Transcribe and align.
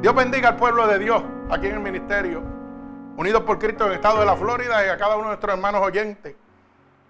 Dios 0.00 0.14
bendiga 0.14 0.48
al 0.48 0.56
pueblo 0.56 0.86
de 0.86 0.98
Dios 0.98 1.22
aquí 1.50 1.66
en 1.66 1.74
el 1.74 1.80
ministerio, 1.80 2.42
unidos 3.18 3.42
por 3.42 3.58
Cristo 3.58 3.84
en 3.84 3.90
el 3.90 3.96
estado 3.96 4.20
de 4.20 4.24
la 4.24 4.34
Florida 4.34 4.86
y 4.86 4.88
a 4.88 4.96
cada 4.96 5.16
uno 5.16 5.24
de 5.24 5.28
nuestros 5.28 5.52
hermanos 5.52 5.82
oyentes 5.82 6.34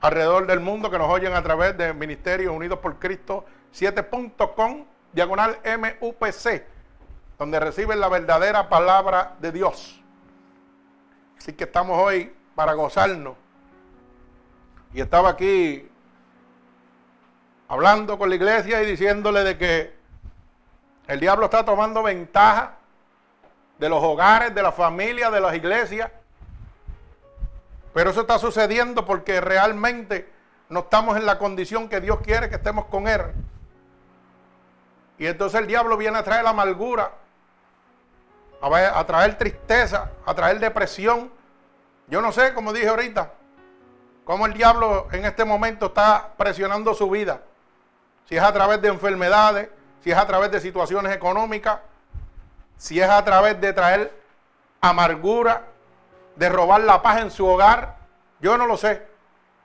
alrededor 0.00 0.44
del 0.48 0.58
mundo 0.58 0.90
que 0.90 0.98
nos 0.98 1.08
oyen 1.08 1.32
a 1.34 1.40
través 1.40 1.78
de 1.78 1.94
Ministerio 1.94 2.52
Unidos 2.52 2.80
por 2.80 2.98
Cristo 2.98 3.44
7.com, 3.72 4.86
diagonal 5.12 5.60
MUPC, 5.64 6.64
donde 7.38 7.60
reciben 7.60 8.00
la 8.00 8.08
verdadera 8.08 8.68
palabra 8.68 9.36
de 9.40 9.52
Dios. 9.52 10.02
Así 11.38 11.52
que 11.52 11.64
estamos 11.64 11.96
hoy 11.96 12.34
para 12.56 12.72
gozarnos. 12.72 13.36
Y 14.92 15.00
estaba 15.00 15.28
aquí 15.28 15.88
hablando 17.68 18.18
con 18.18 18.30
la 18.30 18.34
iglesia 18.34 18.82
y 18.82 18.86
diciéndole 18.86 19.44
de 19.44 19.56
que 19.56 19.94
el 21.06 21.20
diablo 21.20 21.44
está 21.44 21.64
tomando 21.64 22.02
ventaja 22.02 22.78
de 23.80 23.88
los 23.88 24.04
hogares, 24.04 24.54
de 24.54 24.62
la 24.62 24.72
familia, 24.72 25.30
de 25.30 25.40
las 25.40 25.54
iglesias. 25.54 26.10
Pero 27.94 28.10
eso 28.10 28.20
está 28.20 28.38
sucediendo 28.38 29.06
porque 29.06 29.40
realmente 29.40 30.30
no 30.68 30.80
estamos 30.80 31.16
en 31.16 31.24
la 31.24 31.38
condición 31.38 31.88
que 31.88 32.00
Dios 32.00 32.20
quiere 32.20 32.50
que 32.50 32.56
estemos 32.56 32.84
con 32.84 33.08
Él. 33.08 33.22
Y 35.18 35.26
entonces 35.26 35.60
el 35.60 35.66
diablo 35.66 35.96
viene 35.96 36.18
a 36.18 36.22
traer 36.22 36.46
amargura, 36.46 37.10
a 38.60 39.06
traer 39.06 39.38
tristeza, 39.38 40.10
a 40.26 40.34
traer 40.34 40.60
depresión. 40.60 41.32
Yo 42.06 42.20
no 42.20 42.32
sé, 42.32 42.52
como 42.52 42.74
dije 42.74 42.88
ahorita, 42.88 43.32
cómo 44.24 44.44
el 44.44 44.52
diablo 44.52 45.08
en 45.10 45.24
este 45.24 45.46
momento 45.46 45.86
está 45.86 46.34
presionando 46.36 46.92
su 46.92 47.08
vida. 47.08 47.40
Si 48.28 48.36
es 48.36 48.42
a 48.42 48.52
través 48.52 48.82
de 48.82 48.88
enfermedades, 48.88 49.70
si 50.04 50.10
es 50.10 50.18
a 50.18 50.26
través 50.26 50.50
de 50.50 50.60
situaciones 50.60 51.14
económicas, 51.14 51.80
si 52.80 52.98
es 52.98 53.10
a 53.10 53.22
través 53.22 53.60
de 53.60 53.74
traer 53.74 54.10
amargura, 54.80 55.64
de 56.34 56.48
robar 56.48 56.80
la 56.80 57.02
paz 57.02 57.20
en 57.20 57.30
su 57.30 57.46
hogar, 57.46 57.98
yo 58.40 58.56
no 58.56 58.66
lo 58.66 58.78
sé. 58.78 59.06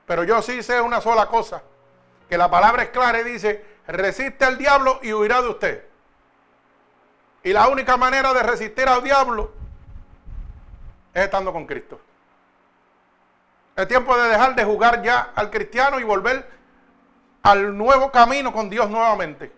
Pero 0.05 0.25
yo 0.25 0.41
sí 0.41 0.61
sé 0.61 0.81
una 0.81 0.99
sola 0.99 1.27
cosa, 1.27 1.63
que 2.27 2.37
la 2.37 2.51
palabra 2.51 2.83
es 2.83 2.89
clara 2.89 3.21
y 3.21 3.23
dice, 3.23 3.65
resiste 3.87 4.43
al 4.43 4.57
diablo 4.57 4.99
y 5.01 5.13
huirá 5.13 5.41
de 5.41 5.47
usted. 5.47 5.85
Y 7.41 7.53
la 7.53 7.69
única 7.69 7.95
manera 7.95 8.33
de 8.33 8.43
resistir 8.43 8.89
al 8.89 9.01
diablo 9.01 9.53
es 11.13 11.23
estando 11.23 11.53
con 11.53 11.65
Cristo. 11.65 12.01
Es 13.77 13.87
tiempo 13.87 14.17
de 14.17 14.27
dejar 14.27 14.55
de 14.55 14.65
jugar 14.65 15.01
ya 15.01 15.31
al 15.35 15.49
cristiano 15.49 16.01
y 16.01 16.03
volver 16.03 16.49
al 17.43 17.77
nuevo 17.77 18.11
camino 18.11 18.51
con 18.51 18.69
Dios 18.69 18.89
nuevamente. 18.89 19.53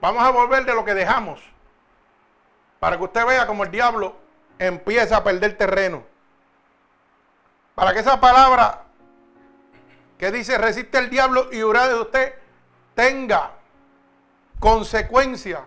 Vamos 0.00 0.22
a 0.22 0.30
volver 0.30 0.64
de 0.64 0.74
lo 0.74 0.84
que 0.84 0.94
dejamos. 0.94 1.40
Para 2.78 2.96
que 2.96 3.04
usted 3.04 3.26
vea 3.26 3.46
cómo 3.46 3.64
el 3.64 3.70
diablo 3.70 4.16
empieza 4.58 5.16
a 5.16 5.24
perder 5.24 5.56
terreno. 5.56 6.04
Para 7.74 7.92
que 7.92 8.00
esa 8.00 8.20
palabra 8.20 8.84
que 10.18 10.30
dice 10.32 10.58
resiste 10.58 10.98
el 10.98 11.10
diablo 11.10 11.48
y 11.52 11.62
huirá 11.62 11.88
de 11.88 11.94
usted 11.94 12.34
tenga 12.94 13.52
consecuencia 14.58 15.64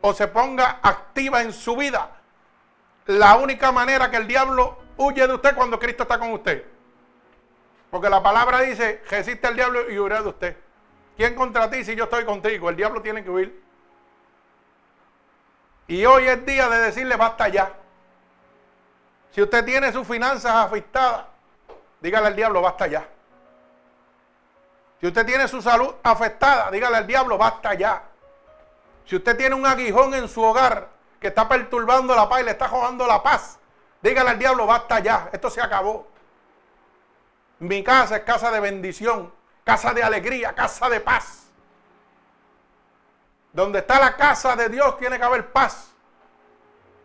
o 0.00 0.14
se 0.14 0.26
ponga 0.28 0.78
activa 0.82 1.42
en 1.42 1.52
su 1.52 1.76
vida. 1.76 2.10
La 3.06 3.36
única 3.36 3.72
manera 3.72 4.10
que 4.10 4.16
el 4.16 4.26
diablo 4.26 4.78
huye 4.96 5.26
de 5.26 5.34
usted 5.34 5.54
cuando 5.54 5.78
Cristo 5.78 6.04
está 6.04 6.18
con 6.18 6.32
usted. 6.32 6.64
Porque 7.90 8.08
la 8.08 8.22
palabra 8.22 8.60
dice, 8.60 9.02
resiste 9.10 9.48
el 9.48 9.56
diablo 9.56 9.90
y 9.90 9.98
huirá 9.98 10.22
de 10.22 10.28
usted. 10.28 10.56
¿Quién 11.16 11.34
contra 11.34 11.68
ti 11.68 11.84
si 11.84 11.94
yo 11.96 12.04
estoy 12.04 12.24
contigo? 12.24 12.70
El 12.70 12.76
diablo 12.76 13.02
tiene 13.02 13.22
que 13.22 13.30
huir. 13.30 13.69
Y 15.90 16.06
hoy 16.06 16.28
es 16.28 16.46
día 16.46 16.68
de 16.68 16.78
decirle 16.78 17.16
basta 17.16 17.48
ya. 17.48 17.72
Si 19.32 19.42
usted 19.42 19.64
tiene 19.64 19.92
sus 19.92 20.06
finanzas 20.06 20.54
afectadas, 20.54 21.24
dígale 22.00 22.28
al 22.28 22.36
diablo 22.36 22.62
basta 22.62 22.86
ya. 22.86 23.08
Si 25.00 25.08
usted 25.08 25.26
tiene 25.26 25.48
su 25.48 25.60
salud 25.60 25.92
afectada, 26.04 26.70
dígale 26.70 26.98
al 26.98 27.08
diablo 27.08 27.36
basta 27.36 27.74
ya. 27.74 28.04
Si 29.04 29.16
usted 29.16 29.36
tiene 29.36 29.56
un 29.56 29.66
aguijón 29.66 30.14
en 30.14 30.28
su 30.28 30.40
hogar 30.40 30.90
que 31.18 31.26
está 31.26 31.48
perturbando 31.48 32.14
la 32.14 32.28
paz 32.28 32.42
y 32.42 32.44
le 32.44 32.52
está 32.52 32.68
jugando 32.68 33.04
la 33.04 33.20
paz, 33.20 33.58
dígale 34.00 34.30
al 34.30 34.38
diablo 34.38 34.66
basta 34.68 35.00
ya. 35.00 35.28
Esto 35.32 35.50
se 35.50 35.60
acabó. 35.60 36.06
Mi 37.58 37.82
casa 37.82 38.18
es 38.18 38.22
casa 38.22 38.52
de 38.52 38.60
bendición, 38.60 39.34
casa 39.64 39.92
de 39.92 40.04
alegría, 40.04 40.52
casa 40.54 40.88
de 40.88 41.00
paz. 41.00 41.39
Donde 43.52 43.80
está 43.80 43.98
la 43.98 44.16
casa 44.16 44.54
de 44.56 44.68
Dios 44.68 44.98
tiene 44.98 45.18
que 45.18 45.24
haber 45.24 45.52
paz. 45.52 45.92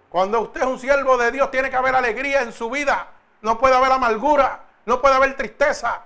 Cuando 0.10 0.42
usted 0.42 0.62
es 0.62 0.68
un 0.68 0.80
siervo 0.80 1.18
de 1.18 1.32
Dios 1.32 1.52
tiene 1.52 1.70
que 1.70 1.76
haber 1.76 1.96
alegría 1.96 2.42
en 2.42 2.54
su 2.54 2.70
vida. 2.70 3.08
No 3.42 3.60
puede 3.60 3.76
haber 3.76 3.92
amargura, 3.92 4.62
no 4.86 5.02
puede 5.02 5.16
haber 5.16 5.36
tristeza. 5.36 6.04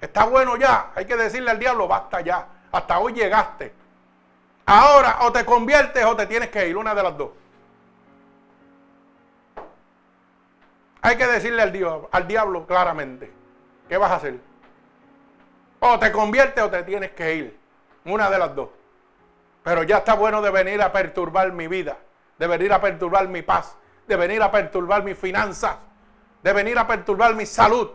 Está 0.00 0.24
bueno 0.24 0.56
ya. 0.56 0.92
Hay 0.94 1.04
que 1.04 1.16
decirle 1.16 1.50
al 1.50 1.58
diablo, 1.58 1.88
basta 1.88 2.20
ya. 2.20 2.46
Hasta 2.70 2.98
hoy 2.98 3.14
llegaste. 3.14 3.74
Ahora 4.66 5.18
o 5.22 5.32
te 5.32 5.44
conviertes 5.44 6.04
o 6.04 6.16
te 6.16 6.26
tienes 6.26 6.50
que 6.50 6.68
ir, 6.68 6.76
una 6.76 6.94
de 6.94 7.02
las 7.02 7.16
dos. 7.16 7.30
Hay 11.02 11.16
que 11.16 11.26
decirle 11.26 11.62
al 11.62 11.72
diablo, 11.72 12.08
al 12.10 12.26
diablo 12.26 12.66
claramente, 12.66 13.32
¿qué 13.88 13.96
vas 13.96 14.10
a 14.10 14.16
hacer? 14.16 14.40
O 15.78 15.98
te 16.00 16.10
conviertes 16.10 16.64
o 16.64 16.68
te 16.68 16.82
tienes 16.82 17.12
que 17.12 17.34
ir, 17.34 17.60
una 18.04 18.28
de 18.28 18.38
las 18.38 18.54
dos. 18.56 18.70
Pero 19.66 19.82
ya 19.82 19.96
está 19.96 20.14
bueno 20.14 20.40
de 20.42 20.50
venir 20.52 20.80
a 20.80 20.92
perturbar 20.92 21.50
mi 21.50 21.66
vida, 21.66 21.96
de 22.38 22.46
venir 22.46 22.72
a 22.72 22.80
perturbar 22.80 23.26
mi 23.26 23.42
paz, 23.42 23.76
de 24.06 24.14
venir 24.14 24.40
a 24.40 24.48
perturbar 24.48 25.02
mis 25.02 25.18
finanzas, 25.18 25.74
de 26.40 26.52
venir 26.52 26.78
a 26.78 26.86
perturbar 26.86 27.34
mi 27.34 27.44
salud. 27.46 27.90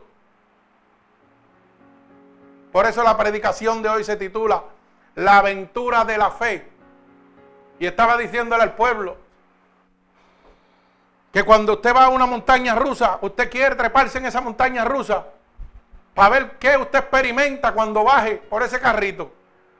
Por 2.73 2.85
eso 2.85 3.01
la 3.03 3.15
predicación 3.15 3.81
de 3.81 3.87
hoy 3.87 4.03
se 4.03 4.17
titula 4.17 4.65
La 5.15 5.37
aventura 5.37 6.03
de 6.03 6.17
la 6.17 6.31
fe. 6.31 6.69
Y 7.79 7.85
estaba 7.85 8.17
diciéndole 8.17 8.63
al 8.63 8.75
pueblo 8.75 9.15
que 11.31 11.43
cuando 11.43 11.75
usted 11.75 11.95
va 11.95 12.07
a 12.07 12.09
una 12.09 12.25
montaña 12.25 12.75
rusa, 12.75 13.17
usted 13.21 13.49
quiere 13.49 13.77
treparse 13.77 14.17
en 14.17 14.25
esa 14.25 14.41
montaña 14.41 14.83
rusa 14.83 15.25
para 16.13 16.27
ver 16.27 16.51
qué 16.59 16.75
usted 16.75 16.99
experimenta 16.99 17.71
cuando 17.71 18.03
baje 18.03 18.35
por 18.35 18.61
ese 18.61 18.77
carrito. 18.81 19.31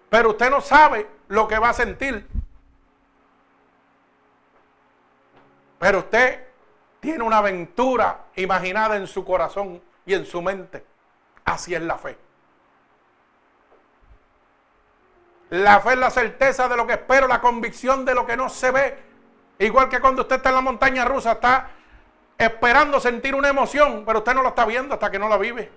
Pero 0.10 0.30
usted 0.30 0.50
no 0.50 0.62
sabe 0.62 1.20
lo 1.32 1.48
que 1.48 1.58
va 1.58 1.70
a 1.70 1.74
sentir. 1.74 2.28
Pero 5.80 6.00
usted 6.00 6.46
tiene 7.00 7.24
una 7.24 7.38
aventura 7.38 8.26
imaginada 8.36 8.98
en 8.98 9.08
su 9.08 9.24
corazón 9.24 9.82
y 10.06 10.14
en 10.14 10.26
su 10.26 10.42
mente. 10.42 10.86
Así 11.46 11.74
es 11.74 11.82
la 11.82 11.98
fe. 11.98 12.18
La 15.52 15.80
fe 15.80 15.94
es 15.94 15.98
la 15.98 16.10
certeza 16.10 16.68
de 16.68 16.76
lo 16.76 16.86
que 16.86 16.94
espero, 16.94 17.28
la 17.28 17.40
convicción 17.40 18.04
de 18.04 18.14
lo 18.14 18.26
que 18.26 18.36
no 18.36 18.50
se 18.50 18.72
ve. 18.72 19.00
Igual 19.60 19.88
que 19.88 20.02
cuando 20.02 20.24
usted 20.24 20.36
está 20.36 20.50
en 20.50 20.56
la 20.56 20.62
montaña 20.62 21.06
rusa, 21.06 21.34
está 21.34 21.70
esperando 22.38 23.00
sentir 23.00 23.36
una 23.36 23.48
emoción, 23.48 24.04
pero 24.06 24.20
usted 24.20 24.34
no 24.34 24.44
la 24.44 24.50
está 24.50 24.66
viendo 24.66 24.96
hasta 24.96 25.10
que 25.10 25.20
no 25.20 25.30
la 25.30 25.38
vive. 25.38 25.72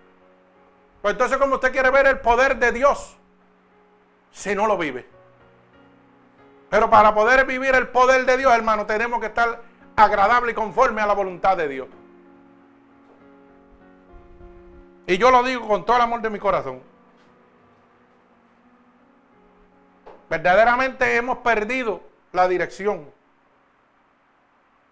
Pues 1.00 1.12
entonces, 1.12 1.39
como 1.39 1.54
usted 1.57 1.71
quiere 1.71 1.91
ver 1.91 2.07
el 2.09 2.18
poder 2.18 2.57
de 2.57 2.72
Dios, 2.72 3.16
si 4.33 4.54
no 4.57 4.66
lo 4.66 4.77
vive. 4.77 5.14
Pero 6.74 6.91
para 6.91 7.15
poder 7.15 7.47
vivir 7.47 7.72
el 7.76 7.86
poder 7.86 8.26
de 8.26 8.36
Dios, 8.36 8.53
hermano, 8.53 8.84
tenemos 8.84 9.21
que 9.21 9.26
estar 9.26 9.62
agradable 9.94 10.50
y 10.50 10.54
conforme 10.56 11.00
a 11.00 11.06
la 11.06 11.12
voluntad 11.12 11.56
de 11.56 11.68
Dios. 11.68 11.86
Y 15.06 15.16
yo 15.16 15.30
lo 15.30 15.44
digo 15.44 15.68
con 15.68 15.84
todo 15.86 15.98
el 15.98 16.03
amor 16.03 16.21
de 16.21 16.30
mi 16.30 16.41
corazón. 16.41 16.82
Verdaderamente 20.28 21.15
hemos 21.15 21.38
perdido 21.38 22.00
la 22.32 22.48
dirección. 22.48 23.09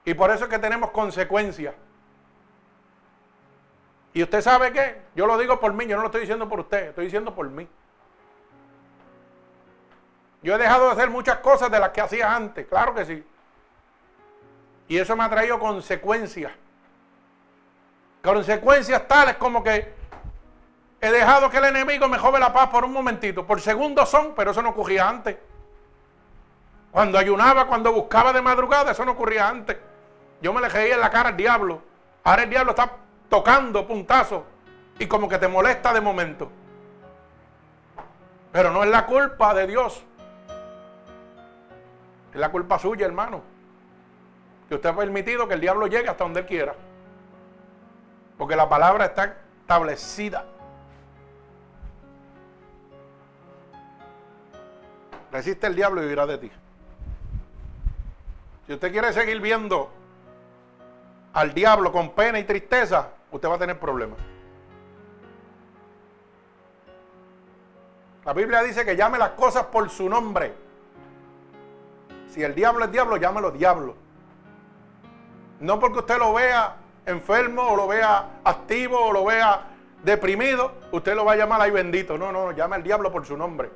Y 0.04 0.14
por 0.14 0.30
eso 0.30 0.44
es 0.44 0.50
que 0.50 0.60
tenemos 0.60 0.92
consecuencias. 0.92 1.74
Y 4.14 4.22
usted 4.22 4.40
sabe 4.40 4.72
qué, 4.72 5.02
yo 5.16 5.26
lo 5.26 5.36
digo 5.36 5.58
por 5.58 5.72
mí, 5.72 5.84
yo 5.88 5.96
no 5.96 6.02
lo 6.02 6.06
estoy 6.06 6.20
diciendo 6.20 6.48
por 6.48 6.60
usted, 6.60 6.90
estoy 6.90 7.06
diciendo 7.06 7.34
por 7.34 7.50
mí. 7.50 7.66
Yo 10.42 10.54
he 10.54 10.58
dejado 10.58 10.86
de 10.86 10.92
hacer 10.92 11.10
muchas 11.10 11.38
cosas 11.38 11.70
de 11.70 11.78
las 11.78 11.90
que 11.90 12.00
hacía 12.00 12.34
antes, 12.34 12.66
claro 12.66 12.94
que 12.94 13.04
sí. 13.04 13.24
Y 14.88 14.98
eso 14.98 15.16
me 15.16 15.24
ha 15.24 15.30
traído 15.30 15.58
consecuencias. 15.58 16.52
Consecuencias 18.22 19.06
tales 19.06 19.36
como 19.36 19.62
que 19.62 19.94
he 21.00 21.10
dejado 21.10 21.48
que 21.48 21.58
el 21.58 21.64
enemigo 21.64 22.08
me 22.08 22.18
jove 22.18 22.38
la 22.38 22.52
paz 22.52 22.68
por 22.68 22.84
un 22.84 22.92
momentito. 22.92 23.46
Por 23.46 23.60
segundos 23.60 24.08
son, 24.08 24.34
pero 24.34 24.50
eso 24.50 24.62
no 24.62 24.70
ocurría 24.70 25.08
antes. 25.08 25.36
Cuando 26.90 27.18
ayunaba, 27.18 27.66
cuando 27.66 27.92
buscaba 27.92 28.32
de 28.32 28.42
madrugada, 28.42 28.92
eso 28.92 29.04
no 29.04 29.12
ocurría 29.12 29.48
antes. 29.48 29.78
Yo 30.40 30.52
me 30.52 30.60
le 30.60 30.68
reía 30.68 30.94
en 30.94 31.00
la 31.00 31.10
cara 31.10 31.30
al 31.30 31.36
diablo. 31.36 31.82
Ahora 32.24 32.42
el 32.42 32.50
diablo 32.50 32.72
está 32.72 32.90
tocando 33.28 33.86
puntazos 33.86 34.42
y 34.98 35.06
como 35.06 35.28
que 35.28 35.38
te 35.38 35.48
molesta 35.48 35.92
de 35.92 36.00
momento. 36.00 36.50
Pero 38.52 38.70
no 38.70 38.84
es 38.84 38.90
la 38.90 39.06
culpa 39.06 39.54
de 39.54 39.66
Dios. 39.66 40.04
Es 42.32 42.40
la 42.40 42.50
culpa 42.50 42.78
suya, 42.78 43.06
hermano. 43.06 43.42
Que 44.68 44.76
usted 44.76 44.88
ha 44.88 44.96
permitido 44.96 45.46
que 45.46 45.54
el 45.54 45.60
diablo 45.60 45.86
llegue 45.86 46.08
hasta 46.08 46.24
donde 46.24 46.40
él 46.40 46.46
quiera. 46.46 46.74
Porque 48.38 48.56
la 48.56 48.68
palabra 48.68 49.06
está 49.06 49.36
establecida. 49.60 50.46
Resiste 55.30 55.66
el 55.66 55.74
diablo 55.74 56.00
y 56.00 56.04
vivirá 56.04 56.26
de 56.26 56.38
ti. 56.38 56.50
Si 58.66 58.74
usted 58.74 58.92
quiere 58.92 59.12
seguir 59.12 59.40
viendo 59.40 59.90
al 61.32 61.52
diablo 61.52 61.92
con 61.92 62.10
pena 62.10 62.38
y 62.38 62.44
tristeza, 62.44 63.08
usted 63.30 63.48
va 63.48 63.56
a 63.56 63.58
tener 63.58 63.78
problemas. 63.78 64.18
La 68.24 68.32
Biblia 68.32 68.62
dice 68.62 68.84
que 68.84 68.94
llame 68.94 69.18
las 69.18 69.30
cosas 69.30 69.64
por 69.66 69.90
su 69.90 70.08
nombre. 70.08 70.54
Si 72.32 72.42
el 72.42 72.54
diablo 72.54 72.86
es 72.86 72.90
diablo, 72.90 73.18
llámelo 73.18 73.50
diablo. 73.50 73.94
No 75.60 75.78
porque 75.78 75.98
usted 75.98 76.16
lo 76.16 76.32
vea 76.32 76.76
enfermo 77.04 77.60
o 77.62 77.76
lo 77.76 77.86
vea 77.86 78.40
activo 78.42 78.98
o 78.98 79.12
lo 79.12 79.26
vea 79.26 79.66
deprimido, 80.02 80.72
usted 80.92 81.14
lo 81.14 81.26
va 81.26 81.32
a 81.32 81.36
llamar 81.36 81.60
ahí 81.60 81.70
bendito. 81.70 82.16
No, 82.16 82.32
no, 82.32 82.52
llame 82.52 82.76
al 82.76 82.82
diablo 82.82 83.12
por 83.12 83.26
su 83.26 83.36
nombre. 83.36 83.70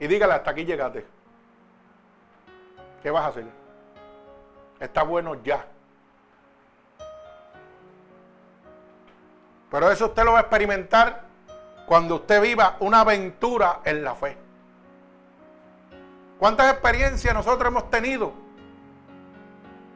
Y 0.00 0.06
dígale, 0.06 0.32
hasta 0.32 0.52
aquí 0.52 0.64
llegaste. 0.64 1.06
¿Qué 3.02 3.10
vas 3.10 3.24
a 3.24 3.28
hacer? 3.28 3.44
Está 4.80 5.02
bueno 5.02 5.42
ya. 5.42 5.62
Pero 9.70 9.90
eso 9.90 10.06
usted 10.06 10.24
lo 10.24 10.32
va 10.32 10.38
a 10.38 10.42
experimentar 10.42 11.24
cuando 11.84 12.14
usted 12.14 12.40
viva 12.40 12.76
una 12.80 13.00
aventura 13.00 13.80
en 13.84 14.02
la 14.02 14.14
fe. 14.14 14.38
¿Cuántas 16.42 16.72
experiencias 16.72 17.32
nosotros 17.32 17.68
hemos 17.68 17.88
tenido 17.88 18.32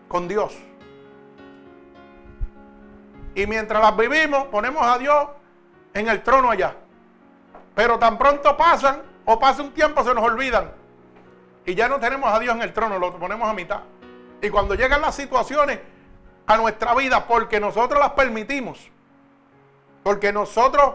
con 0.06 0.28
Dios? 0.28 0.56
Y 3.34 3.48
mientras 3.48 3.82
las 3.82 3.96
vivimos, 3.96 4.44
ponemos 4.44 4.86
a 4.86 4.96
Dios 4.96 5.26
en 5.92 6.06
el 6.06 6.22
trono 6.22 6.48
allá. 6.48 6.76
Pero 7.74 7.98
tan 7.98 8.16
pronto 8.16 8.56
pasan 8.56 9.02
o 9.24 9.40
pasa 9.40 9.60
un 9.60 9.72
tiempo, 9.72 10.04
se 10.04 10.14
nos 10.14 10.22
olvidan. 10.22 10.70
Y 11.64 11.74
ya 11.74 11.88
no 11.88 11.98
tenemos 11.98 12.32
a 12.32 12.38
Dios 12.38 12.54
en 12.54 12.62
el 12.62 12.72
trono, 12.72 12.96
lo 13.00 13.18
ponemos 13.18 13.48
a 13.48 13.52
mitad. 13.52 13.80
Y 14.40 14.48
cuando 14.48 14.76
llegan 14.76 15.00
las 15.00 15.16
situaciones 15.16 15.80
a 16.46 16.56
nuestra 16.58 16.94
vida, 16.94 17.26
porque 17.26 17.58
nosotros 17.58 17.98
las 17.98 18.10
permitimos, 18.10 18.88
porque 20.04 20.32
nosotros 20.32 20.94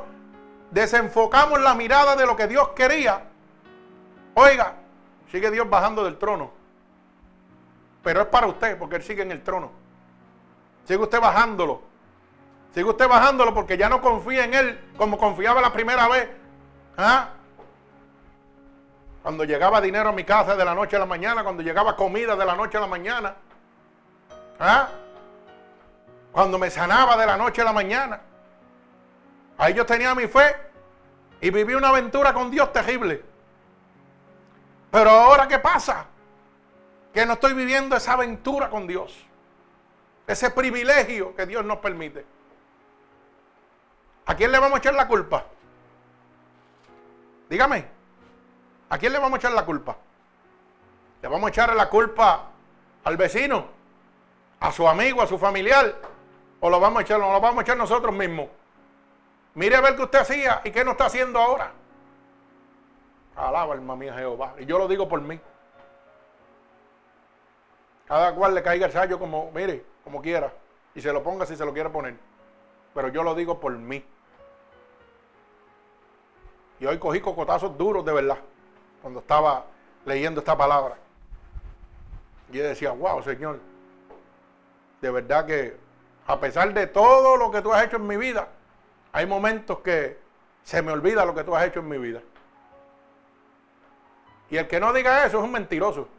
desenfocamos 0.69 1.59
la 1.59 1.75
mirada 1.75 2.15
de 2.15 2.25
lo 2.25 2.37
que 2.37 2.47
Dios 2.47 2.69
quería, 2.69 3.23
oiga, 4.35 4.75
sigue 5.31 5.49
Dios 5.51 5.69
bajando 5.69 6.03
del 6.03 6.17
trono. 6.17 6.51
Pero 8.03 8.21
es 8.21 8.27
para 8.27 8.47
usted, 8.47 8.77
porque 8.77 8.97
Él 8.97 9.03
sigue 9.03 9.21
en 9.21 9.31
el 9.31 9.43
trono. 9.43 9.71
Sigue 10.85 10.99
usted 10.99 11.19
bajándolo. 11.19 11.81
Sigue 12.73 12.89
usted 12.89 13.07
bajándolo 13.07 13.53
porque 13.53 13.77
ya 13.77 13.89
no 13.89 14.01
confía 14.01 14.45
en 14.45 14.53
Él 14.53 14.79
como 14.97 15.17
confiaba 15.17 15.61
la 15.61 15.73
primera 15.73 16.07
vez. 16.07 16.29
¿Ah? 16.97 17.29
Cuando 19.21 19.43
llegaba 19.43 19.81
dinero 19.81 20.09
a 20.09 20.13
mi 20.13 20.23
casa 20.23 20.55
de 20.55 20.65
la 20.65 20.73
noche 20.73 20.95
a 20.95 20.99
la 20.99 21.05
mañana, 21.05 21.43
cuando 21.43 21.61
llegaba 21.61 21.95
comida 21.95 22.35
de 22.35 22.45
la 22.45 22.55
noche 22.55 22.77
a 22.77 22.81
la 22.81 22.87
mañana. 22.87 23.35
¿Ah? 24.59 24.89
Cuando 26.31 26.57
me 26.57 26.69
sanaba 26.69 27.17
de 27.17 27.25
la 27.25 27.37
noche 27.37 27.61
a 27.61 27.65
la 27.65 27.73
mañana. 27.73 28.21
Ahí 29.57 29.73
yo 29.73 29.85
tenía 29.85 30.15
mi 30.15 30.27
fe 30.27 30.55
y 31.39 31.51
viví 31.51 31.73
una 31.73 31.89
aventura 31.89 32.33
con 32.33 32.49
Dios 32.49 32.71
terrible. 32.73 33.30
Pero 34.91 35.09
ahora, 35.09 35.47
¿qué 35.47 35.57
pasa? 35.57 36.05
Que 37.13 37.25
no 37.25 37.33
estoy 37.33 37.53
viviendo 37.53 37.95
esa 37.95 38.13
aventura 38.13 38.69
con 38.69 38.85
Dios. 38.87 39.25
Ese 40.27 40.51
privilegio 40.51 41.35
que 41.35 41.45
Dios 41.45 41.63
nos 41.65 41.77
permite. 41.77 42.25
¿A 44.25 44.35
quién 44.35 44.51
le 44.51 44.59
vamos 44.59 44.75
a 44.75 44.79
echar 44.79 44.93
la 44.93 45.07
culpa? 45.07 45.45
Dígame. 47.49 47.85
¿A 48.89 48.97
quién 48.97 49.13
le 49.13 49.19
vamos 49.19 49.37
a 49.37 49.39
echar 49.39 49.53
la 49.53 49.65
culpa? 49.65 49.97
¿Le 51.21 51.27
vamos 51.27 51.47
a 51.47 51.49
echar 51.49 51.75
la 51.75 51.89
culpa 51.89 52.49
al 53.05 53.17
vecino? 53.17 53.65
¿A 54.59 54.71
su 54.71 54.87
amigo? 54.87 55.21
¿A 55.21 55.27
su 55.27 55.37
familiar? 55.37 55.95
¿O 56.59 56.69
lo 56.69 56.79
vamos 56.79 56.99
a 56.99 57.01
echar, 57.03 57.19
lo 57.19 57.39
vamos 57.39 57.59
a 57.59 57.61
echar 57.61 57.77
nosotros 57.77 58.13
mismos? 58.13 58.47
Mire 59.53 59.75
a 59.75 59.81
ver 59.81 59.95
qué 59.95 60.03
usted 60.03 60.19
hacía 60.19 60.61
y 60.63 60.71
qué 60.71 60.83
no 60.83 60.91
está 60.91 61.05
haciendo 61.05 61.39
ahora. 61.39 61.71
Alaba, 63.35 63.73
alma 63.73 63.95
mía, 63.95 64.13
Jehová. 64.13 64.55
Y 64.59 64.65
yo 64.65 64.77
lo 64.77 64.87
digo 64.87 65.07
por 65.07 65.21
mí. 65.21 65.39
Cada 68.07 68.35
cual 68.35 68.53
le 68.53 68.61
caiga 68.61 68.87
el 68.87 68.91
sallo 68.91 69.17
como, 69.17 69.51
mire, 69.51 69.85
como 70.03 70.21
quiera. 70.21 70.51
Y 70.93 71.01
se 71.01 71.13
lo 71.13 71.23
ponga 71.23 71.45
si 71.45 71.55
se 71.55 71.65
lo 71.65 71.73
quiere 71.73 71.89
poner. 71.89 72.15
Pero 72.93 73.07
yo 73.07 73.23
lo 73.23 73.33
digo 73.35 73.59
por 73.59 73.71
mí. 73.71 74.05
Y 76.79 76.85
hoy 76.85 76.99
cogí 76.99 77.21
cocotazos 77.21 77.77
duros 77.77 78.03
de 78.03 78.11
verdad. 78.11 78.37
Cuando 79.01 79.21
estaba 79.21 79.65
leyendo 80.05 80.41
esta 80.41 80.57
palabra. 80.57 80.97
Y 82.51 82.57
yo 82.57 82.63
decía, 82.63 82.91
wow, 82.91 83.23
Señor. 83.23 83.59
De 84.99 85.09
verdad 85.09 85.45
que 85.45 85.77
a 86.27 86.39
pesar 86.39 86.73
de 86.73 86.87
todo 86.87 87.37
lo 87.37 87.49
que 87.51 87.61
tú 87.61 87.73
has 87.73 87.85
hecho 87.85 87.95
en 87.95 88.07
mi 88.07 88.17
vida, 88.17 88.47
hay 89.11 89.25
momentos 89.25 89.79
que 89.79 90.19
se 90.63 90.81
me 90.81 90.91
olvida 90.91 91.25
lo 91.25 91.33
que 91.33 91.43
tú 91.43 91.55
has 91.55 91.65
hecho 91.65 91.79
en 91.79 91.89
mi 91.89 91.97
vida. 91.97 92.21
Y 94.51 94.57
el 94.57 94.67
que 94.67 94.81
no 94.81 94.91
diga 94.91 95.25
eso 95.25 95.37
es 95.37 95.43
un 95.43 95.51
mentiroso. 95.51 96.09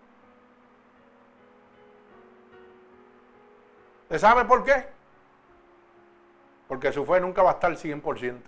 ¿Usted 4.04 4.18
sabe 4.18 4.46
por 4.46 4.64
qué? 4.64 4.86
Porque 6.66 6.90
su 6.92 7.04
fe 7.04 7.20
nunca 7.20 7.42
va 7.42 7.50
a 7.50 7.52
estar 7.54 7.70
al 7.70 7.76
100%. 7.76 8.40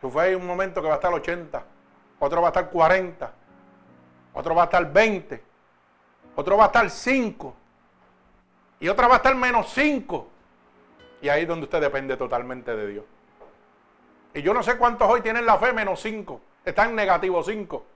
Su 0.00 0.10
fe 0.10 0.20
hay 0.20 0.34
un 0.34 0.46
momento 0.46 0.80
que 0.80 0.88
va 0.88 0.94
a 0.94 0.96
estar 0.96 1.12
al 1.12 1.20
80, 1.20 1.64
otro 2.18 2.40
va 2.40 2.48
a 2.48 2.50
estar 2.50 2.70
40, 2.70 3.32
otro 4.32 4.54
va 4.54 4.62
a 4.62 4.64
estar 4.64 4.90
20, 4.90 5.42
otro 6.36 6.56
va 6.56 6.64
a 6.64 6.66
estar 6.66 6.90
5 6.90 7.54
y 8.80 8.88
otra 8.88 9.06
va 9.06 9.14
a 9.14 9.16
estar 9.18 9.34
menos 9.34 9.70
5. 9.70 10.28
Y 11.20 11.28
ahí 11.28 11.42
es 11.42 11.48
donde 11.48 11.64
usted 11.64 11.80
depende 11.80 12.16
totalmente 12.16 12.74
de 12.74 12.86
Dios. 12.86 13.04
Y 14.32 14.40
yo 14.40 14.54
no 14.54 14.62
sé 14.62 14.78
cuántos 14.78 15.10
hoy 15.10 15.20
tienen 15.20 15.44
la 15.44 15.58
fe 15.58 15.74
menos 15.74 16.00
5. 16.00 16.40
Están 16.64 16.94
negativo 16.94 17.42
5. 17.42 17.86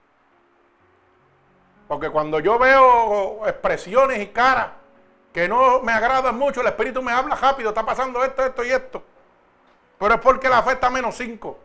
Porque 1.89 2.09
cuando 2.09 2.39
yo 2.39 2.57
veo 2.57 3.45
expresiones 3.45 4.19
y 4.19 4.27
caras 4.27 4.69
que 5.33 5.49
no 5.49 5.81
me 5.81 5.91
agradan 5.91 6.37
mucho, 6.37 6.61
el 6.61 6.67
Espíritu 6.67 7.01
me 7.01 7.11
habla 7.11 7.35
rápido, 7.35 7.69
está 7.69 7.85
pasando 7.85 8.23
esto, 8.23 8.45
esto 8.45 8.63
y 8.63 8.69
esto. 8.69 9.03
Pero 9.97 10.13
es 10.13 10.21
porque 10.21 10.47
la 10.47 10.63
fe 10.63 10.71
está 10.71 10.89
menos 10.89 11.17
5. 11.17 11.59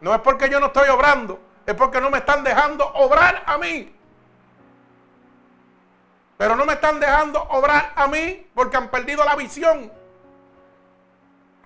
No 0.00 0.14
es 0.14 0.20
porque 0.22 0.48
yo 0.48 0.58
no 0.58 0.66
estoy 0.66 0.88
obrando, 0.88 1.38
es 1.66 1.74
porque 1.74 2.00
no 2.00 2.08
me 2.08 2.18
están 2.18 2.42
dejando 2.42 2.86
obrar 2.94 3.42
a 3.44 3.58
mí. 3.58 3.94
Pero 6.38 6.56
no 6.56 6.64
me 6.64 6.72
están 6.72 6.98
dejando 6.98 7.42
obrar 7.42 7.92
a 7.94 8.06
mí 8.06 8.46
porque 8.54 8.78
han 8.78 8.88
perdido 8.88 9.22
la 9.22 9.36
visión 9.36 9.92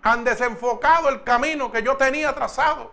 han 0.02 0.24
desenfocado 0.24 1.08
el 1.08 1.22
camino 1.22 1.70
que 1.70 1.82
yo 1.82 1.96
tenía 1.96 2.34
trazado. 2.34 2.92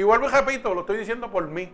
Y 0.00 0.02
vuelvo 0.02 0.28
y 0.28 0.30
repito, 0.30 0.72
lo 0.72 0.80
estoy 0.80 0.96
diciendo 0.96 1.30
por 1.30 1.46
mí. 1.46 1.70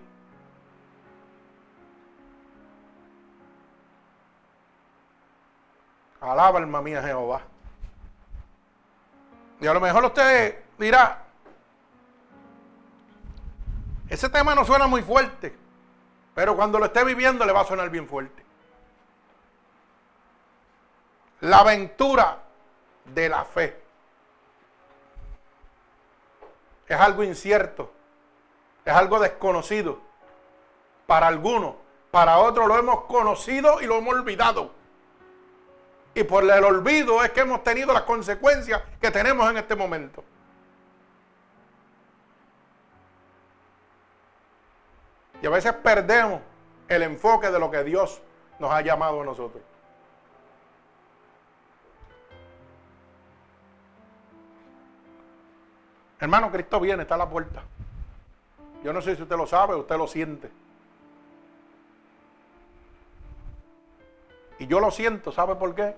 Alaba 6.21 6.59
alma 6.59 6.83
mía 6.83 7.01
Jehová. 7.01 7.43
Y 9.61 9.69
a 9.69 9.73
lo 9.73 9.81
mejor 9.81 10.07
usted 10.07 10.61
dirá, 10.77 11.23
ese 14.09 14.29
tema 14.29 14.57
no 14.57 14.65
suena 14.65 14.89
muy 14.89 15.03
fuerte, 15.03 15.57
pero 16.35 16.57
cuando 16.57 16.81
lo 16.81 16.87
esté 16.87 17.05
viviendo 17.05 17.47
le 17.47 17.53
va 17.53 17.61
a 17.61 17.65
sonar 17.65 17.91
bien 17.91 18.09
fuerte. 18.09 18.45
la 21.43 21.59
aventura 21.59 22.43
de 23.05 23.29
la 23.29 23.45
fe. 23.45 23.81
Es 26.89 26.99
algo 26.99 27.23
incierto, 27.23 27.93
es 28.87 28.95
algo 28.95 29.19
desconocido. 29.19 29.99
Para 31.07 31.27
algunos, 31.27 31.75
para 32.11 32.39
otros 32.39 32.67
lo 32.67 32.79
hemos 32.79 33.03
conocido 33.03 33.83
y 33.83 33.87
lo 33.87 33.97
hemos 33.97 34.15
olvidado. 34.15 34.71
Y 36.15 36.25
por 36.25 36.45
el 36.45 36.65
olvido 36.65 37.23
es 37.23 37.31
que 37.33 37.41
hemos 37.41 37.63
tenido 37.63 37.93
las 37.93 38.03
consecuencias 38.03 38.81
que 39.01 39.11
tenemos 39.11 39.51
en 39.51 39.59
este 39.59 39.75
momento. 39.75 40.25
Y 45.43 45.47
a 45.47 45.51
veces 45.51 45.75
perdemos 45.75 46.41
el 46.89 47.03
enfoque 47.03 47.51
de 47.51 47.59
lo 47.59 47.71
que 47.71 47.85
Dios 47.85 48.23
nos 48.59 48.71
ha 48.71 48.81
llamado 48.81 49.21
a 49.21 49.25
nosotros. 49.25 49.63
Hermano, 56.19 56.51
Cristo 56.51 56.81
viene, 56.81 57.03
está 57.03 57.17
a 57.17 57.19
la 57.19 57.29
puerta. 57.29 57.63
Yo 58.87 58.93
no 58.93 59.03
sé 59.03 59.17
si 59.17 59.23
usted 59.23 59.37
lo 59.37 59.49
sabe, 59.49 59.75
usted 59.75 59.97
lo 59.97 60.07
siente. 60.07 60.49
Y 64.61 64.69
yo 64.69 64.79
lo 64.79 64.93
siento, 64.93 65.33
¿sabe 65.33 65.57
por 65.57 65.75
qué? 65.75 65.97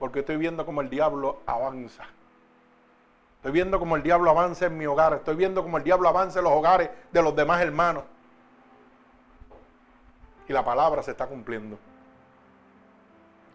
Porque 0.00 0.18
estoy 0.18 0.36
viendo 0.36 0.66
como 0.66 0.80
el 0.80 0.90
diablo 0.90 1.42
avanza. 1.46 2.06
Estoy 3.36 3.52
viendo 3.52 3.78
como 3.78 3.94
el 3.94 4.02
diablo 4.02 4.30
avanza 4.30 4.66
en 4.66 4.76
mi 4.76 4.84
hogar. 4.84 5.12
Estoy 5.12 5.36
viendo 5.36 5.62
como 5.62 5.78
el 5.78 5.84
diablo 5.84 6.08
avanza 6.08 6.40
en 6.40 6.46
los 6.46 6.54
hogares 6.54 6.90
de 7.12 7.22
los 7.22 7.36
demás 7.36 7.60
hermanos. 7.60 8.02
Y 10.48 10.52
la 10.52 10.64
palabra 10.64 11.04
se 11.04 11.12
está 11.12 11.28
cumpliendo. 11.28 11.78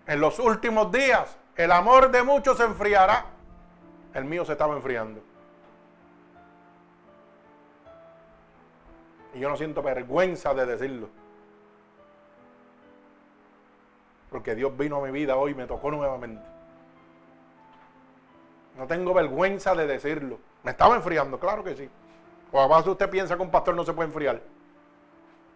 En 0.08 0.22
los 0.22 0.40
últimos 0.40 0.90
días, 0.90 1.38
el 1.58 1.74
amor 1.74 2.12
de 2.12 2.24
muchos 2.24 2.56
se 2.56 2.64
enfriará. 2.64 3.26
El 4.14 4.24
mío 4.24 4.46
se 4.46 4.54
estaba 4.54 4.74
enfriando. 4.74 5.33
Y 9.34 9.40
yo 9.40 9.50
no 9.50 9.58
siento 9.58 9.82
vergüenza 9.82 10.54
de 10.54 10.66
decirlo. 10.66 11.10
Porque 14.30 14.56
Dios 14.56 14.76
vino 14.78 14.98
a 14.98 15.06
mi 15.06 15.12
vida 15.12 15.36
hoy 15.36 15.52
y 15.52 15.56
me 15.56 15.68
tocó 15.68 15.92
nuevamente. 15.92 16.44
No 18.78 18.88
tengo 18.88 19.14
vergüenza 19.14 19.76
de 19.76 19.86
decirlo. 19.86 20.40
Me 20.64 20.72
estaba 20.72 20.96
enfriando, 20.96 21.40
claro 21.40 21.64
que 21.64 21.76
sí. 21.76 21.90
O 22.52 22.60
además 22.60 22.86
usted 22.86 23.10
piensa 23.10 23.36
que 23.36 23.42
un 23.42 23.52
pastor 23.52 23.76
no 23.76 23.84
se 23.84 23.94
puede 23.94 24.08
enfriar. 24.08 24.42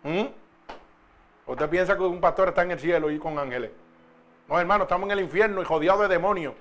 ¿Mm? 0.04 0.26
Usted 1.48 1.70
piensa 1.70 1.96
que 1.96 2.04
un 2.04 2.20
pastor 2.20 2.50
está 2.50 2.64
en 2.64 2.72
el 2.72 2.80
cielo 2.80 3.10
y 3.10 3.20
con 3.20 3.38
ángeles. 3.40 3.72
No, 4.48 4.60
hermano, 4.60 4.84
estamos 4.84 5.08
en 5.08 5.12
el 5.18 5.24
infierno 5.24 5.62
y 5.62 5.66
jodidos 5.66 6.00
de 6.02 6.08
demonios. 6.08 6.54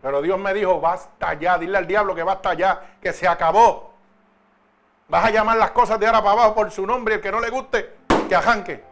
Pero 0.00 0.22
Dios 0.22 0.38
me 0.38 0.54
dijo, 0.54 0.80
basta 0.80 1.34
ya, 1.34 1.58
dile 1.58 1.78
al 1.78 1.86
diablo 1.86 2.14
que 2.14 2.22
basta 2.22 2.54
ya, 2.54 2.96
que 3.00 3.12
se 3.12 3.26
acabó. 3.26 3.87
Vas 5.08 5.24
a 5.24 5.30
llamar 5.30 5.56
las 5.56 5.70
cosas 5.70 5.98
de 5.98 6.06
ahora 6.06 6.22
para 6.22 6.32
abajo 6.32 6.54
por 6.54 6.70
su 6.70 6.86
nombre 6.86 7.16
el 7.16 7.20
que 7.20 7.32
no 7.32 7.40
le 7.40 7.50
guste, 7.50 7.96
que 8.28 8.34
ajanque. 8.34 8.84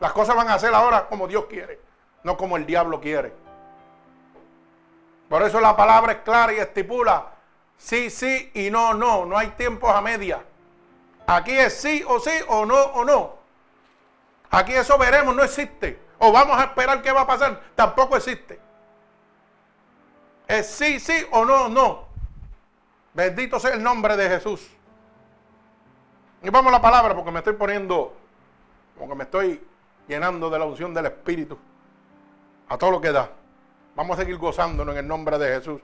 Las 0.00 0.12
cosas 0.12 0.34
van 0.34 0.48
a 0.48 0.58
ser 0.58 0.74
ahora 0.74 1.06
como 1.06 1.28
Dios 1.28 1.44
quiere, 1.48 1.80
no 2.24 2.36
como 2.36 2.56
el 2.56 2.66
diablo 2.66 3.00
quiere. 3.00 3.32
Por 5.28 5.42
eso 5.42 5.60
la 5.60 5.76
palabra 5.76 6.12
es 6.12 6.18
clara 6.18 6.52
y 6.52 6.56
estipula 6.58 7.32
sí, 7.82 8.10
sí 8.10 8.50
y 8.54 8.70
no, 8.70 8.94
no. 8.94 9.26
No 9.26 9.36
hay 9.36 9.48
tiempos 9.48 9.94
a 9.94 10.00
media. 10.00 10.42
Aquí 11.26 11.52
es 11.52 11.80
sí 11.80 12.04
o 12.06 12.18
sí 12.20 12.32
o 12.48 12.64
no 12.64 12.80
o 12.80 13.04
no. 13.04 13.36
Aquí 14.50 14.72
eso 14.72 14.98
veremos, 14.98 15.34
no 15.34 15.42
existe. 15.42 15.98
O 16.18 16.30
vamos 16.30 16.58
a 16.58 16.64
esperar 16.64 17.02
qué 17.02 17.10
va 17.10 17.22
a 17.22 17.26
pasar, 17.26 17.60
tampoco 17.74 18.16
existe. 18.16 18.60
Es 20.46 20.66
sí, 20.66 21.00
sí 21.00 21.26
o 21.30 21.44
no, 21.44 21.68
no. 21.68 22.06
Bendito 23.14 23.58
sea 23.58 23.72
el 23.74 23.82
nombre 23.82 24.16
de 24.16 24.28
Jesús. 24.28 24.68
Y 26.42 26.50
vamos 26.50 26.72
a 26.72 26.76
la 26.76 26.82
palabra 26.82 27.14
porque 27.14 27.30
me 27.30 27.38
estoy 27.38 27.54
poniendo, 27.54 28.14
porque 28.98 29.14
me 29.14 29.24
estoy 29.24 29.62
llenando 30.08 30.50
de 30.50 30.58
la 30.58 30.64
unción 30.64 30.92
del 30.92 31.06
Espíritu. 31.06 31.56
A 32.68 32.76
todo 32.76 32.90
lo 32.90 33.00
que 33.00 33.12
da. 33.12 33.30
Vamos 33.94 34.16
a 34.16 34.22
seguir 34.22 34.38
gozándonos 34.38 34.94
en 34.94 35.00
el 35.00 35.06
nombre 35.06 35.38
de 35.38 35.54
Jesús. 35.54 35.80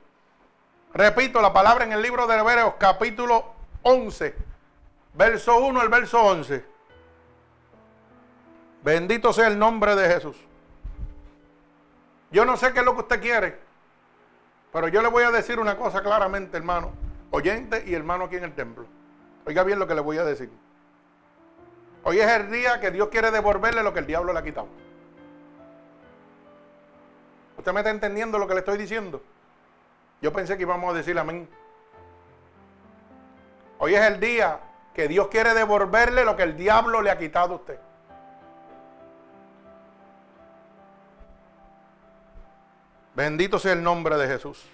Repito 0.94 1.40
la 1.40 1.52
palabra 1.52 1.84
en 1.84 1.92
el 1.92 2.02
libro 2.02 2.26
de 2.26 2.36
Hebreos 2.36 2.74
capítulo 2.78 3.44
11, 3.82 4.34
verso 5.14 5.58
1 5.58 5.80
al 5.80 5.88
verso 5.90 6.22
11. 6.22 6.64
Bendito 8.82 9.32
sea 9.32 9.48
el 9.48 9.58
nombre 9.58 9.94
de 9.94 10.08
Jesús. 10.08 10.36
Yo 12.30 12.44
no 12.44 12.56
sé 12.56 12.72
qué 12.72 12.80
es 12.80 12.84
lo 12.84 12.94
que 12.94 13.02
usted 13.02 13.20
quiere, 13.20 13.58
pero 14.72 14.88
yo 14.88 15.02
le 15.02 15.08
voy 15.08 15.24
a 15.24 15.30
decir 15.30 15.60
una 15.60 15.76
cosa 15.76 16.02
claramente, 16.02 16.56
hermano, 16.56 16.90
oyente 17.30 17.84
y 17.86 17.94
hermano 17.94 18.24
aquí 18.24 18.36
en 18.36 18.44
el 18.44 18.54
templo. 18.54 18.86
Oiga 19.46 19.62
bien 19.62 19.78
lo 19.78 19.86
que 19.86 19.94
le 19.94 20.00
voy 20.00 20.18
a 20.18 20.24
decir. 20.24 20.50
Hoy 22.04 22.20
es 22.20 22.28
el 22.30 22.50
día 22.50 22.80
que 22.80 22.90
Dios 22.90 23.08
quiere 23.08 23.30
devolverle 23.30 23.82
lo 23.82 23.92
que 23.92 24.00
el 24.00 24.06
diablo 24.06 24.32
le 24.32 24.38
ha 24.38 24.42
quitado. 24.42 24.68
¿Usted 27.56 27.72
me 27.72 27.80
está 27.80 27.90
entendiendo 27.90 28.38
lo 28.38 28.46
que 28.46 28.54
le 28.54 28.60
estoy 28.60 28.78
diciendo? 28.78 29.22
Yo 30.22 30.32
pensé 30.32 30.56
que 30.56 30.62
íbamos 30.62 30.92
a 30.92 30.96
decir 30.96 31.18
amén. 31.18 31.48
Hoy 33.78 33.94
es 33.94 34.02
el 34.02 34.20
día 34.20 34.60
que 34.94 35.08
Dios 35.08 35.28
quiere 35.28 35.54
devolverle 35.54 36.24
lo 36.24 36.36
que 36.36 36.42
el 36.42 36.56
diablo 36.56 37.02
le 37.02 37.10
ha 37.10 37.18
quitado 37.18 37.54
a 37.54 37.56
usted. 37.56 37.78
Bendito 43.14 43.58
sea 43.58 43.72
el 43.72 43.82
nombre 43.82 44.16
de 44.16 44.28
Jesús. 44.28 44.64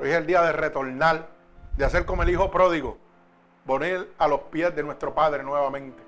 Hoy 0.00 0.10
es 0.10 0.16
el 0.16 0.26
día 0.26 0.42
de 0.42 0.52
retornar, 0.52 1.28
de 1.76 1.84
hacer 1.84 2.04
como 2.04 2.22
el 2.22 2.30
hijo 2.30 2.50
pródigo, 2.50 2.98
poner 3.66 4.08
a 4.18 4.28
los 4.28 4.40
pies 4.42 4.74
de 4.74 4.82
nuestro 4.82 5.14
Padre 5.14 5.42
nuevamente. 5.42 6.02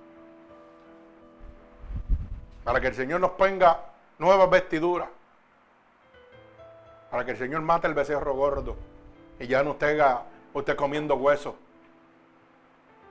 Para 2.64 2.80
que 2.80 2.88
el 2.88 2.94
Señor 2.94 3.20
nos 3.20 3.32
ponga 3.32 3.80
nuevas 4.18 4.48
vestiduras. 4.50 5.08
Para 7.10 7.24
que 7.24 7.32
el 7.32 7.38
Señor 7.38 7.60
mate 7.62 7.86
el 7.86 7.94
becerro 7.94 8.34
gordo 8.34 8.76
y 9.38 9.46
ya 9.46 9.62
no 9.62 9.72
esté 9.72 9.98
usted 10.54 10.76
comiendo 10.76 11.16
hueso. 11.16 11.56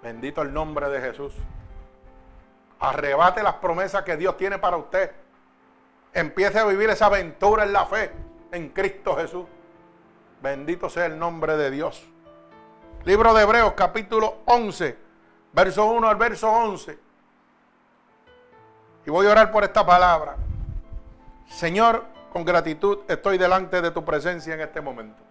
Bendito 0.01 0.41
el 0.41 0.53
nombre 0.53 0.89
de 0.89 1.01
Jesús. 1.01 1.33
Arrebate 2.79 3.43
las 3.43 3.55
promesas 3.55 4.03
que 4.03 4.17
Dios 4.17 4.37
tiene 4.37 4.57
para 4.57 4.77
usted. 4.77 5.11
Empiece 6.13 6.57
a 6.57 6.65
vivir 6.65 6.89
esa 6.89 7.05
aventura 7.05 7.63
en 7.63 7.73
la 7.73 7.85
fe 7.85 8.11
en 8.51 8.69
Cristo 8.69 9.15
Jesús. 9.15 9.45
Bendito 10.41 10.89
sea 10.89 11.05
el 11.05 11.19
nombre 11.19 11.55
de 11.55 11.69
Dios. 11.69 12.10
Libro 13.03 13.33
de 13.33 13.41
Hebreos 13.41 13.73
capítulo 13.73 14.41
11, 14.45 14.95
verso 15.53 15.85
1 15.87 16.07
al 16.07 16.15
verso 16.17 16.51
11. 16.51 16.99
Y 19.07 19.09
voy 19.09 19.25
a 19.25 19.31
orar 19.31 19.51
por 19.51 19.63
esta 19.63 19.83
palabra. 19.83 20.35
Señor, 21.47 22.03
con 22.31 22.45
gratitud 22.45 22.99
estoy 23.07 23.39
delante 23.39 23.81
de 23.81 23.89
tu 23.89 24.05
presencia 24.05 24.53
en 24.53 24.61
este 24.61 24.81
momento. 24.81 25.23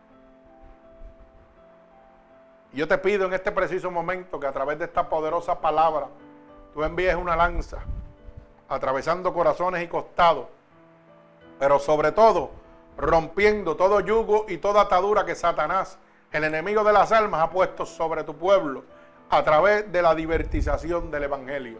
Yo 2.73 2.89
te 2.89 2.99
pido 2.99 3.27
en 3.27 3.35
este 3.35 3.53
preciso 3.53 3.89
momento 3.89 4.41
que 4.41 4.49
a 4.49 4.53
través 4.53 4.77
de 4.81 4.87
esta 4.87 5.09
poderosa 5.09 5.61
palabra 5.61 6.09
tú 6.75 6.83
envíes 6.83 7.15
una 7.15 7.37
lanza 7.37 7.79
atravesando 8.69 9.33
corazones 9.33 9.85
y 9.85 9.87
costados, 9.87 10.47
pero 11.61 11.79
sobre 11.79 12.11
todo 12.11 12.51
rompiendo 12.97 13.77
todo 13.77 14.01
yugo 14.01 14.47
y 14.49 14.59
toda 14.59 14.83
atadura 14.83 15.25
que 15.25 15.37
Satanás, 15.37 15.99
el 16.33 16.45
enemigo 16.45 16.85
de 16.85 16.93
las 16.93 17.13
almas, 17.13 17.43
ha 17.43 17.51
puesto 17.51 17.85
sobre 17.85 18.25
tu 18.25 18.37
pueblo 18.37 18.85
a 19.31 19.43
través 19.43 19.91
de 19.91 20.03
la 20.03 20.15
divertización 20.15 21.11
del 21.11 21.25
Evangelio. 21.25 21.79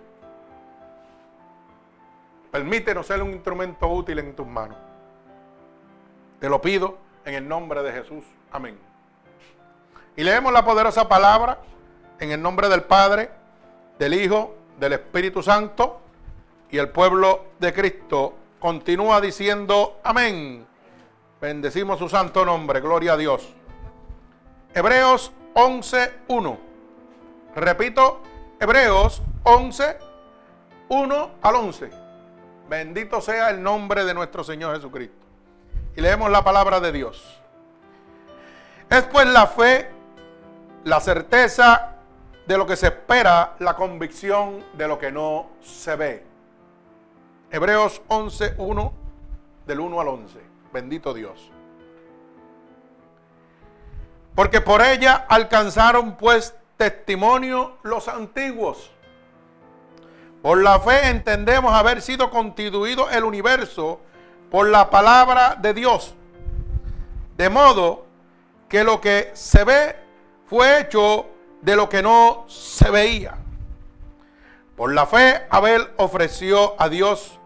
Permítenos 2.51 3.07
ser 3.07 3.23
un 3.23 3.31
instrumento 3.31 3.87
útil 3.89 4.19
en 4.19 4.35
tus 4.35 4.47
manos. 4.47 4.77
Te 6.41 6.49
lo 6.49 6.61
pido 6.61 6.99
en 7.25 7.35
el 7.35 7.47
nombre 7.47 7.83
de 7.83 7.93
Jesús. 7.93 8.25
Amén. 8.51 8.79
Y 10.17 10.25
leemos 10.25 10.53
la 10.53 10.65
poderosa 10.65 11.09
palabra 11.09 11.59
en 12.19 12.33
el 12.33 12.43
nombre 12.43 12.69
del 12.69 12.83
Padre, 12.83 13.31
del 13.99 14.15
Hijo, 14.15 14.55
del 14.79 14.95
Espíritu 14.95 15.43
Santo 15.43 16.01
y 16.71 16.79
el 16.79 16.89
pueblo 16.89 17.45
de 17.59 17.73
Cristo 17.73 18.35
continúa 18.59 19.21
diciendo 19.21 20.01
amén. 20.03 20.67
Bendecimos 21.41 21.99
su 21.99 22.09
santo 22.09 22.45
nombre, 22.45 22.81
gloria 22.81 23.15
a 23.15 23.17
Dios. 23.17 23.55
Hebreos 24.73 25.33
11.1. 25.55 26.59
Repito, 27.57 28.21
Hebreos 28.61 29.21
11, 29.43 29.99
1 30.89 31.31
al 31.43 31.55
11. 31.57 31.91
Bendito 32.69 33.21
sea 33.21 33.51
el 33.51 33.63
nombre 33.63 34.05
de 34.05 34.15
nuestro 34.15 34.45
Señor 34.45 34.77
Jesucristo. 34.77 35.27
Y 35.97 36.01
leemos 36.01 36.31
la 36.31 36.45
palabra 36.45 36.79
de 36.79 36.93
Dios. 36.93 37.41
Es 38.89 39.03
pues 39.05 39.27
la 39.27 39.49
fe, 39.49 39.91
la 40.85 41.01
certeza 41.01 41.97
de 42.47 42.57
lo 42.57 42.65
que 42.65 42.77
se 42.77 42.87
espera, 42.87 43.57
la 43.59 43.75
convicción 43.75 44.65
de 44.75 44.87
lo 44.87 44.99
que 44.99 45.11
no 45.11 45.49
se 45.63 45.97
ve. 45.97 46.25
Hebreos 47.51 48.03
11, 48.07 48.55
1, 48.57 48.93
del 49.67 49.81
1 49.81 50.01
al 50.01 50.09
11. 50.09 50.39
Bendito 50.73 51.13
Dios. 51.13 51.51
Porque 54.41 54.63
por 54.63 54.81
ella 54.81 55.27
alcanzaron 55.29 56.17
pues 56.17 56.55
testimonio 56.79 57.77
los 57.83 58.09
antiguos. 58.09 58.91
Por 60.41 60.63
la 60.63 60.81
fe 60.81 61.09
entendemos 61.09 61.75
haber 61.75 62.01
sido 62.01 62.31
constituido 62.31 63.11
el 63.11 63.25
universo 63.25 64.01
por 64.51 64.67
la 64.69 64.89
palabra 64.89 65.59
de 65.61 65.75
Dios. 65.75 66.15
De 67.37 67.51
modo 67.51 68.07
que 68.67 68.83
lo 68.83 68.99
que 68.99 69.31
se 69.35 69.63
ve 69.63 69.97
fue 70.47 70.81
hecho 70.81 71.27
de 71.61 71.77
lo 71.77 71.91
que 71.91 72.01
no 72.01 72.47
se 72.49 72.91
veía. 72.91 73.37
Por 74.75 74.95
la 74.95 75.05
fe 75.05 75.43
Abel 75.51 75.87
ofreció 75.99 76.81
a 76.81 76.89
Dios 76.89 77.39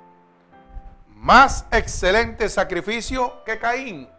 más 1.09 1.67
excelente 1.73 2.49
sacrificio 2.49 3.43
que 3.45 3.59
Caín. 3.59 4.14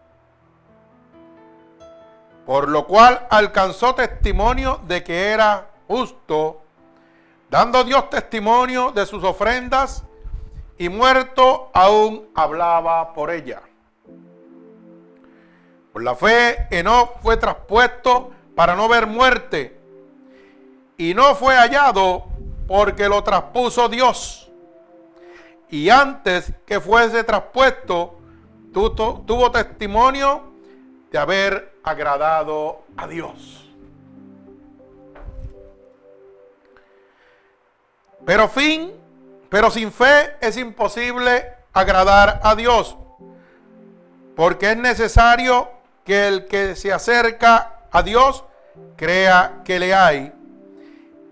Por 2.45 2.69
lo 2.69 2.85
cual 2.85 3.25
alcanzó 3.29 3.95
testimonio 3.95 4.79
de 4.87 5.03
que 5.03 5.31
era 5.31 5.67
justo 5.87 6.61
dando 7.49 7.83
Dios 7.83 8.09
testimonio 8.09 8.91
de 8.91 9.05
sus 9.05 9.23
ofrendas 9.23 10.03
y 10.77 10.89
muerto 10.89 11.69
aún 11.73 12.27
hablaba 12.35 13.13
por 13.13 13.31
ella. 13.31 13.61
Por 15.93 16.03
la 16.03 16.15
fe, 16.15 16.67
Enoch 16.71 17.21
fue 17.21 17.37
traspuesto 17.37 18.31
para 18.55 18.75
no 18.75 18.89
ver 18.89 19.07
muerte 19.07 19.79
y 20.97 21.13
no 21.13 21.35
fue 21.35 21.55
hallado 21.55 22.25
porque 22.67 23.07
lo 23.07 23.23
traspuso 23.23 23.87
Dios. 23.87 24.51
Y 25.69 25.89
antes 25.89 26.53
que 26.65 26.79
fuese 26.79 27.23
traspuesto, 27.23 28.19
tuvo 28.73 29.51
testimonio 29.51 30.43
de 31.09 31.17
haber 31.17 31.75
agradado 31.85 32.83
a 32.97 33.07
Dios. 33.07 33.71
Pero 38.25 38.49
fin, 38.49 38.91
pero 39.49 39.69
sin 39.69 39.91
fe 39.91 40.35
es 40.41 40.57
imposible 40.57 41.45
agradar 41.73 42.39
a 42.43 42.55
Dios, 42.55 42.97
porque 44.35 44.71
es 44.71 44.77
necesario 44.77 45.69
que 46.03 46.27
el 46.27 46.47
que 46.47 46.75
se 46.75 46.91
acerca 46.91 47.83
a 47.91 48.01
Dios 48.01 48.43
crea 48.95 49.61
que 49.63 49.79
le 49.79 49.93
hay 49.93 50.33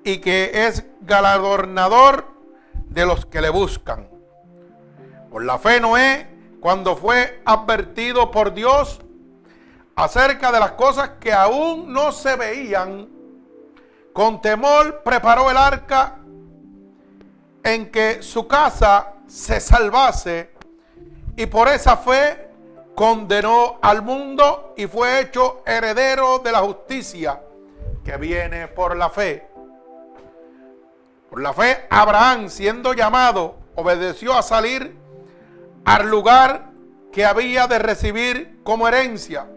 y 0.04 0.20
que 0.20 0.68
es 0.68 0.86
galardonador 1.02 2.28
de 2.74 3.06
los 3.08 3.26
que 3.26 3.42
le 3.42 3.50
buscan. 3.50 4.08
Por 5.32 5.44
la 5.46 5.58
fe 5.58 5.80
Noé, 5.80 6.28
cuando 6.60 6.96
fue 6.96 7.42
advertido 7.44 8.30
por 8.30 8.54
Dios 8.54 9.02
acerca 9.96 10.52
de 10.52 10.60
las 10.60 10.72
cosas 10.72 11.12
que 11.20 11.32
aún 11.32 11.92
no 11.92 12.12
se 12.12 12.36
veían, 12.36 13.10
con 14.12 14.42
temor 14.42 15.02
preparó 15.04 15.50
el 15.50 15.58
arca 15.58 16.20
en 17.64 17.92
que 17.92 18.22
su 18.22 18.48
casa 18.48 19.14
se 19.28 19.60
salvase 19.60 20.52
y 21.36 21.46
por 21.46 21.68
esa 21.68 21.98
fe 21.98 22.50
condenó 22.96 23.80
al 23.82 24.02
mundo 24.02 24.74
y 24.78 24.86
fue 24.86 25.22
hecho 25.22 25.64
heredero 25.66 26.40
de 26.40 26.52
la 26.52 26.60
justicia 26.60 27.42
que 28.04 28.18
viene 28.18 28.68
por 28.68 28.96
la 28.96 29.10
fe. 29.10 29.48
Por 31.30 31.42
la 31.42 31.54
fe, 31.54 31.88
Abraham, 31.90 32.50
siendo 32.50 32.94
llamado, 32.94 33.56
obedeció 33.76 34.38
a 34.38 34.44
salir 34.44 34.96
al 35.86 36.08
lugar 36.08 36.70
que 37.12 37.26
había 37.26 37.66
de 37.66 37.80
recibir 37.80 38.60
como 38.64 38.88
herencia 38.88 39.48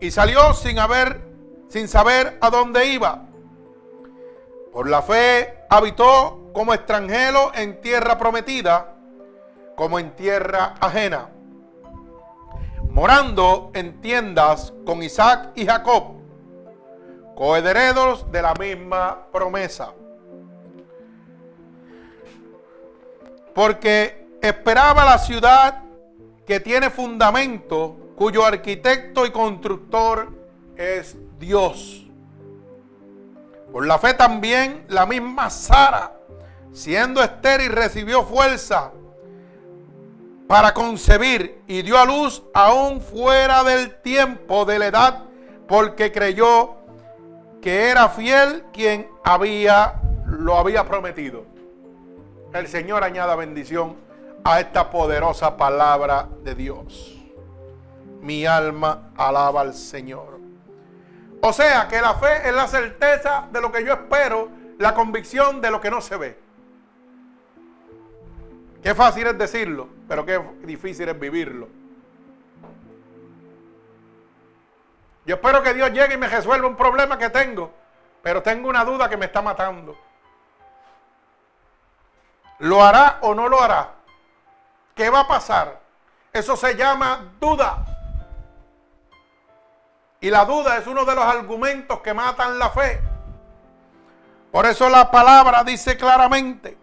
y 0.00 0.10
salió 0.10 0.54
sin 0.54 0.78
haber 0.78 1.24
sin 1.68 1.88
saber 1.88 2.38
a 2.40 2.50
dónde 2.50 2.86
iba. 2.86 3.26
Por 4.72 4.88
la 4.88 5.02
fe 5.02 5.58
habitó 5.68 6.50
como 6.52 6.72
extranjero 6.74 7.50
en 7.54 7.80
tierra 7.80 8.18
prometida, 8.18 8.94
como 9.74 9.98
en 9.98 10.14
tierra 10.14 10.74
ajena, 10.80 11.28
morando 12.88 13.70
en 13.74 14.00
tiendas 14.00 14.72
con 14.84 15.02
Isaac 15.02 15.50
y 15.54 15.66
Jacob, 15.66 16.14
coherederos 17.34 18.30
de 18.30 18.42
la 18.42 18.54
misma 18.54 19.26
promesa. 19.32 19.92
porque 23.56 24.28
esperaba 24.42 25.02
la 25.06 25.16
ciudad 25.16 25.82
que 26.46 26.60
tiene 26.60 26.90
fundamento, 26.90 27.96
cuyo 28.16 28.44
arquitecto 28.44 29.26
y 29.26 29.30
constructor 29.30 30.32
es 30.76 31.16
Dios. 31.38 32.06
Por 33.70 33.86
la 33.86 33.98
fe 33.98 34.14
también 34.14 34.84
la 34.88 35.06
misma 35.06 35.50
Sara, 35.50 36.16
siendo 36.72 37.22
estéril, 37.22 37.72
recibió 37.72 38.24
fuerza 38.24 38.92
para 40.48 40.72
concebir 40.72 41.62
y 41.66 41.82
dio 41.82 41.98
a 41.98 42.04
luz 42.04 42.42
aún 42.54 43.00
fuera 43.00 43.62
del 43.64 44.00
tiempo 44.00 44.64
de 44.64 44.78
la 44.78 44.86
edad, 44.86 45.24
porque 45.68 46.10
creyó 46.10 46.76
que 47.60 47.90
era 47.90 48.08
fiel 48.08 48.64
quien 48.72 49.08
había 49.24 50.00
lo 50.26 50.56
había 50.56 50.84
prometido 50.84 51.56
el 52.58 52.68
Señor 52.68 53.04
añada 53.04 53.36
bendición 53.36 53.96
a 54.44 54.60
esta 54.60 54.90
poderosa 54.90 55.56
palabra 55.56 56.28
de 56.42 56.54
Dios. 56.54 57.15
Mi 58.26 58.44
alma 58.44 59.12
alaba 59.16 59.60
al 59.60 59.72
Señor. 59.72 60.40
O 61.42 61.52
sea 61.52 61.86
que 61.86 62.00
la 62.00 62.14
fe 62.14 62.48
es 62.48 62.52
la 62.52 62.66
certeza 62.66 63.46
de 63.52 63.60
lo 63.60 63.70
que 63.70 63.84
yo 63.84 63.92
espero, 63.92 64.48
la 64.78 64.94
convicción 64.94 65.60
de 65.60 65.70
lo 65.70 65.80
que 65.80 65.92
no 65.92 66.00
se 66.00 66.16
ve. 66.16 66.36
Qué 68.82 68.96
fácil 68.96 69.28
es 69.28 69.38
decirlo, 69.38 69.88
pero 70.08 70.26
qué 70.26 70.42
difícil 70.62 71.08
es 71.08 71.16
vivirlo. 71.16 71.68
Yo 75.24 75.36
espero 75.36 75.62
que 75.62 75.74
Dios 75.74 75.92
llegue 75.92 76.14
y 76.14 76.18
me 76.18 76.26
resuelva 76.26 76.66
un 76.66 76.76
problema 76.76 77.16
que 77.18 77.30
tengo, 77.30 77.70
pero 78.22 78.42
tengo 78.42 78.68
una 78.68 78.84
duda 78.84 79.08
que 79.08 79.16
me 79.16 79.26
está 79.26 79.40
matando. 79.40 79.96
¿Lo 82.58 82.82
hará 82.82 83.18
o 83.20 83.36
no 83.36 83.48
lo 83.48 83.62
hará? 83.62 83.92
¿Qué 84.96 85.10
va 85.10 85.20
a 85.20 85.28
pasar? 85.28 85.80
Eso 86.32 86.56
se 86.56 86.74
llama 86.74 87.34
duda. 87.38 87.95
Y 90.20 90.30
la 90.30 90.44
duda 90.44 90.78
es 90.78 90.86
uno 90.86 91.04
de 91.04 91.14
los 91.14 91.24
argumentos 91.24 92.00
que 92.00 92.14
matan 92.14 92.58
la 92.58 92.70
fe. 92.70 93.00
Por 94.50 94.64
eso 94.66 94.88
la 94.88 95.10
palabra 95.10 95.62
dice 95.64 95.96
claramente, 95.96 96.76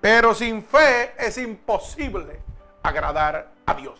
pero 0.00 0.34
sin 0.34 0.62
fe 0.62 1.14
es 1.18 1.38
imposible 1.38 2.40
agradar 2.82 3.48
a 3.64 3.74
Dios. 3.74 3.98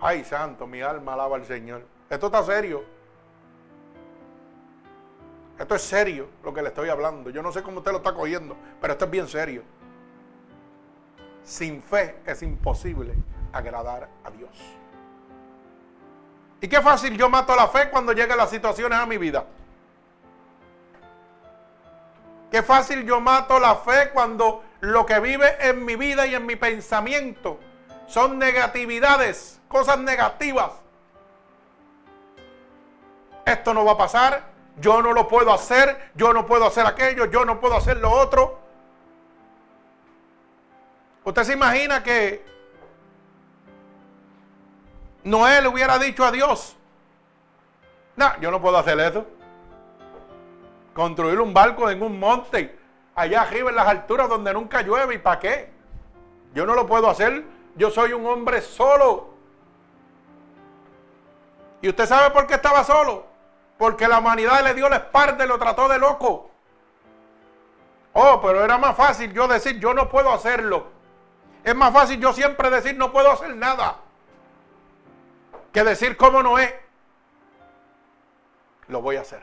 Ay, 0.00 0.24
santo, 0.24 0.66
mi 0.66 0.80
alma 0.80 1.12
alaba 1.12 1.36
al 1.36 1.44
Señor. 1.44 1.82
Esto 2.08 2.26
está 2.26 2.42
serio. 2.42 2.82
Esto 5.58 5.74
es 5.74 5.82
serio 5.82 6.28
lo 6.42 6.54
que 6.54 6.62
le 6.62 6.68
estoy 6.68 6.88
hablando. 6.88 7.28
Yo 7.28 7.42
no 7.42 7.52
sé 7.52 7.62
cómo 7.62 7.78
usted 7.78 7.92
lo 7.92 7.98
está 7.98 8.14
cogiendo, 8.14 8.56
pero 8.80 8.94
esto 8.94 9.04
es 9.04 9.10
bien 9.10 9.28
serio. 9.28 9.62
Sin 11.44 11.82
fe 11.82 12.16
es 12.24 12.42
imposible 12.42 13.14
agradar 13.52 14.08
a 14.24 14.30
Dios. 14.30 14.50
Y 16.60 16.68
qué 16.68 16.80
fácil 16.80 17.16
yo 17.16 17.28
mato 17.28 17.54
la 17.56 17.68
fe 17.68 17.88
cuando 17.90 18.12
llegan 18.12 18.36
las 18.36 18.50
situaciones 18.50 18.98
a 18.98 19.06
mi 19.06 19.16
vida. 19.16 19.44
Qué 22.50 22.62
fácil 22.62 23.06
yo 23.06 23.20
mato 23.20 23.58
la 23.58 23.76
fe 23.76 24.10
cuando 24.12 24.64
lo 24.80 25.06
que 25.06 25.20
vive 25.20 25.56
en 25.60 25.84
mi 25.84 25.96
vida 25.96 26.26
y 26.26 26.34
en 26.34 26.44
mi 26.44 26.56
pensamiento 26.56 27.58
son 28.06 28.38
negatividades, 28.38 29.60
cosas 29.68 29.98
negativas. 29.98 30.72
Esto 33.46 33.72
no 33.72 33.84
va 33.84 33.92
a 33.92 33.98
pasar, 33.98 34.44
yo 34.80 35.00
no 35.00 35.12
lo 35.12 35.28
puedo 35.28 35.52
hacer, 35.52 36.10
yo 36.14 36.32
no 36.32 36.44
puedo 36.44 36.66
hacer 36.66 36.86
aquello, 36.86 37.26
yo 37.26 37.44
no 37.44 37.60
puedo 37.60 37.76
hacer 37.76 37.98
lo 37.98 38.10
otro. 38.10 38.58
Usted 41.24 41.44
se 41.44 41.52
imagina 41.52 42.02
que 42.02 42.44
Noé 45.24 45.60
le 45.60 45.68
hubiera 45.68 45.98
dicho 45.98 46.24
a 46.24 46.30
Dios, 46.30 46.76
no, 48.16 48.40
yo 48.40 48.50
no 48.50 48.60
puedo 48.60 48.78
hacer 48.78 48.98
eso. 49.00 49.26
Construir 50.94 51.40
un 51.40 51.54
barco 51.54 51.88
en 51.88 52.02
un 52.02 52.18
monte, 52.18 52.78
allá 53.14 53.42
arriba 53.42 53.70
en 53.70 53.76
las 53.76 53.86
alturas 53.86 54.28
donde 54.28 54.52
nunca 54.52 54.82
llueve, 54.82 55.14
¿y 55.14 55.18
para 55.18 55.38
qué? 55.38 55.70
Yo 56.54 56.66
no 56.66 56.74
lo 56.74 56.86
puedo 56.86 57.08
hacer, 57.08 57.44
yo 57.76 57.90
soy 57.90 58.12
un 58.12 58.26
hombre 58.26 58.60
solo. 58.60 59.30
¿Y 61.82 61.88
usted 61.88 62.06
sabe 62.06 62.30
por 62.30 62.46
qué 62.46 62.54
estaba 62.54 62.84
solo? 62.84 63.30
porque 63.80 64.06
la 64.06 64.18
humanidad 64.18 64.62
le 64.62 64.74
dio 64.74 64.90
la 64.90 64.96
espalda 64.96 65.42
y 65.42 65.48
lo 65.48 65.58
trató 65.58 65.88
de 65.88 65.98
loco. 65.98 66.50
Oh, 68.12 68.38
pero 68.42 68.62
era 68.62 68.76
más 68.76 68.94
fácil 68.94 69.32
yo 69.32 69.48
decir, 69.48 69.80
yo 69.80 69.94
no 69.94 70.10
puedo 70.10 70.30
hacerlo. 70.30 70.88
Es 71.64 71.74
más 71.74 71.90
fácil 71.90 72.20
yo 72.20 72.34
siempre 72.34 72.68
decir, 72.68 72.98
no 72.98 73.10
puedo 73.10 73.32
hacer 73.32 73.56
nada. 73.56 73.96
Que 75.72 75.84
decir 75.84 76.16
cómo 76.16 76.42
no 76.42 76.58
es. 76.58 76.72
Lo 78.88 79.00
voy 79.00 79.16
a 79.16 79.20
hacer. 79.20 79.42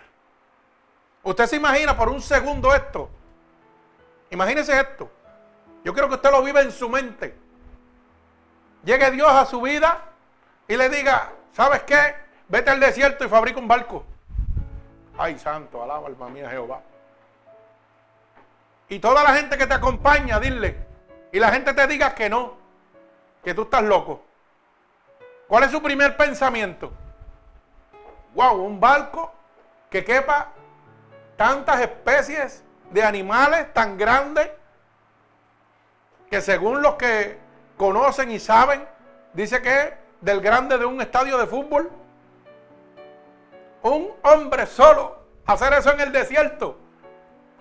Usted 1.24 1.46
se 1.46 1.56
imagina 1.56 1.96
por 1.96 2.10
un 2.10 2.22
segundo 2.22 2.74
esto. 2.74 3.10
Imagínese 4.30 4.80
esto. 4.80 5.10
Yo 5.84 5.94
quiero 5.94 6.10
que 6.10 6.16
usted 6.16 6.32
lo 6.32 6.44
viva 6.44 6.62
en 6.62 6.72
su 6.72 6.90
mente. 6.90 7.36
Llegue 8.84 9.12
Dios 9.12 9.30
a 9.30 9.46
su 9.46 9.62
vida 9.62 10.02
y 10.68 10.76
le 10.76 10.90
diga, 10.90 11.32
¿sabes 11.54 11.84
qué? 11.84 12.16
Vete 12.50 12.70
al 12.70 12.80
desierto 12.80 13.26
y 13.26 13.30
fabrica 13.30 13.60
un 13.60 13.68
barco. 13.68 14.06
Ay, 15.18 15.40
santo, 15.40 15.82
alaba 15.82 16.08
alma 16.08 16.30
mía 16.30 16.50
Jehová. 16.50 16.82
Y 18.90 19.00
toda 19.00 19.24
la 19.24 19.34
gente 19.34 19.58
que 19.58 19.68
te 19.68 19.74
acompaña, 19.74 20.40
dile. 20.40 20.78
Y 21.32 21.40
la 21.40 21.52
gente 21.52 21.74
te 21.74 21.88
diga 21.88 22.16
que 22.16 22.30
no, 22.30 22.56
que 23.44 23.54
tú 23.54 23.64
estás 23.64 23.84
loco. 23.84 24.24
¿Cuál 25.48 25.64
es 25.64 25.72
su 25.72 25.82
primer 25.82 26.18
pensamiento? 26.18 26.92
Wow, 28.36 28.62
un 28.64 28.80
barco 28.80 29.34
que 29.90 30.04
quepa 30.04 30.50
tantas 31.38 31.80
especies 31.82 32.64
de 32.92 33.04
animales 33.04 33.74
tan 33.74 33.98
grandes 33.98 34.50
que 36.30 36.42
según 36.42 36.82
los 36.82 36.96
que 36.96 37.40
conocen 37.78 38.32
y 38.32 38.40
saben, 38.40 38.86
dice 39.34 39.62
que 39.62 39.82
es 39.82 39.94
del 40.20 40.42
grande 40.42 40.78
de 40.78 40.86
un 40.86 41.00
estadio 41.00 41.38
de 41.38 41.48
fútbol. 41.48 41.90
Un 43.84 44.10
hombre 44.24 44.66
solo 44.66 45.18
hacer 45.46 45.72
eso 45.74 45.94
en 45.94 46.02
el 46.02 46.12
desierto. 46.12 46.78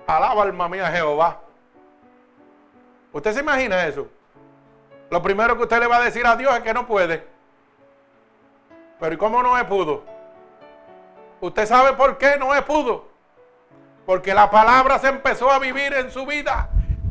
Alaba 0.07 0.43
alma 0.43 0.69
mía 0.69 0.91
Jehová. 0.91 1.41
¿Usted 3.13 3.33
se 3.33 3.41
imagina 3.41 3.87
eso? 3.87 4.09
Lo 5.11 5.23
primero 5.23 5.57
que 5.57 5.63
usted 5.63 5.79
le 5.79 5.87
va 5.87 5.99
a 5.99 6.05
decir 6.05 6.27
a 6.27 6.35
Dios 6.35 6.55
es 6.57 6.63
que 6.63 6.75
no 6.75 6.87
puede. 6.87 7.36
Pero 8.99 9.15
¿y 9.15 9.19
cómo 9.19 9.43
no 9.43 9.59
es 9.59 9.65
pudo? 9.65 10.05
¿Usted 11.41 11.67
sabe 11.67 11.93
por 11.95 12.17
qué 12.17 12.37
no 12.39 12.55
es 12.55 12.63
pudo? 12.63 13.09
Porque 14.07 14.33
la 14.33 14.51
palabra 14.51 14.99
se 14.99 15.09
empezó 15.09 15.51
a 15.51 15.59
vivir 15.59 15.93
en 15.93 16.11
su 16.11 16.25
vida. 16.25 16.71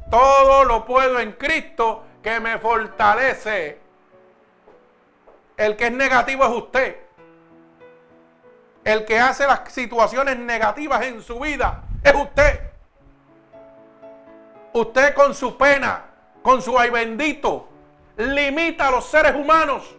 Todo 0.10 0.64
lo 0.64 0.86
puedo 0.86 1.20
en 1.20 1.34
Cristo 1.34 2.04
que 2.24 2.40
me 2.40 2.58
fortalece. 2.58 3.80
El 5.58 5.76
que 5.76 5.86
es 5.86 5.92
negativo 5.92 6.44
es 6.46 6.52
usted. 6.52 6.96
El 8.84 9.06
que 9.06 9.20
hace 9.20 9.46
las 9.46 9.72
situaciones 9.72 10.38
negativas 10.38 11.04
en 11.04 11.22
su 11.22 11.40
vida 11.40 11.84
es 12.04 12.14
usted. 12.14 12.72
Usted 14.74 15.14
con 15.14 15.34
su 15.34 15.58
pena, 15.58 16.06
con 16.42 16.62
su 16.62 16.78
ay 16.78 16.90
bendito, 16.90 17.68
limita 18.18 18.88
a 18.88 18.92
los 18.92 19.06
seres 19.06 19.34
humanos 19.36 19.96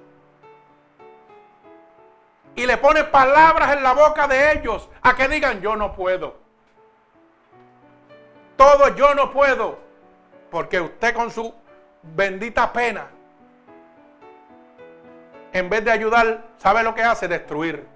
y 2.56 2.66
le 2.66 2.78
pone 2.78 3.04
palabras 3.04 3.76
en 3.76 3.82
la 3.82 3.92
boca 3.92 4.26
de 4.26 4.52
ellos 4.52 4.88
a 5.02 5.14
que 5.14 5.28
digan 5.28 5.60
yo 5.60 5.76
no 5.76 5.94
puedo. 5.94 6.36
Todo 8.56 8.94
yo 8.96 9.14
no 9.14 9.30
puedo. 9.30 9.78
Porque 10.50 10.80
usted 10.80 11.14
con 11.14 11.30
su 11.30 11.54
bendita 12.02 12.72
pena, 12.72 13.08
en 15.52 15.68
vez 15.68 15.84
de 15.84 15.90
ayudar, 15.90 16.44
¿sabe 16.56 16.82
lo 16.82 16.94
que 16.94 17.02
hace? 17.02 17.28
Destruir. 17.28 17.86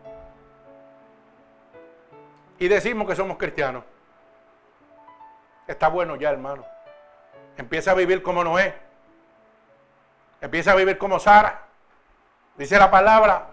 Y 2.59 2.69
decimos 2.69 3.09
que 3.09 3.17
somos 3.17 3.39
cristianos. 3.39 3.85
Está 5.67 5.89
bueno 5.89 6.17
ya, 6.17 6.31
hermano. 6.31 6.67
Empieza 7.57 7.93
a 7.93 7.95
vivir 7.95 8.23
como 8.23 8.45
Noé. 8.45 8.75
Empieza 10.43 10.73
a 10.73 10.75
vivir 10.75 10.99
como 10.99 11.19
Sara. 11.19 11.63
Dice 12.57 12.79
la 12.79 12.91
palabra, 12.91 13.47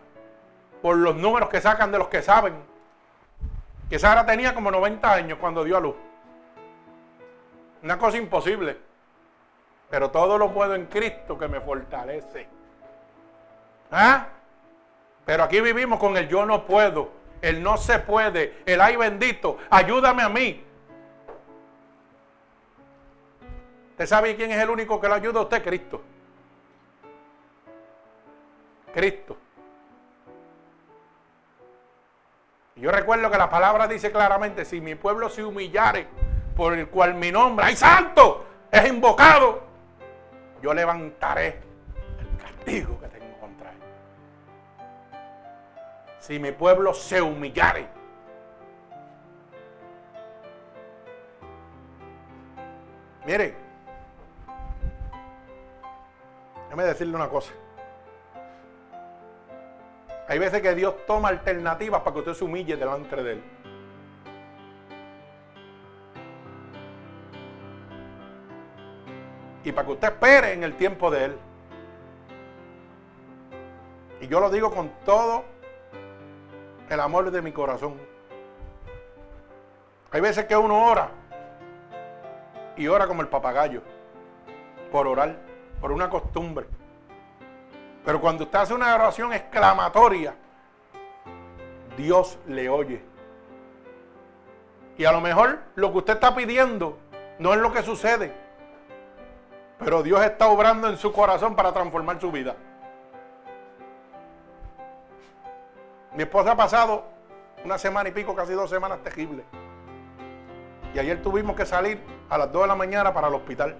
por 0.81 0.97
los 0.97 1.15
números 1.15 1.49
que 1.49 1.61
sacan 1.61 1.91
de 1.91 1.97
los 1.97 2.07
que 2.07 2.21
saben, 2.21 2.55
que 3.89 3.99
Sara 3.99 4.25
tenía 4.25 4.53
como 4.53 4.71
90 4.71 5.13
años 5.13 5.37
cuando 5.39 5.63
dio 5.63 5.77
a 5.77 5.79
luz. 5.79 5.95
Una 7.83 7.97
cosa 7.97 8.17
imposible. 8.17 8.77
Pero 9.89 10.11
todo 10.11 10.37
lo 10.37 10.53
puedo 10.53 10.75
en 10.75 10.87
Cristo 10.87 11.37
que 11.37 11.47
me 11.47 11.61
fortalece. 11.61 12.47
¿Ah? 13.91 14.27
Pero 15.25 15.43
aquí 15.43 15.61
vivimos 15.61 15.99
con 15.99 16.17
el 16.17 16.27
yo 16.27 16.45
no 16.45 16.65
puedo, 16.65 17.11
el 17.41 17.63
no 17.63 17.77
se 17.77 17.99
puede, 17.99 18.61
el 18.65 18.81
ay 18.81 18.95
bendito, 18.95 19.57
ayúdame 19.69 20.23
a 20.23 20.29
mí. 20.29 20.63
¿Usted 23.91 24.05
sabe 24.05 24.35
quién 24.35 24.51
es 24.51 24.61
el 24.61 24.69
único 24.69 24.99
que 24.99 25.07
lo 25.07 25.15
ayuda 25.15 25.39
a 25.39 25.43
usted? 25.43 25.63
Cristo. 25.63 26.01
Cristo. 28.93 29.37
Yo 32.81 32.91
recuerdo 32.91 33.31
que 33.31 33.37
la 33.37 33.49
palabra 33.49 33.87
dice 33.87 34.11
claramente, 34.11 34.63
si 34.63 34.81
mi 34.81 34.95
pueblo 34.95 35.29
se 35.29 35.43
humillare 35.43 36.07
por 36.55 36.73
el 36.73 36.87
cual 36.89 37.15
mi 37.15 37.31
nombre, 37.31 37.65
¡ay 37.65 37.75
santo! 37.75 38.45
Es 38.71 38.87
invocado. 38.87 39.63
Yo 40.61 40.73
levantaré 40.73 41.59
el 42.19 42.37
castigo 42.37 42.99
que 42.99 43.07
tengo 43.07 43.37
contra 43.39 43.71
él. 43.71 43.77
Si 46.19 46.37
mi 46.39 46.51
pueblo 46.51 46.93
se 46.93 47.21
humillare. 47.21 47.87
Mire, 53.25 53.55
déjame 56.65 56.83
decirle 56.83 57.15
una 57.15 57.27
cosa. 57.27 57.53
Hay 60.27 60.39
veces 60.39 60.61
que 60.61 60.75
Dios 60.75 60.93
toma 61.05 61.29
alternativas 61.29 62.01
para 62.01 62.13
que 62.13 62.19
usted 62.19 62.33
se 62.33 62.43
humille 62.43 62.75
delante 62.75 63.15
de 63.23 63.31
Él. 63.33 63.43
Y 69.63 69.71
para 69.71 69.85
que 69.85 69.93
usted 69.93 70.07
espere 70.09 70.53
en 70.53 70.63
el 70.63 70.75
tiempo 70.75 71.09
de 71.09 71.25
Él. 71.25 71.37
Y 74.19 74.27
yo 74.27 74.39
lo 74.41 74.49
digo 74.49 74.69
con 74.71 74.91
todo 75.05 75.45
el 76.89 76.99
amor 76.99 77.31
de 77.31 77.41
mi 77.41 77.53
corazón. 77.53 77.95
Hay 80.11 80.19
veces 80.19 80.45
que 80.45 80.57
uno 80.57 80.89
ora 80.89 81.09
y 82.75 82.87
ora 82.87 83.07
como 83.07 83.21
el 83.21 83.27
papagayo, 83.27 83.81
por 84.91 85.07
orar, 85.07 85.37
por 85.79 85.91
una 85.91 86.09
costumbre. 86.09 86.65
Pero 88.07 88.21
cuando 88.21 88.45
usted 88.45 88.57
hace 88.57 88.73
una 88.73 88.95
oración 88.95 89.33
exclamatoria, 89.33 90.33
Dios 91.97 92.39
le 92.47 92.69
oye. 92.69 93.03
Y 94.97 95.03
a 95.03 95.11
lo 95.11 95.19
mejor 95.19 95.59
lo 95.75 95.91
que 95.91 95.97
usted 95.97 96.13
está 96.13 96.33
pidiendo 96.33 96.97
no 97.37 97.53
es 97.53 97.59
lo 97.59 97.73
que 97.73 97.83
sucede. 97.83 98.31
Pero 99.79 100.03
Dios 100.03 100.23
está 100.23 100.47
obrando 100.47 100.87
en 100.87 100.95
su 100.95 101.11
corazón 101.11 101.53
para 101.53 101.73
transformar 101.73 102.21
su 102.21 102.31
vida. 102.31 102.55
Mi 106.13 106.23
esposa 106.23 106.53
ha 106.53 106.55
pasado 106.55 107.03
una 107.65 107.77
semana 107.77 108.07
y 108.07 108.13
pico, 108.13 108.33
casi 108.33 108.53
dos 108.53 108.69
semanas 108.69 108.99
terribles. 109.03 109.43
Y 110.93 110.99
ayer 110.99 111.21
tuvimos 111.21 111.57
que 111.57 111.65
salir 111.65 111.99
a 112.29 112.37
las 112.37 112.53
2 112.53 112.61
de 112.61 112.67
la 112.69 112.75
mañana 112.75 113.13
para 113.13 113.27
el 113.27 113.33
hospital. 113.33 113.75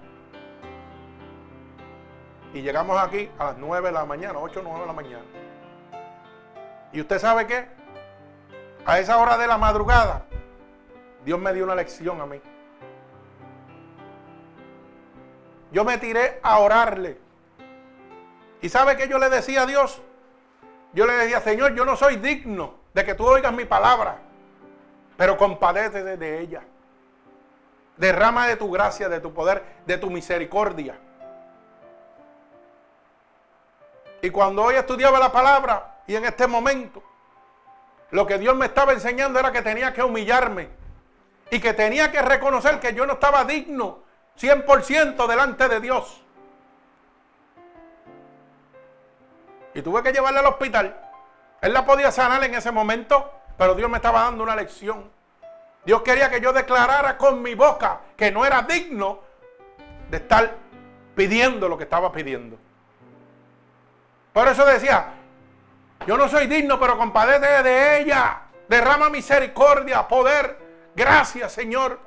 Y 2.54 2.62
llegamos 2.62 2.98
aquí 2.98 3.30
a 3.38 3.46
las 3.46 3.58
9 3.58 3.88
de 3.88 3.92
la 3.92 4.04
mañana, 4.04 4.38
8 4.38 4.60
o 4.60 4.62
9 4.62 4.80
de 4.80 4.86
la 4.86 4.92
mañana. 4.92 5.24
¿Y 6.92 7.00
usted 7.00 7.18
sabe 7.18 7.46
qué? 7.46 7.68
A 8.86 8.98
esa 8.98 9.18
hora 9.18 9.36
de 9.36 9.46
la 9.46 9.58
madrugada, 9.58 10.24
Dios 11.24 11.38
me 11.38 11.52
dio 11.52 11.64
una 11.64 11.74
lección 11.74 12.20
a 12.20 12.26
mí. 12.26 12.40
Yo 15.70 15.84
me 15.84 15.98
tiré 15.98 16.40
a 16.42 16.58
orarle. 16.58 17.18
¿Y 18.62 18.68
sabe 18.70 18.96
qué 18.96 19.08
yo 19.08 19.18
le 19.18 19.28
decía 19.28 19.62
a 19.62 19.66
Dios? 19.66 20.00
Yo 20.94 21.06
le 21.06 21.12
decía, 21.12 21.40
Señor, 21.40 21.74
yo 21.74 21.84
no 21.84 21.96
soy 21.96 22.16
digno 22.16 22.74
de 22.94 23.04
que 23.04 23.14
tú 23.14 23.26
oigas 23.26 23.52
mi 23.52 23.66
palabra, 23.66 24.18
pero 25.18 25.36
compadece 25.36 26.02
de 26.02 26.40
ella. 26.40 26.62
Derrama 27.98 28.46
de 28.46 28.56
tu 28.56 28.70
gracia, 28.70 29.10
de 29.10 29.20
tu 29.20 29.34
poder, 29.34 29.62
de 29.84 29.98
tu 29.98 30.08
misericordia. 30.08 30.98
Y 34.22 34.30
cuando 34.30 34.64
hoy 34.64 34.74
estudiaba 34.74 35.18
la 35.18 35.30
palabra 35.30 36.00
y 36.06 36.16
en 36.16 36.24
este 36.24 36.46
momento, 36.46 37.02
lo 38.10 38.26
que 38.26 38.38
Dios 38.38 38.56
me 38.56 38.66
estaba 38.66 38.92
enseñando 38.92 39.38
era 39.38 39.52
que 39.52 39.62
tenía 39.62 39.92
que 39.92 40.02
humillarme 40.02 40.68
y 41.50 41.60
que 41.60 41.74
tenía 41.74 42.10
que 42.10 42.22
reconocer 42.22 42.80
que 42.80 42.94
yo 42.94 43.06
no 43.06 43.14
estaba 43.14 43.44
digno 43.44 44.00
100% 44.38 45.26
delante 45.26 45.68
de 45.68 45.80
Dios. 45.80 46.22
Y 49.74 49.82
tuve 49.82 50.02
que 50.02 50.12
llevarla 50.12 50.40
al 50.40 50.46
hospital. 50.46 50.96
Él 51.60 51.72
la 51.72 51.84
podía 51.84 52.10
sanar 52.10 52.42
en 52.44 52.54
ese 52.54 52.72
momento, 52.72 53.30
pero 53.56 53.74
Dios 53.74 53.90
me 53.90 53.98
estaba 53.98 54.22
dando 54.22 54.42
una 54.42 54.56
lección. 54.56 55.10
Dios 55.84 56.02
quería 56.02 56.30
que 56.30 56.40
yo 56.40 56.52
declarara 56.52 57.16
con 57.16 57.42
mi 57.42 57.54
boca 57.54 58.00
que 58.16 58.30
no 58.30 58.44
era 58.44 58.62
digno 58.62 59.20
de 60.10 60.16
estar 60.16 60.54
pidiendo 61.14 61.68
lo 61.68 61.76
que 61.76 61.84
estaba 61.84 62.10
pidiendo. 62.10 62.58
Por 64.38 64.46
eso 64.46 64.64
decía, 64.64 65.14
yo 66.06 66.16
no 66.16 66.28
soy 66.28 66.46
digno, 66.46 66.78
pero 66.78 66.96
compadece 66.96 67.60
de 67.64 68.00
ella. 68.00 68.42
Derrama 68.68 69.10
misericordia, 69.10 70.06
poder. 70.06 70.92
Gracias, 70.94 71.50
Señor. 71.50 71.98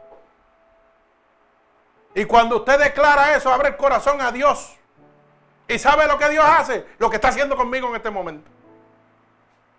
Y 2.16 2.24
cuando 2.24 2.56
usted 2.56 2.80
declara 2.80 3.36
eso, 3.36 3.52
abre 3.52 3.68
el 3.68 3.76
corazón 3.76 4.22
a 4.22 4.32
Dios. 4.32 4.78
¿Y 5.68 5.78
sabe 5.78 6.08
lo 6.08 6.18
que 6.18 6.30
Dios 6.30 6.46
hace? 6.48 6.86
Lo 7.00 7.10
que 7.10 7.18
está 7.18 7.28
haciendo 7.28 7.58
conmigo 7.58 7.90
en 7.90 7.98
este 7.98 8.10
momento. 8.10 8.50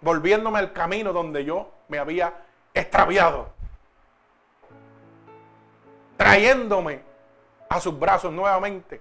Volviéndome 0.03 0.59
al 0.59 0.75
camino 0.75 1.15
donde 1.15 1.47
yo 1.47 1.73
me 1.89 1.99
había 1.99 2.35
extraviado. 2.75 3.49
Trayéndome 6.19 7.01
a 7.71 7.81
sus 7.81 7.99
brazos 7.99 8.31
nuevamente. 8.31 9.01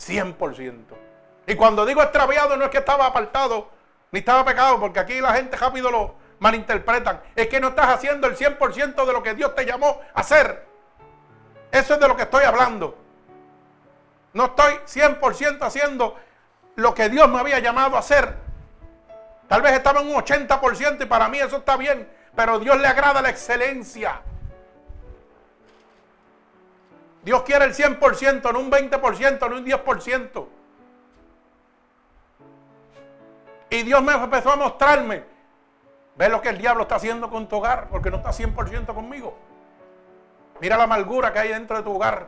100%. 0.00 1.11
Y 1.46 1.54
cuando 1.54 1.84
digo 1.84 2.02
extraviado 2.02 2.56
no 2.56 2.64
es 2.64 2.70
que 2.70 2.78
estaba 2.78 3.06
apartado 3.06 3.70
ni 4.12 4.18
estaba 4.18 4.44
pecado, 4.44 4.78
porque 4.78 5.00
aquí 5.00 5.20
la 5.20 5.32
gente 5.32 5.56
rápido 5.56 5.90
lo 5.90 6.14
malinterpretan. 6.38 7.20
Es 7.34 7.48
que 7.48 7.60
no 7.60 7.68
estás 7.68 7.86
haciendo 7.86 8.26
el 8.26 8.36
100% 8.36 9.06
de 9.06 9.12
lo 9.12 9.22
que 9.22 9.34
Dios 9.34 9.54
te 9.54 9.64
llamó 9.64 10.00
a 10.14 10.20
hacer. 10.20 10.66
Eso 11.70 11.94
es 11.94 12.00
de 12.00 12.06
lo 12.06 12.14
que 12.14 12.22
estoy 12.22 12.44
hablando. 12.44 12.98
No 14.34 14.44
estoy 14.46 14.74
100% 14.86 15.62
haciendo 15.62 16.16
lo 16.76 16.94
que 16.94 17.08
Dios 17.08 17.28
me 17.28 17.38
había 17.38 17.58
llamado 17.58 17.96
a 17.96 18.00
hacer. 18.00 18.36
Tal 19.48 19.62
vez 19.62 19.72
estaba 19.72 20.00
en 20.00 20.08
un 20.08 20.14
80% 20.14 21.02
y 21.02 21.06
para 21.06 21.28
mí 21.28 21.38
eso 21.38 21.56
está 21.56 21.76
bien, 21.76 22.10
pero 22.34 22.58
Dios 22.58 22.78
le 22.78 22.86
agrada 22.86 23.22
la 23.22 23.30
excelencia. 23.30 24.20
Dios 27.22 27.42
quiere 27.42 27.64
el 27.64 27.74
100%, 27.74 28.52
no 28.52 28.58
un 28.58 28.70
20%, 28.70 29.48
no 29.48 29.56
un 29.56 29.64
10%. 29.64 30.46
Y 33.72 33.84
Dios 33.84 34.02
me 34.02 34.12
empezó 34.12 34.52
a 34.52 34.56
mostrarme, 34.56 35.24
ve 36.16 36.28
lo 36.28 36.42
que 36.42 36.50
el 36.50 36.58
diablo 36.58 36.82
está 36.82 36.96
haciendo 36.96 37.30
con 37.30 37.48
tu 37.48 37.56
hogar, 37.56 37.88
porque 37.88 38.10
no 38.10 38.18
está 38.18 38.30
100% 38.30 38.92
conmigo. 38.92 39.34
Mira 40.60 40.76
la 40.76 40.84
amargura 40.84 41.32
que 41.32 41.38
hay 41.38 41.48
dentro 41.48 41.78
de 41.78 41.82
tu 41.82 41.94
hogar. 41.96 42.26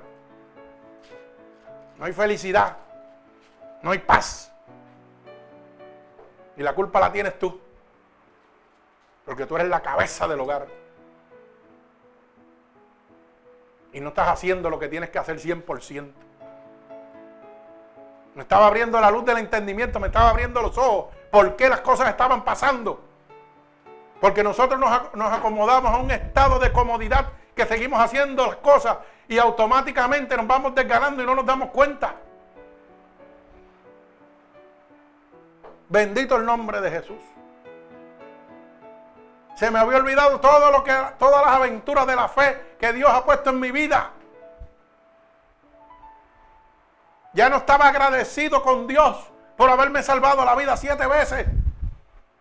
No 1.99 2.07
hay 2.07 2.15
felicidad, 2.15 2.79
no 3.83 3.91
hay 3.91 3.99
paz. 3.99 4.51
Y 6.57 6.63
la 6.63 6.75
culpa 6.75 6.99
la 6.99 7.13
tienes 7.13 7.39
tú, 7.39 7.61
porque 9.27 9.45
tú 9.45 9.57
eres 9.57 9.69
la 9.69 9.83
cabeza 9.83 10.27
del 10.27 10.41
hogar. 10.41 10.67
y 13.95 14.01
no 14.01 14.09
estás 14.09 14.29
haciendo 14.29 14.69
lo 14.71 14.79
que 14.81 14.89
tienes 14.89 15.11
que 15.11 15.21
hacer 15.21 15.39
100%. 15.39 16.11
Me 18.35 18.43
estaba 18.43 18.67
abriendo 18.67 19.01
la 19.01 19.11
luz 19.11 19.25
del 19.25 19.39
entendimiento, 19.39 20.01
me 20.01 20.09
estaba 20.09 20.31
abriendo 20.31 20.61
los 20.61 20.77
ojos. 20.77 21.15
¿Por 21.31 21.57
qué 21.57 21.69
las 21.69 21.81
cosas 21.81 22.09
estaban 22.09 22.45
pasando? 22.45 23.01
Porque 24.21 24.43
nosotros 24.43 24.81
nos, 24.81 25.33
acomodamos 25.33 25.93
a 25.93 25.99
un 25.99 26.11
estado 26.11 26.59
de 26.59 26.73
comodidad 26.73 27.27
que 27.55 27.67
seguimos 27.67 28.01
haciendo 28.01 28.47
las 28.47 28.57
cosas 28.57 28.99
y 29.29 29.39
automáticamente 29.39 30.37
nos 30.37 30.47
vamos 30.47 30.75
desganando 30.75 31.23
y 31.23 31.27
no 31.27 31.35
nos 31.35 31.47
damos 31.47 31.71
cuenta. 31.71 32.15
Bendito 35.89 36.37
el 36.37 36.45
nombre 36.45 36.81
de 36.81 36.91
Jesús. 36.91 37.21
Se 39.55 39.71
me 39.71 39.79
había 39.79 39.99
olvidado 39.99 40.41
todo 40.41 40.73
lo 40.73 40.83
que, 40.83 40.93
todas 41.19 41.45
las 41.45 41.55
aventuras 41.55 42.07
de 42.07 42.17
la 42.17 42.29
fe 42.29 42.77
que 42.81 42.93
Dios 42.93 43.11
ha 43.13 43.25
puesto 43.25 43.51
en 43.51 43.61
mi 43.61 43.71
vida. 43.71 44.11
Ya 47.35 47.51
no 47.51 47.57
estaba 47.57 47.89
agradecido 47.89 48.63
con 48.63 48.87
Dios 48.87 49.17
por 49.57 49.69
haberme 49.69 50.03
salvado 50.03 50.45
la 50.45 50.55
vida 50.55 50.77
siete 50.77 51.07
veces. 51.07 51.47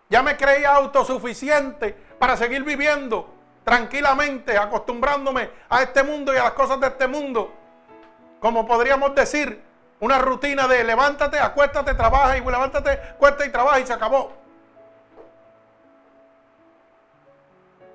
Ya 0.10 0.22
me 0.22 0.38
creía 0.38 0.76
autosuficiente 0.76 1.94
para 2.20 2.38
seguir 2.38 2.64
viviendo 2.64 3.34
tranquilamente, 3.64 4.58
acostumbrándome 4.58 5.50
a 5.70 5.82
este 5.82 6.04
mundo 6.04 6.34
y 6.34 6.38
a 6.38 6.44
las 6.44 6.54
cosas 6.54 6.80
de 6.80 6.88
este 6.88 7.08
mundo. 7.08 7.52
Como 8.40 8.68
podríamos 8.68 9.16
decir, 9.16 9.64
una 10.00 10.20
rutina 10.20 10.68
de 10.68 10.84
levántate, 10.84 11.40
acuéstate, 11.40 11.94
trabaja 11.96 12.38
y 12.38 12.42
levántate, 12.42 13.00
cuesta 13.18 13.46
y 13.46 13.50
trabaja 13.52 13.80
y 13.80 13.88
se 13.88 13.94
acabó. 13.94 14.34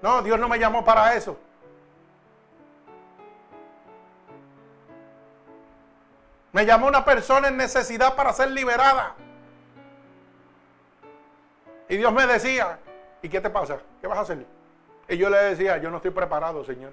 No, 0.00 0.22
Dios 0.22 0.38
no 0.38 0.48
me 0.48 0.58
llamó 0.58 0.84
para 0.84 1.14
eso. 1.14 1.38
Me 6.52 6.64
llamó 6.64 6.86
una 6.86 7.04
persona 7.04 7.48
en 7.48 7.56
necesidad 7.56 8.16
para 8.16 8.32
ser 8.32 8.50
liberada. 8.50 9.14
Y 11.88 11.96
Dios 11.96 12.12
me 12.12 12.26
decía, 12.26 12.78
¿y 13.22 13.28
qué 13.28 13.40
te 13.40 13.50
pasa? 13.50 13.78
¿Qué 14.00 14.06
vas 14.06 14.18
a 14.18 14.22
hacer? 14.22 14.44
Y 15.08 15.16
yo 15.16 15.30
le 15.30 15.38
decía, 15.38 15.78
yo 15.78 15.90
no 15.90 15.96
estoy 15.96 16.10
preparado, 16.10 16.64
Señor. 16.64 16.92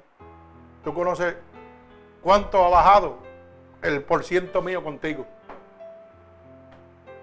Tú 0.83 0.93
conoces 0.93 1.35
cuánto 2.21 2.63
ha 2.63 2.69
bajado 2.69 3.17
el 3.81 4.03
por 4.03 4.23
ciento 4.23 4.61
mío 4.61 4.83
contigo. 4.83 5.25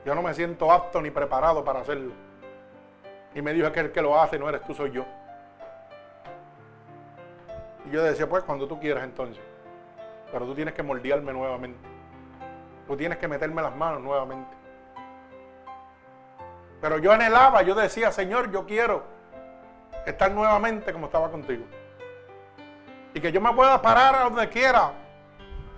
Yo 0.05 0.15
no 0.15 0.23
me 0.23 0.35
siento 0.35 0.71
apto 0.71 1.01
ni 1.01 1.11
preparado 1.11 1.65
para 1.65 1.81
hacerlo. 1.81 2.13
Y 3.35 3.41
me 3.41 3.53
dijo 3.53 3.71
que 3.73 3.81
el 3.81 3.93
que 3.93 4.03
lo 4.03 4.21
hace 4.21 4.39
no 4.39 4.49
eres 4.49 4.63
tú, 4.65 4.75
soy 4.75 4.91
yo. 4.91 5.05
Y 7.87 7.91
yo 7.91 8.03
decía, 8.03 8.29
pues 8.29 8.45
cuando 8.45 8.67
tú 8.67 8.79
quieras 8.79 9.05
entonces. 9.05 9.43
Pero 10.31 10.47
tú 10.47 10.55
tienes 10.55 10.75
que 10.75 10.83
moldearme 10.83 11.33
nuevamente. 11.33 11.92
Tú 12.87 12.97
tienes 12.97 13.19
que 13.19 13.29
meterme 13.29 13.63
las 13.63 13.75
manos 13.75 14.01
nuevamente. 14.01 14.51
Pero 16.81 16.99
yo 16.99 17.13
anhelaba, 17.13 17.63
yo 17.63 17.75
decía, 17.75 18.11
Señor, 18.11 18.51
yo 18.51 18.67
quiero 18.67 19.05
estar 20.05 20.31
nuevamente 20.33 20.93
como 20.93 21.07
estaba 21.07 21.31
contigo. 21.31 21.65
Y 23.15 23.21
que 23.21 23.31
yo 23.31 23.41
me 23.41 23.53
pueda 23.53 23.81
parar 23.81 24.15
a 24.17 24.25
donde 24.25 24.49
quiera. 24.49 24.93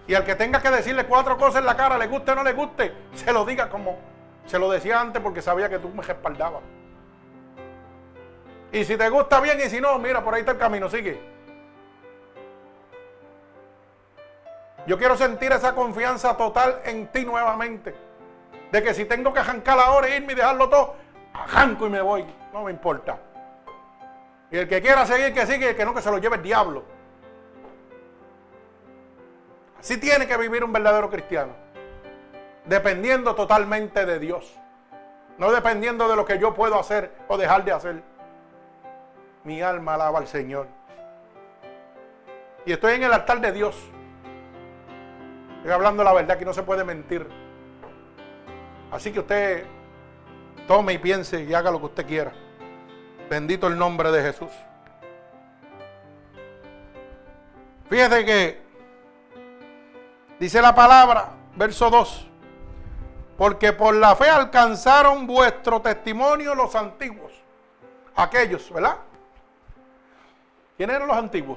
Y 0.07 0.14
al 0.14 0.25
que 0.25 0.35
tenga 0.35 0.61
que 0.61 0.71
decirle 0.71 1.05
cuatro 1.05 1.37
cosas 1.37 1.61
en 1.61 1.67
la 1.67 1.77
cara, 1.77 1.99
le 1.99 2.07
guste 2.07 2.33
o 2.33 2.35
no 2.35 2.45
le 2.45 2.53
guste, 2.53 2.95
se 3.14 3.33
lo 3.33 3.45
diga 3.45 3.69
como 3.69 3.99
se 4.47 4.59
lo 4.59 4.71
decía 4.71 5.01
antes 5.01 5.23
porque 5.23 5.40
sabía 5.40 5.69
que 5.69 5.79
tú 5.79 5.88
me 5.88 6.03
respaldabas. 6.03 6.62
Y 8.73 8.85
si 8.85 8.97
te 8.97 9.09
gusta 9.09 9.40
bien 9.40 9.59
y 9.61 9.71
si 9.71 9.81
no, 9.81 9.99
mira, 9.99 10.23
por 10.23 10.35
ahí 10.35 10.40
está 10.40 10.53
el 10.53 10.59
camino, 10.59 10.88
sigue. 10.88 11.34
Yo 14.87 14.99
quiero 14.99 15.16
sentir 15.16 15.53
esa 15.53 15.75
confianza 15.75 16.37
total 16.37 16.81
en 16.85 17.09
ti 17.09 17.25
nuevamente. 17.25 17.94
De 18.70 18.83
que 18.83 18.92
si 18.92 19.05
tengo 19.05 19.33
que 19.33 19.40
arrancar 19.40 19.79
ahora 19.79 20.09
e 20.09 20.16
irme 20.16 20.33
y 20.33 20.37
dejarlo 20.37 20.68
todo, 20.68 20.97
arranco 21.33 21.87
y 21.87 21.90
me 21.90 22.03
voy. 22.03 22.25
No 22.53 22.64
me 22.64 22.70
importa. 22.70 23.18
Y 24.51 24.59
el 24.59 24.68
que 24.68 24.83
quiera 24.83 25.07
seguir, 25.07 25.33
que 25.33 25.47
sigue, 25.47 25.66
y 25.66 25.68
el 25.70 25.77
que 25.77 25.85
no, 25.85 25.94
que 25.94 26.03
se 26.03 26.11
lo 26.11 26.18
lleve 26.18 26.37
el 26.37 26.42
diablo. 26.42 26.85
Así 29.79 29.99
tiene 29.99 30.27
que 30.27 30.37
vivir 30.37 30.64
un 30.64 30.73
verdadero 30.73 31.11
cristiano. 31.11 31.53
Dependiendo 32.64 33.35
totalmente 33.35 34.07
de 34.07 34.18
Dios. 34.18 34.59
No 35.38 35.51
dependiendo 35.51 36.09
de 36.09 36.16
lo 36.16 36.25
que 36.25 36.38
yo 36.38 36.55
puedo 36.55 36.79
hacer 36.79 37.11
o 37.29 37.37
dejar 37.37 37.64
de 37.64 37.73
hacer. 37.73 38.03
Mi 39.44 39.61
alma 39.61 39.94
alaba 39.94 40.20
al 40.20 40.27
Señor. 40.27 40.68
Y 42.64 42.73
estoy 42.73 42.94
en 42.94 43.03
el 43.03 43.12
altar 43.12 43.40
de 43.40 43.53
Dios. 43.53 43.77
Estoy 45.64 45.77
hablando 45.77 46.05
la 46.05 46.12
verdad 46.12 46.37
que 46.37 46.44
no 46.44 46.53
se 46.53 46.62
puede 46.62 46.85
mentir. 46.85 47.27
Así 48.92 49.11
que 49.11 49.20
usted 49.20 49.64
tome 50.68 50.92
y 50.92 50.98
piense 50.98 51.42
y 51.42 51.55
haga 51.55 51.70
lo 51.70 51.79
que 51.79 51.87
usted 51.87 52.07
quiera. 52.07 52.33
Bendito 53.31 53.66
el 53.68 53.79
nombre 53.79 54.12
de 54.12 54.20
Jesús. 54.20 54.50
Fíjese 57.88 58.27
que 58.27 58.62
dice 60.38 60.61
la 60.61 60.74
palabra, 60.74 61.31
verso 61.57 61.88
2, 61.88 62.29
porque 63.38 63.72
por 63.72 63.94
la 63.94 64.14
fe 64.16 64.29
alcanzaron 64.29 65.27
vuestro 65.27 65.81
testimonio 65.81 66.55
los 66.55 66.74
antiguos, 66.74 67.33
aquellos, 68.14 68.70
¿verdad? 68.70 68.98
¿Quiénes 70.77 70.96
eran 70.96 71.09
los 71.09 71.16
antiguos? 71.16 71.57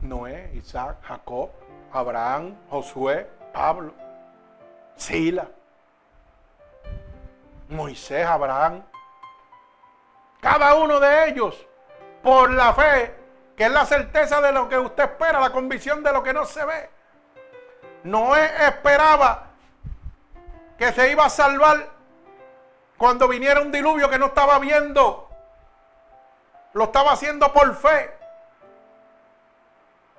Noé, 0.00 0.50
Isaac, 0.54 0.96
Jacob, 1.02 1.50
Abraham, 1.92 2.56
Josué, 2.70 3.28
Pablo, 3.52 3.92
Sila, 4.96 5.48
Moisés, 7.68 8.24
Abraham. 8.26 8.82
Cada 10.40 10.74
uno 10.74 11.00
de 11.00 11.28
ellos, 11.28 11.66
por 12.22 12.50
la 12.52 12.72
fe, 12.72 13.14
que 13.56 13.64
es 13.64 13.72
la 13.72 13.84
certeza 13.86 14.40
de 14.40 14.52
lo 14.52 14.68
que 14.68 14.78
usted 14.78 15.04
espera, 15.04 15.40
la 15.40 15.50
convicción 15.50 16.02
de 16.02 16.12
lo 16.12 16.22
que 16.22 16.32
no 16.32 16.44
se 16.44 16.64
ve. 16.64 16.90
Noé 18.04 18.68
esperaba 18.68 19.46
que 20.78 20.92
se 20.92 21.10
iba 21.10 21.26
a 21.26 21.30
salvar 21.30 21.88
cuando 22.96 23.26
viniera 23.26 23.60
un 23.60 23.72
diluvio 23.72 24.08
que 24.08 24.18
no 24.18 24.26
estaba 24.26 24.58
viendo. 24.58 25.28
Lo 26.72 26.84
estaba 26.84 27.12
haciendo 27.12 27.52
por 27.52 27.74
fe. 27.74 28.17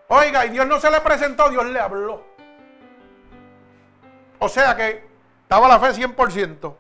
Oiga, 0.10 0.46
y 0.46 0.50
Dios 0.50 0.66
no 0.66 0.80
se 0.80 0.90
le 0.90 1.02
presentó, 1.02 1.50
Dios 1.50 1.66
le 1.66 1.80
habló. 1.80 2.24
O 4.40 4.50
sea 4.50 4.76
que 4.76 5.08
estaba 5.44 5.68
la 5.68 5.80
fe 5.80 5.94
100%. 5.94 6.76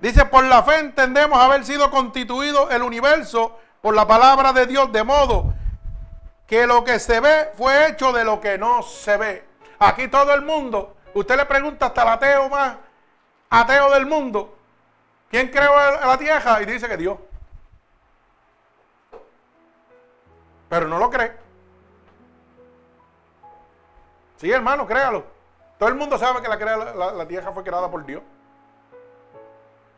Dice, 0.00 0.26
por 0.26 0.44
la 0.44 0.62
fe 0.62 0.78
entendemos 0.78 1.38
haber 1.38 1.64
sido 1.64 1.90
constituido 1.90 2.70
el 2.70 2.82
universo 2.82 3.58
por 3.80 3.94
la 3.94 4.06
palabra 4.06 4.52
de 4.52 4.66
Dios, 4.66 4.92
de 4.92 5.02
modo 5.02 5.54
que 6.46 6.66
lo 6.66 6.84
que 6.84 6.98
se 6.98 7.20
ve 7.20 7.50
fue 7.56 7.88
hecho 7.88 8.12
de 8.12 8.24
lo 8.24 8.38
que 8.40 8.58
no 8.58 8.82
se 8.82 9.16
ve. 9.16 9.44
Aquí 9.78 10.08
todo 10.08 10.34
el 10.34 10.42
mundo, 10.42 10.96
usted 11.14 11.36
le 11.36 11.46
pregunta 11.46 11.86
hasta 11.86 12.02
el 12.02 12.08
ateo 12.08 12.48
más 12.50 12.76
ateo 13.48 13.90
del 13.92 14.04
mundo, 14.04 14.58
¿quién 15.30 15.48
creó 15.48 15.74
la 15.74 16.18
tierra? 16.18 16.60
Y 16.60 16.66
dice 16.66 16.86
que 16.86 16.96
Dios. 16.98 17.16
Pero 20.68 20.88
no 20.88 20.98
lo 20.98 21.10
cree. 21.10 21.32
Sí, 24.36 24.50
hermano, 24.50 24.86
créalo. 24.86 25.24
Todo 25.78 25.88
el 25.88 25.94
mundo 25.94 26.18
sabe 26.18 26.40
que 26.42 26.48
la, 26.48 27.28
tierra 27.28 27.52
fue 27.52 27.62
creada 27.62 27.90
por 27.90 28.04
Dios, 28.04 28.22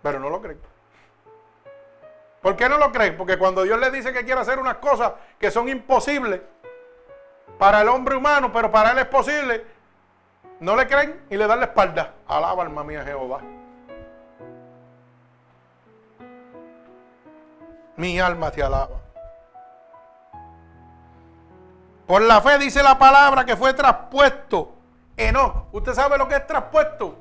pero 0.02 0.18
no 0.18 0.28
lo 0.28 0.40
cree. 0.40 0.57
¿Por 2.42 2.57
qué 2.57 2.68
no 2.68 2.78
lo 2.78 2.90
creen? 2.92 3.16
Porque 3.16 3.38
cuando 3.38 3.62
Dios 3.62 3.78
le 3.78 3.90
dice 3.90 4.12
que 4.12 4.24
quiere 4.24 4.40
hacer 4.40 4.59
unas 4.59 4.76
cosas 4.76 5.12
que 5.38 5.50
son 5.50 5.68
imposibles 5.68 6.40
para 7.59 7.81
el 7.81 7.88
hombre 7.88 8.16
humano, 8.16 8.52
pero 8.52 8.70
para 8.70 8.92
él 8.92 8.98
es 8.98 9.07
posible, 9.07 9.64
no 10.61 10.76
le 10.76 10.87
creen 10.87 11.26
y 11.31 11.37
le 11.37 11.46
dan 11.46 11.61
la 11.61 11.66
espalda. 11.66 12.14
Alaba 12.26 12.62
alma 12.62 12.85
mía 12.85 13.04
Jehová. 13.04 13.40
Mi 17.96 18.20
alma 18.20 18.50
te 18.50 18.62
alaba. 18.62 19.07
Por 22.08 22.22
la 22.22 22.40
fe 22.40 22.56
dice 22.56 22.82
la 22.82 22.98
palabra 22.98 23.44
que 23.44 23.54
fue 23.54 23.74
traspuesto. 23.74 24.72
Enoch, 25.14 25.66
¿usted 25.72 25.92
sabe 25.92 26.16
lo 26.16 26.26
que 26.26 26.36
es 26.36 26.46
traspuesto? 26.46 27.14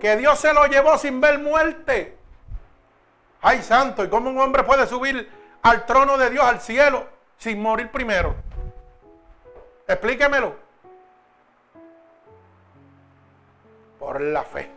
Que 0.00 0.16
Dios 0.16 0.36
se 0.40 0.52
lo 0.52 0.66
llevó 0.66 0.98
sin 0.98 1.20
ver 1.20 1.38
muerte. 1.38 2.18
Ay, 3.40 3.62
santo, 3.62 4.02
¿y 4.02 4.08
cómo 4.08 4.30
un 4.30 4.40
hombre 4.40 4.64
puede 4.64 4.88
subir 4.88 5.30
al 5.62 5.86
trono 5.86 6.18
de 6.18 6.30
Dios, 6.30 6.44
al 6.44 6.60
cielo, 6.60 7.06
sin 7.38 7.62
morir 7.62 7.88
primero? 7.92 8.34
Explíquemelo. 9.86 10.56
Por 14.00 14.20
la 14.20 14.42
fe. 14.42 14.68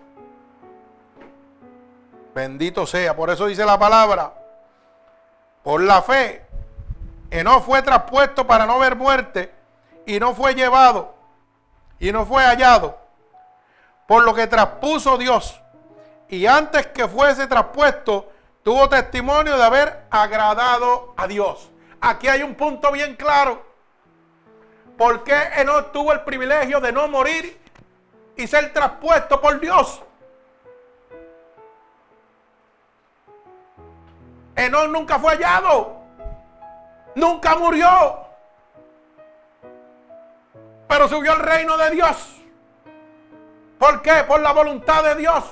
Bendito 2.35 2.85
sea. 2.85 3.15
Por 3.15 3.31
eso 3.31 3.47
dice 3.47 3.65
la 3.65 3.79
palabra. 3.79 4.31
Por 5.63 5.81
la 5.81 6.03
fe. 6.03 6.44
No 7.43 7.61
fue 7.61 7.81
traspuesto 7.81 8.47
para 8.47 8.65
no 8.65 8.79
ver 8.79 8.95
muerte. 8.95 9.53
Y 10.05 10.19
no 10.19 10.33
fue 10.33 10.53
llevado. 10.53 11.15
Y 11.99 12.11
no 12.11 12.25
fue 12.25 12.43
hallado. 12.43 12.97
Por 14.07 14.23
lo 14.23 14.33
que 14.33 14.47
traspuso 14.47 15.17
Dios. 15.17 15.59
Y 16.29 16.45
antes 16.45 16.87
que 16.87 17.07
fuese 17.07 17.47
traspuesto, 17.47 18.31
tuvo 18.63 18.89
testimonio 18.89 19.57
de 19.57 19.63
haber 19.63 20.05
agradado 20.09 21.13
a 21.17 21.27
Dios. 21.27 21.69
Aquí 22.01 22.27
hay 22.27 22.43
un 22.43 22.55
punto 22.55 22.91
bien 22.91 23.15
claro. 23.15 23.63
¿Por 24.97 25.23
qué 25.23 25.35
Enoch 25.57 25.91
tuvo 25.91 26.13
el 26.13 26.21
privilegio 26.21 26.79
de 26.79 26.91
no 26.91 27.07
morir 27.07 27.59
y 28.35 28.47
ser 28.47 28.71
traspuesto 28.73 29.41
por 29.41 29.59
Dios? 29.59 30.01
Enoch 34.55 34.87
nunca 34.87 35.19
fue 35.19 35.33
hallado. 35.33 35.94
Nunca 37.15 37.55
murió. 37.55 38.19
Pero 40.87 41.07
subió 41.07 41.31
al 41.31 41.39
reino 41.39 41.77
de 41.77 41.91
Dios. 41.91 42.35
¿Por 43.79 44.01
qué? 44.01 44.23
Por 44.27 44.41
la 44.41 44.51
voluntad 44.51 45.03
de 45.03 45.15
Dios. 45.15 45.43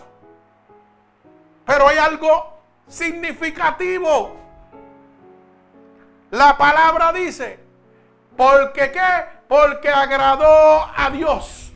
Pero 1.66 1.88
hay 1.88 1.98
algo 1.98 2.60
significativo. 2.88 4.36
La 6.32 6.58
palabra 6.58 7.14
dice, 7.14 7.60
porque 8.36 8.92
qué? 8.92 9.26
Porque 9.48 9.90
agradó 9.90 10.88
a 10.96 11.10
Dios. 11.12 11.72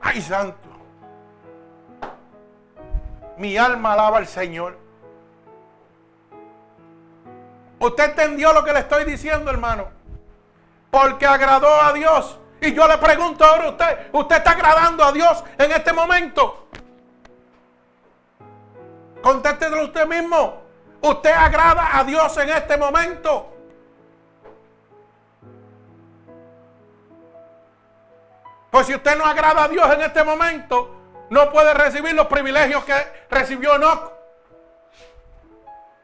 Ay, 0.00 0.20
santo. 0.20 0.68
Mi 3.36 3.56
alma 3.56 3.92
alaba 3.94 4.18
al 4.18 4.26
Señor. 4.26 4.85
¿Usted 7.78 8.04
entendió 8.10 8.52
lo 8.52 8.64
que 8.64 8.72
le 8.72 8.80
estoy 8.80 9.04
diciendo, 9.04 9.50
hermano? 9.50 9.88
Porque 10.90 11.26
agradó 11.26 11.80
a 11.82 11.92
Dios. 11.92 12.38
Y 12.60 12.72
yo 12.72 12.88
le 12.88 12.96
pregunto 12.98 13.44
ahora 13.44 13.64
a 13.64 13.70
usted, 13.70 14.08
¿usted 14.12 14.36
está 14.36 14.52
agradando 14.52 15.04
a 15.04 15.12
Dios 15.12 15.44
en 15.58 15.72
este 15.72 15.92
momento? 15.92 16.68
Contéstelo 19.22 19.84
usted 19.84 20.06
mismo. 20.06 20.62
¿Usted 21.02 21.30
agrada 21.30 21.98
a 21.98 22.04
Dios 22.04 22.36
en 22.38 22.48
este 22.48 22.76
momento? 22.76 23.52
Pues 28.70 28.86
si 28.86 28.94
usted 28.94 29.16
no 29.16 29.24
agrada 29.24 29.64
a 29.64 29.68
Dios 29.68 29.90
en 29.92 30.02
este 30.02 30.24
momento, 30.24 30.94
no 31.30 31.50
puede 31.50 31.74
recibir 31.74 32.14
los 32.14 32.26
privilegios 32.26 32.84
que 32.84 32.94
recibió 33.30 33.76
Enoch. 33.76 34.12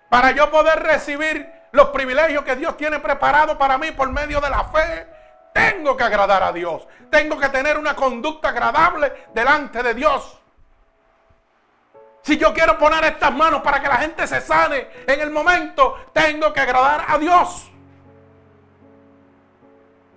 Para 0.09 0.33
yo 0.33 0.51
poder 0.51 0.83
recibir 0.83 1.62
los 1.73 1.89
privilegios 1.89 2.45
que 2.45 2.57
Dios 2.57 2.77
tiene 2.77 3.01
preparado 3.01 3.59
para 3.59 3.79
mí 3.79 3.91
por 3.93 4.11
medio 4.11 4.41
de 4.41 4.51
la 4.51 4.65
fe, 4.65 5.07
tengo 5.53 5.97
que 5.97 6.05
agradar 6.05 6.43
a 6.43 6.53
Dios. 6.53 6.87
Tengo 7.11 7.39
que 7.39 7.49
tener 7.49 7.79
una 7.79 7.97
conducta 7.97 8.51
agradable 8.51 9.27
delante 9.35 9.83
de 9.83 9.95
Dios. 9.95 10.39
Si 12.23 12.39
yo 12.39 12.55
quiero 12.55 12.79
poner 12.79 13.05
estas 13.05 13.33
manos 13.33 13.63
para 13.63 13.81
que 13.81 13.89
la 13.89 13.97
gente 13.97 14.27
se 14.27 14.41
sane 14.41 14.87
en 15.07 15.21
el 15.21 15.31
momento, 15.31 16.11
tengo 16.13 16.53
que 16.53 16.61
agradar 16.61 17.05
a 17.09 17.19
Dios. 17.19 17.71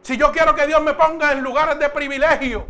Si 0.03 0.17
yo 0.17 0.31
quiero 0.31 0.53
que 0.53 0.67
Dios 0.67 0.81
me 0.83 0.93
ponga 0.93 1.31
en 1.31 1.41
lugares 1.41 1.79
de 1.79 1.89
privilegio, 1.89 2.67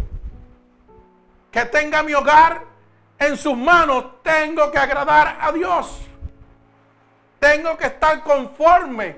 que 1.51 1.65
tenga 1.65 2.01
mi 2.01 2.13
hogar 2.13 2.63
en 3.19 3.35
sus 3.35 3.57
manos, 3.57 4.21
tengo 4.23 4.71
que 4.71 4.77
agradar 4.77 5.37
a 5.41 5.51
Dios. 5.51 6.04
Tengo 7.45 7.77
que 7.77 7.85
estar 7.85 8.23
conforme 8.23 9.15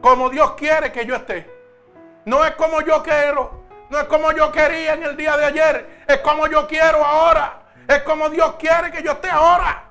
como 0.00 0.30
Dios 0.30 0.52
quiere 0.52 0.90
que 0.90 1.04
yo 1.04 1.16
esté. 1.16 1.46
No 2.24 2.42
es 2.42 2.52
como 2.52 2.80
yo 2.80 3.02
quiero, 3.02 3.64
no 3.90 3.98
es 3.98 4.04
como 4.04 4.32
yo 4.32 4.50
quería 4.50 4.94
en 4.94 5.02
el 5.02 5.14
día 5.18 5.36
de 5.36 5.44
ayer, 5.44 6.04
es 6.08 6.16
como 6.20 6.46
yo 6.46 6.66
quiero 6.66 7.04
ahora. 7.04 7.60
Es 7.86 8.02
como 8.04 8.30
Dios 8.30 8.54
quiere 8.58 8.90
que 8.90 9.02
yo 9.02 9.12
esté 9.12 9.28
ahora. 9.28 9.84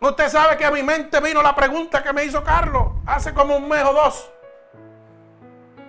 Usted 0.00 0.28
sabe 0.30 0.56
que 0.56 0.64
a 0.64 0.70
mi 0.70 0.82
mente 0.82 1.20
vino 1.20 1.42
la 1.42 1.54
pregunta 1.54 2.02
que 2.02 2.14
me 2.14 2.24
hizo 2.24 2.42
Carlos 2.42 2.92
hace 3.04 3.34
como 3.34 3.58
un 3.58 3.68
mes 3.68 3.84
o 3.84 3.92
dos. 3.92 4.30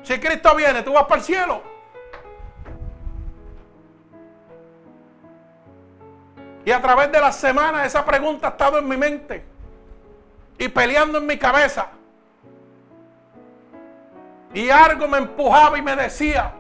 Si 0.04 0.20
Cristo 0.20 0.54
viene, 0.56 0.84
¿tú 0.84 0.92
vas 0.92 1.06
para 1.06 1.22
el 1.22 1.26
cielo? 1.26 1.69
Y 6.66 6.72
a 6.72 6.82
través 6.82 7.12
de 7.12 7.20
la 7.20 7.32
semana 7.32 7.86
esa 7.86 8.06
pregunta 8.06 8.48
ha 8.48 8.52
estado 8.52 8.80
en 8.80 8.88
mi 8.88 8.98
mente 8.98 9.44
y 10.58 10.68
peleando 10.68 11.18
en 11.18 11.26
mi 11.26 11.38
cabeza. 11.38 11.88
Y 14.54 14.70
algo 14.70 15.08
me 15.08 15.20
empujaba 15.20 15.78
y 15.78 15.82
me 15.82 15.96
decía, 15.96 16.54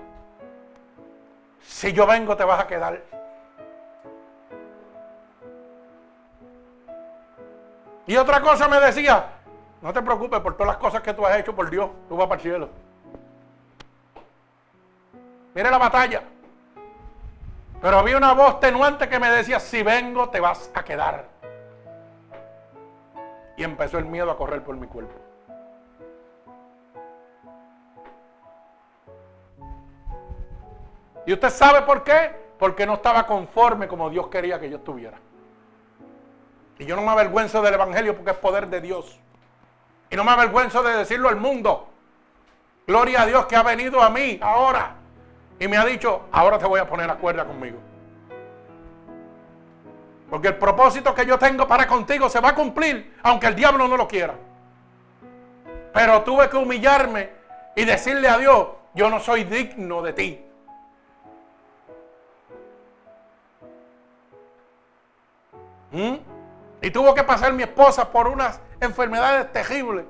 si 1.62 1.91
yo 1.91 2.07
vengo 2.07 2.35
te 2.35 2.43
vas 2.43 2.62
a 2.62 2.67
quedar. 2.67 3.01
Y 8.07 8.15
otra 8.15 8.41
cosa 8.41 8.67
me 8.67 8.79
decía, 8.79 9.27
no 9.81 9.93
te 9.93 10.01
preocupes 10.01 10.39
por 10.39 10.53
todas 10.53 10.67
las 10.67 10.77
cosas 10.77 11.01
que 11.01 11.13
tú 11.13 11.25
has 11.25 11.38
hecho 11.38 11.55
por 11.55 11.69
Dios, 11.69 11.89
tú 12.07 12.15
vas 12.15 12.27
para 12.27 12.41
el 12.41 12.41
cielo. 12.41 12.69
Mire 15.53 15.69
la 15.69 15.77
batalla. 15.77 16.23
Pero 17.81 17.97
había 17.97 18.17
una 18.17 18.34
voz 18.34 18.59
tenuante 18.59 19.07
que 19.07 19.19
me 19.19 19.30
decía, 19.32 19.59
si 19.59 19.84
vengo 19.84 20.30
te 20.30 20.39
vas 20.39 20.69
a 20.73 20.84
quedar. 20.84 21.25
Y 23.55 23.63
empezó 23.63 23.97
el 23.97 24.05
miedo 24.05 24.30
a 24.32 24.38
correr 24.38 24.63
por 24.63 24.75
mi 24.75 24.88
cuerpo. 24.88 25.15
¿Y 31.25 31.34
usted 31.34 31.49
sabe 31.49 31.84
por 31.84 32.03
qué? 32.03 32.36
Porque 32.57 32.86
no 32.86 32.95
estaba 32.95 33.25
conforme 33.25 33.88
como 33.88 34.09
Dios 34.09 34.27
quería 34.27 34.59
que 34.59 34.69
yo 34.69 34.77
estuviera. 34.77 35.17
Y 36.77 36.86
yo 36.86 36.95
no 36.95 37.01
me 37.01 37.09
avergüenzo 37.09 37.61
del 37.61 37.73
Evangelio 37.73 38.15
porque 38.15 38.32
es 38.32 38.38
poder 38.38 38.67
de 38.67 38.82
Dios. 38.82 39.19
Y 40.09 40.15
no 40.15 40.23
me 40.23 40.32
avergüenzo 40.32 40.82
de 40.82 40.97
decirlo 40.97 41.30
al 41.30 41.36
mundo. 41.36 41.88
Gloria 42.88 43.21
a 43.21 43.25
Dios 43.25 43.45
que 43.45 43.55
ha 43.55 43.63
venido 43.63 44.01
a 44.01 44.09
mí 44.09 44.39
ahora. 44.41 44.99
Y 45.60 45.68
me 45.68 45.78
ha 45.78 45.86
dicho, 45.86 46.22
ahora 46.32 46.57
te 46.57 46.66
voy 46.66 46.80
a 46.80 46.88
poner 46.88 47.10
a 47.10 47.16
cuerda 47.16 47.45
conmigo. 47.45 47.78
Porque 50.30 50.49
el 50.49 50.57
propósito 50.57 51.14
que 51.14 51.26
yo 51.26 51.38
tengo 51.38 51.68
para 51.68 51.88
contigo 51.88 52.30
se 52.30 52.39
va 52.39 52.49
a 52.49 52.55
cumplir, 52.55 53.18
aunque 53.24 53.47
el 53.47 53.55
diablo 53.55 53.88
no 53.88 53.97
lo 53.97 54.07
quiera. 54.07 54.36
Pero 55.93 56.22
tuve 56.22 56.49
que 56.49 56.57
humillarme 56.57 57.30
y 57.76 57.84
decirle 57.84 58.28
a 58.28 58.38
Dios, 58.38 58.68
yo 58.93 59.10
no 59.10 59.20
soy 59.20 59.43
digno 59.43 60.01
de 60.01 60.14
ti. 60.14 60.45
¿Mm? 65.91 66.16
Y 66.82 66.91
tuvo 66.91 67.14
que 67.14 67.24
pasar 67.24 67.51
mi 67.53 67.64
esposa 67.64 68.10
por 68.12 68.28
unas 68.28 68.62
enfermedades 68.80 69.51
terribles 69.51 70.05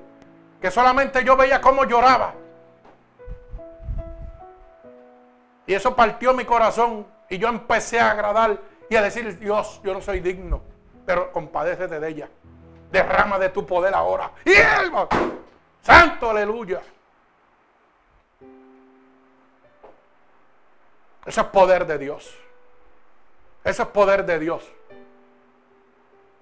que 0.60 0.70
solamente 0.70 1.24
yo 1.24 1.36
veía 1.36 1.60
cómo 1.60 1.84
lloraba. 1.84 2.34
Y 5.70 5.74
eso 5.74 5.94
partió 5.94 6.34
mi 6.34 6.44
corazón 6.44 7.06
y 7.28 7.38
yo 7.38 7.46
empecé 7.46 8.00
a 8.00 8.10
agradar 8.10 8.58
y 8.88 8.96
a 8.96 9.02
decir, 9.02 9.38
Dios, 9.38 9.80
yo 9.84 9.94
no 9.94 10.00
soy 10.00 10.18
digno, 10.18 10.60
pero 11.06 11.30
compadécete 11.30 12.00
de 12.00 12.08
ella. 12.08 12.28
Derrama 12.90 13.38
de 13.38 13.50
tu 13.50 13.64
poder 13.64 13.94
ahora. 13.94 14.32
Y 14.44 14.54
santo, 15.80 16.30
aleluya. 16.30 16.82
Ese 21.24 21.40
es 21.40 21.46
poder 21.46 21.86
de 21.86 21.98
Dios. 21.98 22.36
Eso 23.62 23.84
es 23.84 23.88
poder 23.90 24.26
de 24.26 24.40
Dios. 24.40 24.68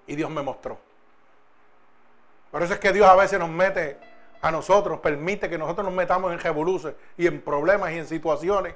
Y 0.07 0.17
Dios 0.17 0.31
me 0.31 0.41
mostró. 0.41 0.79
Por 2.51 2.63
eso 2.63 2.73
es 2.73 2.81
que 2.81 2.95
Dios 2.95 3.07
a 3.07 3.15
veces 3.15 3.39
nos 3.39 3.51
mete 3.51 3.99
a 4.41 4.51
nosotros, 4.51 5.01
permite 5.01 5.51
que 5.51 5.59
nosotros 5.59 5.85
nos 5.85 5.95
metamos 5.95 6.33
en 6.33 6.39
revoluciones 6.39 6.99
y 7.19 7.27
en 7.27 7.43
problemas 7.43 7.93
y 7.93 7.99
en 7.99 8.07
situaciones 8.07 8.75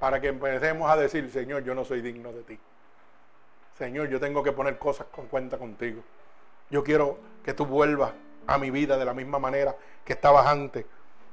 para 0.00 0.18
que 0.18 0.28
empecemos 0.28 0.90
a 0.90 0.96
decir, 0.96 1.30
Señor, 1.30 1.62
yo 1.62 1.74
no 1.74 1.84
soy 1.84 2.00
digno 2.00 2.32
de 2.32 2.42
ti. 2.42 2.58
Señor, 3.76 4.08
yo 4.08 4.18
tengo 4.18 4.42
que 4.42 4.50
poner 4.50 4.78
cosas 4.78 5.06
con 5.12 5.26
cuenta 5.26 5.58
contigo. 5.58 6.02
Yo 6.70 6.82
quiero 6.82 7.18
que 7.44 7.52
tú 7.52 7.66
vuelvas 7.66 8.12
a 8.46 8.56
mi 8.56 8.70
vida 8.70 8.96
de 8.96 9.04
la 9.04 9.12
misma 9.12 9.38
manera 9.38 9.76
que 10.02 10.14
estabas 10.14 10.46
antes. 10.46 10.86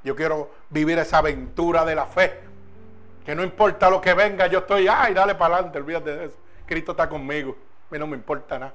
Yo 0.04 0.16
quiero 0.18 0.52
vivir 0.70 1.00
esa 1.00 1.20
aventura 1.20 1.86
de 1.86 1.96
la 1.96 2.06
fe. 2.06 2.42
Que 3.26 3.36
no 3.36 3.44
importa 3.44 3.90
lo 3.90 4.02
que 4.02 4.14
venga, 4.14 4.48
yo 4.48 4.60
estoy, 4.60 4.88
ay, 4.90 5.14
dale 5.14 5.36
para 5.36 5.56
adelante, 5.56 5.80
olvídate 5.80 6.16
de 6.16 6.26
eso. 6.26 6.38
Cristo 6.66 6.92
está 6.92 7.08
conmigo. 7.08 7.56
A 7.90 7.94
mí 7.94 8.00
no 8.00 8.08
me 8.08 8.18
importa 8.18 8.60
nada. 8.60 8.74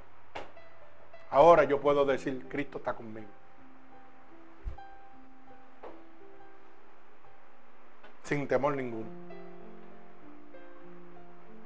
Ahora 1.30 1.64
yo 1.64 1.78
puedo 1.80 2.06
decir, 2.06 2.46
Cristo 2.48 2.78
está 2.78 2.94
conmigo. 2.94 3.28
Sin 8.22 8.48
temor 8.48 8.74
ninguno. 8.74 9.31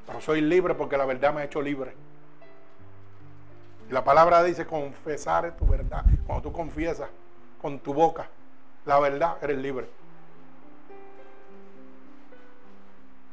Pero 0.06 0.20
soy 0.20 0.40
libre 0.40 0.74
porque 0.74 0.96
la 0.96 1.04
verdad 1.04 1.34
me 1.34 1.40
ha 1.40 1.44
hecho 1.44 1.60
libre. 1.60 1.94
Y 3.88 3.92
la 3.92 4.04
palabra 4.04 4.42
dice 4.42 4.66
confesar 4.66 5.56
tu 5.56 5.66
verdad. 5.66 6.04
Cuando 6.26 6.42
tú 6.42 6.52
confiesas 6.52 7.08
con 7.60 7.78
tu 7.78 7.92
boca 7.92 8.28
la 8.86 9.00
verdad, 9.00 9.36
eres 9.42 9.58
libre. 9.58 9.88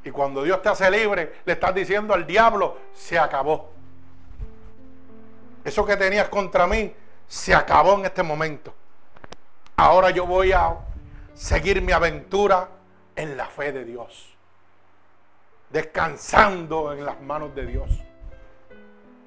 Y 0.04 0.12
cuando 0.12 0.44
Dios 0.44 0.62
te 0.62 0.70
hace 0.70 0.92
libre, 0.92 1.36
le 1.46 1.54
estás 1.54 1.74
diciendo 1.74 2.14
al 2.14 2.28
diablo, 2.28 2.78
se 2.94 3.18
acabó. 3.18 3.72
Eso 5.64 5.86
que 5.86 5.96
tenías 5.96 6.28
contra 6.28 6.68
mí, 6.68 6.94
se 7.28 7.56
acabó 7.56 7.94
en 8.00 8.06
este 8.06 8.22
momento. 8.22 8.74
Ahora 9.78 10.10
yo 10.10 10.26
voy 10.26 10.52
a 10.52 10.76
seguir 11.34 11.82
mi 11.82 11.94
aventura 11.94 12.68
en 13.16 13.38
la 13.38 13.46
fe 13.46 13.72
de 13.72 13.86
Dios. 13.86 14.33
Descansando 15.74 16.94
en 16.94 17.04
las 17.04 17.20
manos 17.20 17.54
de 17.54 17.66
Dios. 17.66 17.90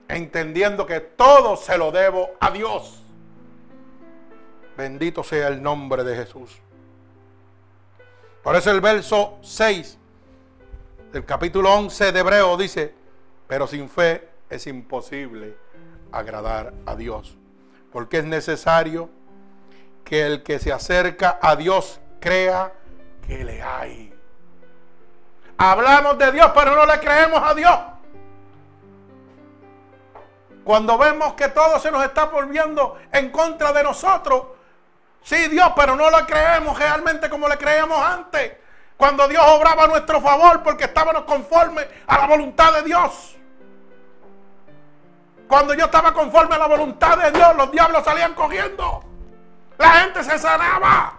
Entendiendo 0.08 0.86
que 0.86 1.00
todo 1.00 1.56
se 1.56 1.76
lo 1.76 1.90
debo 1.92 2.30
a 2.40 2.50
Dios. 2.52 3.02
Bendito 4.76 5.24
sea 5.24 5.48
el 5.48 5.60
nombre 5.60 6.04
de 6.04 6.14
Jesús. 6.14 6.56
Por 8.44 8.54
eso 8.54 8.70
el 8.70 8.80
verso 8.80 9.38
6 9.42 9.98
del 11.12 11.24
capítulo 11.24 11.74
11 11.74 12.12
de 12.12 12.20
Hebreo 12.20 12.56
dice, 12.56 12.94
pero 13.48 13.66
sin 13.66 13.88
fe 13.88 14.28
es 14.48 14.68
imposible 14.68 15.56
agradar 16.12 16.72
a 16.86 16.94
Dios. 16.94 17.36
Porque 17.90 18.18
es 18.18 18.24
necesario 18.24 19.10
que 20.04 20.24
el 20.24 20.44
que 20.44 20.60
se 20.60 20.72
acerca 20.72 21.40
a 21.42 21.56
Dios 21.56 22.00
crea 22.20 22.72
que 23.26 23.44
le 23.44 23.60
hay. 23.60 24.05
Hablamos 25.58 26.18
de 26.18 26.32
Dios, 26.32 26.50
pero 26.54 26.74
no 26.74 26.86
le 26.86 26.98
creemos 27.00 27.42
a 27.42 27.54
Dios. 27.54 27.78
Cuando 30.64 30.98
vemos 30.98 31.34
que 31.34 31.48
todo 31.48 31.78
se 31.78 31.90
nos 31.90 32.04
está 32.04 32.24
volviendo 32.24 32.98
en 33.12 33.30
contra 33.30 33.72
de 33.72 33.82
nosotros, 33.82 34.56
Sí, 35.26 35.48
Dios, 35.48 35.72
pero 35.74 35.96
no 35.96 36.08
lo 36.08 36.24
creemos 36.24 36.78
realmente 36.78 37.28
como 37.28 37.48
le 37.48 37.58
creíamos 37.58 38.00
antes. 38.00 38.52
Cuando 38.96 39.26
Dios 39.26 39.42
obraba 39.44 39.82
a 39.82 39.86
nuestro 39.88 40.20
favor 40.20 40.62
porque 40.62 40.84
estábamos 40.84 41.24
conformes 41.24 41.84
a 42.06 42.18
la 42.18 42.26
voluntad 42.28 42.72
de 42.74 42.82
Dios. 42.84 43.34
Cuando 45.48 45.74
yo 45.74 45.86
estaba 45.86 46.14
conforme 46.14 46.54
a 46.54 46.58
la 46.58 46.68
voluntad 46.68 47.18
de 47.18 47.32
Dios, 47.32 47.56
los 47.56 47.72
diablos 47.72 48.04
salían 48.04 48.34
cogiendo. 48.34 49.02
La 49.78 49.90
gente 49.94 50.22
se 50.22 50.38
sanaba. 50.38 51.14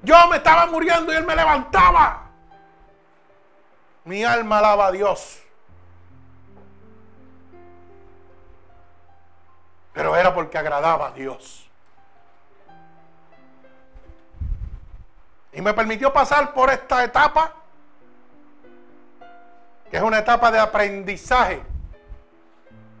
Yo 0.00 0.16
me 0.28 0.38
estaba 0.38 0.64
muriendo 0.64 1.12
y 1.12 1.16
Él 1.16 1.26
me 1.26 1.36
levantaba. 1.36 2.25
Mi 4.06 4.24
alma 4.24 4.58
alaba 4.58 4.86
a 4.86 4.92
Dios. 4.92 5.42
Pero 9.92 10.16
era 10.16 10.32
porque 10.32 10.56
agradaba 10.56 11.08
a 11.08 11.10
Dios. 11.10 11.68
Y 15.52 15.60
me 15.60 15.74
permitió 15.74 16.12
pasar 16.12 16.54
por 16.54 16.70
esta 16.70 17.02
etapa, 17.02 17.52
que 19.90 19.96
es 19.96 20.02
una 20.02 20.18
etapa 20.18 20.52
de 20.52 20.60
aprendizaje. 20.60 21.62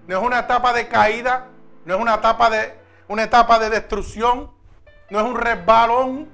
No 0.08 0.18
es 0.18 0.22
una 0.22 0.40
etapa 0.40 0.72
de 0.72 0.88
caída, 0.88 1.46
no 1.84 1.94
es 1.94 2.00
una 2.00 2.14
etapa 2.14 2.50
de, 2.50 2.74
una 3.06 3.22
etapa 3.22 3.60
de 3.60 3.70
destrucción, 3.70 4.50
no 5.10 5.20
es 5.20 5.24
un 5.24 5.36
resbalón, 5.36 6.28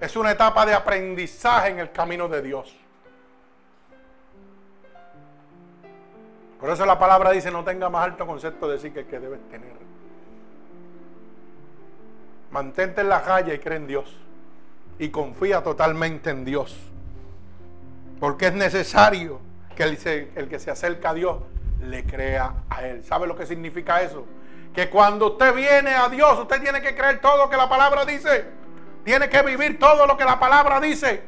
es 0.00 0.16
una 0.16 0.32
etapa 0.32 0.66
de 0.66 0.74
aprendizaje 0.74 1.68
en 1.68 1.78
el 1.78 1.92
camino 1.92 2.26
de 2.26 2.42
Dios. 2.42 2.83
Por 6.64 6.72
eso 6.72 6.86
la 6.86 6.98
palabra 6.98 7.30
dice, 7.32 7.50
no 7.50 7.62
tenga 7.62 7.90
más 7.90 8.06
alto 8.06 8.26
concepto 8.26 8.66
de 8.66 8.78
sí 8.78 8.90
que 8.90 9.00
el 9.00 9.06
que 9.06 9.20
debes 9.20 9.38
tener. 9.50 9.74
Mantente 12.50 13.02
en 13.02 13.10
la 13.10 13.20
calle 13.20 13.56
y 13.56 13.58
cree 13.58 13.76
en 13.76 13.86
Dios 13.86 14.16
y 14.98 15.10
confía 15.10 15.62
totalmente 15.62 16.30
en 16.30 16.46
Dios. 16.46 16.74
Porque 18.18 18.46
es 18.46 18.54
necesario 18.54 19.42
que 19.76 19.82
el, 19.82 20.30
el, 20.36 20.48
que 20.48 20.58
se 20.58 20.70
acerca 20.70 21.10
a 21.10 21.12
Dios 21.12 21.36
le 21.82 22.02
crea 22.06 22.54
a 22.70 22.86
Él. 22.86 23.04
¿Sabe 23.04 23.26
lo 23.26 23.36
que 23.36 23.44
significa 23.44 24.00
eso? 24.00 24.24
Que 24.74 24.88
cuando 24.88 25.32
usted 25.32 25.54
viene 25.54 25.90
a 25.90 26.08
Dios, 26.08 26.38
usted 26.38 26.62
tiene 26.62 26.80
que 26.80 26.96
creer 26.96 27.20
todo 27.20 27.36
lo 27.36 27.50
que 27.50 27.58
la 27.58 27.68
palabra 27.68 28.06
dice. 28.06 28.46
Tiene 29.04 29.28
que 29.28 29.42
vivir 29.42 29.78
todo 29.78 30.06
lo 30.06 30.16
que 30.16 30.24
la 30.24 30.40
palabra 30.40 30.80
dice. 30.80 31.24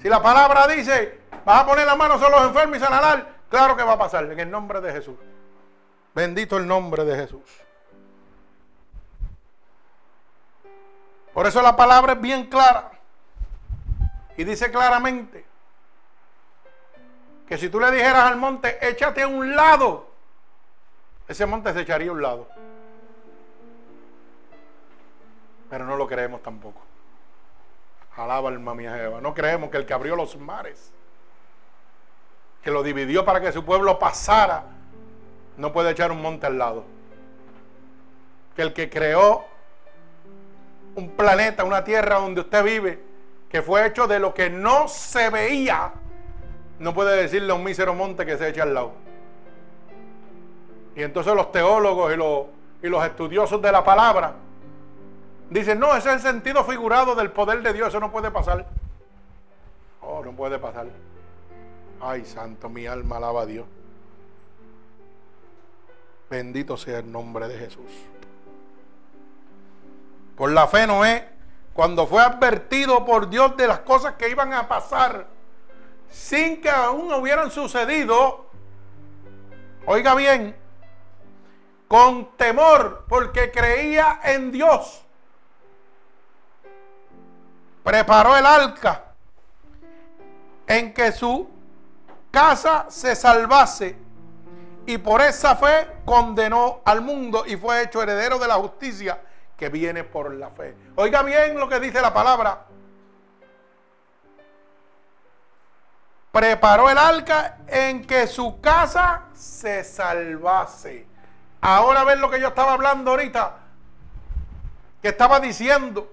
Si 0.00 0.08
la 0.08 0.22
palabra 0.22 0.66
dice, 0.68 1.18
vas 1.44 1.60
a 1.60 1.66
poner 1.66 1.84
la 1.84 1.96
mano 1.96 2.18
sobre 2.18 2.30
los 2.30 2.44
enfermos 2.44 2.78
y 2.78 2.80
sanar, 2.80 3.31
claro 3.52 3.76
que 3.76 3.82
va 3.82 3.92
a 3.92 3.98
pasar 3.98 4.24
en 4.24 4.40
el 4.40 4.50
nombre 4.50 4.80
de 4.80 4.90
Jesús. 4.92 5.16
Bendito 6.14 6.56
el 6.56 6.66
nombre 6.66 7.04
de 7.04 7.16
Jesús. 7.16 7.42
Por 11.34 11.46
eso 11.46 11.60
la 11.60 11.76
palabra 11.76 12.14
es 12.14 12.20
bien 12.20 12.46
clara. 12.46 12.90
Y 14.38 14.44
dice 14.44 14.70
claramente 14.70 15.44
que 17.46 17.58
si 17.58 17.68
tú 17.68 17.78
le 17.78 17.90
dijeras 17.90 18.24
al 18.24 18.38
monte, 18.38 18.78
échate 18.88 19.22
a 19.22 19.28
un 19.28 19.54
lado, 19.54 20.08
ese 21.28 21.44
monte 21.44 21.74
se 21.74 21.82
echaría 21.82 22.08
a 22.08 22.12
un 22.12 22.22
lado. 22.22 22.48
Pero 25.68 25.84
no 25.84 25.96
lo 25.96 26.06
creemos 26.06 26.42
tampoco. 26.42 26.80
Alaba 28.16 28.48
alma 28.48 28.74
mía 28.74 29.02
Eva. 29.02 29.20
No 29.20 29.34
creemos 29.34 29.70
que 29.70 29.76
el 29.76 29.84
que 29.84 29.92
abrió 29.92 30.16
los 30.16 30.38
mares, 30.38 30.90
que 32.62 32.70
lo 32.70 32.82
dividió 32.82 33.24
para 33.24 33.40
que 33.40 33.52
su 33.52 33.64
pueblo 33.64 33.98
pasara, 33.98 34.64
no 35.56 35.72
puede 35.72 35.90
echar 35.90 36.12
un 36.12 36.22
monte 36.22 36.46
al 36.46 36.58
lado. 36.58 36.84
Que 38.54 38.62
el 38.62 38.72
que 38.72 38.88
creó 38.88 39.44
un 40.94 41.10
planeta, 41.10 41.64
una 41.64 41.84
tierra 41.84 42.16
donde 42.16 42.42
usted 42.42 42.62
vive, 42.64 43.02
que 43.48 43.62
fue 43.62 43.86
hecho 43.86 44.06
de 44.06 44.18
lo 44.18 44.32
que 44.32 44.48
no 44.48 44.88
se 44.88 45.30
veía, 45.30 45.92
no 46.78 46.94
puede 46.94 47.16
decirle 47.16 47.52
a 47.52 47.54
un 47.54 47.64
mísero 47.64 47.94
monte 47.94 48.24
que 48.24 48.38
se 48.38 48.48
eche 48.48 48.62
al 48.62 48.74
lado. 48.74 48.92
Y 50.94 51.02
entonces 51.02 51.34
los 51.34 51.50
teólogos 51.52 52.12
y 52.12 52.16
los, 52.16 52.46
y 52.82 52.88
los 52.88 53.04
estudiosos 53.04 53.60
de 53.60 53.72
la 53.72 53.82
palabra 53.82 54.34
dicen, 55.50 55.78
no, 55.78 55.94
ese 55.96 56.08
es 56.10 56.16
el 56.16 56.20
sentido 56.20 56.64
figurado 56.64 57.14
del 57.14 57.30
poder 57.30 57.62
de 57.62 57.72
Dios, 57.72 57.88
eso 57.88 58.00
no 58.00 58.10
puede 58.10 58.30
pasar. 58.30 58.66
Oh, 60.00 60.22
no 60.24 60.32
puede 60.32 60.58
pasar. 60.58 60.86
Ay, 62.04 62.24
santo, 62.24 62.68
mi 62.68 62.84
alma 62.84 63.18
alaba 63.18 63.42
a 63.42 63.46
Dios. 63.46 63.64
Bendito 66.28 66.76
sea 66.76 66.98
el 66.98 67.12
nombre 67.12 67.46
de 67.46 67.56
Jesús. 67.56 67.92
Por 70.36 70.50
la 70.50 70.66
fe 70.66 70.84
Noé, 70.84 71.28
cuando 71.72 72.08
fue 72.08 72.20
advertido 72.20 73.04
por 73.04 73.30
Dios 73.30 73.56
de 73.56 73.68
las 73.68 73.80
cosas 73.80 74.14
que 74.14 74.28
iban 74.28 74.52
a 74.52 74.66
pasar, 74.66 75.28
sin 76.10 76.60
que 76.60 76.70
aún 76.70 77.12
hubieran 77.14 77.52
sucedido, 77.52 78.46
oiga 79.86 80.16
bien, 80.16 80.56
con 81.86 82.36
temor, 82.36 83.04
porque 83.08 83.52
creía 83.52 84.18
en 84.24 84.50
Dios, 84.50 85.04
preparó 87.84 88.36
el 88.36 88.44
arca 88.44 89.04
en 90.66 90.92
que 90.92 91.12
su 91.12 91.51
casa 92.32 92.86
se 92.88 93.14
salvase 93.14 93.96
y 94.86 94.98
por 94.98 95.20
esa 95.20 95.54
fe 95.54 95.86
condenó 96.04 96.80
al 96.84 97.00
mundo 97.00 97.44
y 97.46 97.56
fue 97.56 97.82
hecho 97.82 98.02
heredero 98.02 98.40
de 98.40 98.48
la 98.48 98.54
justicia 98.54 99.20
que 99.56 99.68
viene 99.68 100.02
por 100.02 100.34
la 100.34 100.50
fe. 100.50 100.74
Oiga 100.96 101.22
bien 101.22 101.56
lo 101.56 101.68
que 101.68 101.78
dice 101.78 102.00
la 102.00 102.12
palabra. 102.12 102.64
preparó 106.32 106.88
el 106.88 106.96
arca 106.96 107.58
en 107.68 108.04
que 108.04 108.26
su 108.26 108.60
casa 108.60 109.24
se 109.34 109.84
salvase. 109.84 111.06
Ahora 111.60 112.02
ven 112.04 112.20
lo 112.20 112.30
que 112.30 112.40
yo 112.40 112.48
estaba 112.48 112.72
hablando 112.72 113.12
ahorita, 113.12 113.58
que 115.00 115.08
estaba 115.08 115.38
diciendo 115.38 116.10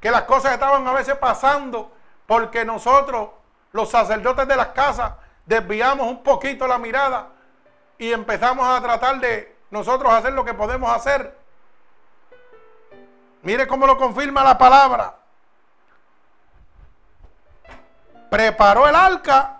que 0.00 0.10
las 0.10 0.22
cosas 0.22 0.54
estaban 0.54 0.88
a 0.88 0.92
veces 0.92 1.14
pasando 1.16 1.92
porque 2.26 2.64
nosotros, 2.64 3.28
los 3.72 3.90
sacerdotes 3.90 4.48
de 4.48 4.56
las 4.56 4.68
casas, 4.68 5.12
desviamos 5.50 6.06
un 6.06 6.22
poquito 6.22 6.68
la 6.68 6.78
mirada 6.78 7.26
y 7.98 8.12
empezamos 8.12 8.64
a 8.64 8.80
tratar 8.80 9.18
de 9.18 9.56
nosotros 9.68 10.12
hacer 10.12 10.32
lo 10.32 10.44
que 10.44 10.54
podemos 10.54 10.88
hacer. 10.92 11.36
Mire 13.42 13.66
cómo 13.66 13.84
lo 13.84 13.98
confirma 13.98 14.44
la 14.44 14.56
palabra. 14.56 15.16
Preparó 18.30 18.86
el 18.86 18.94
arca 18.94 19.58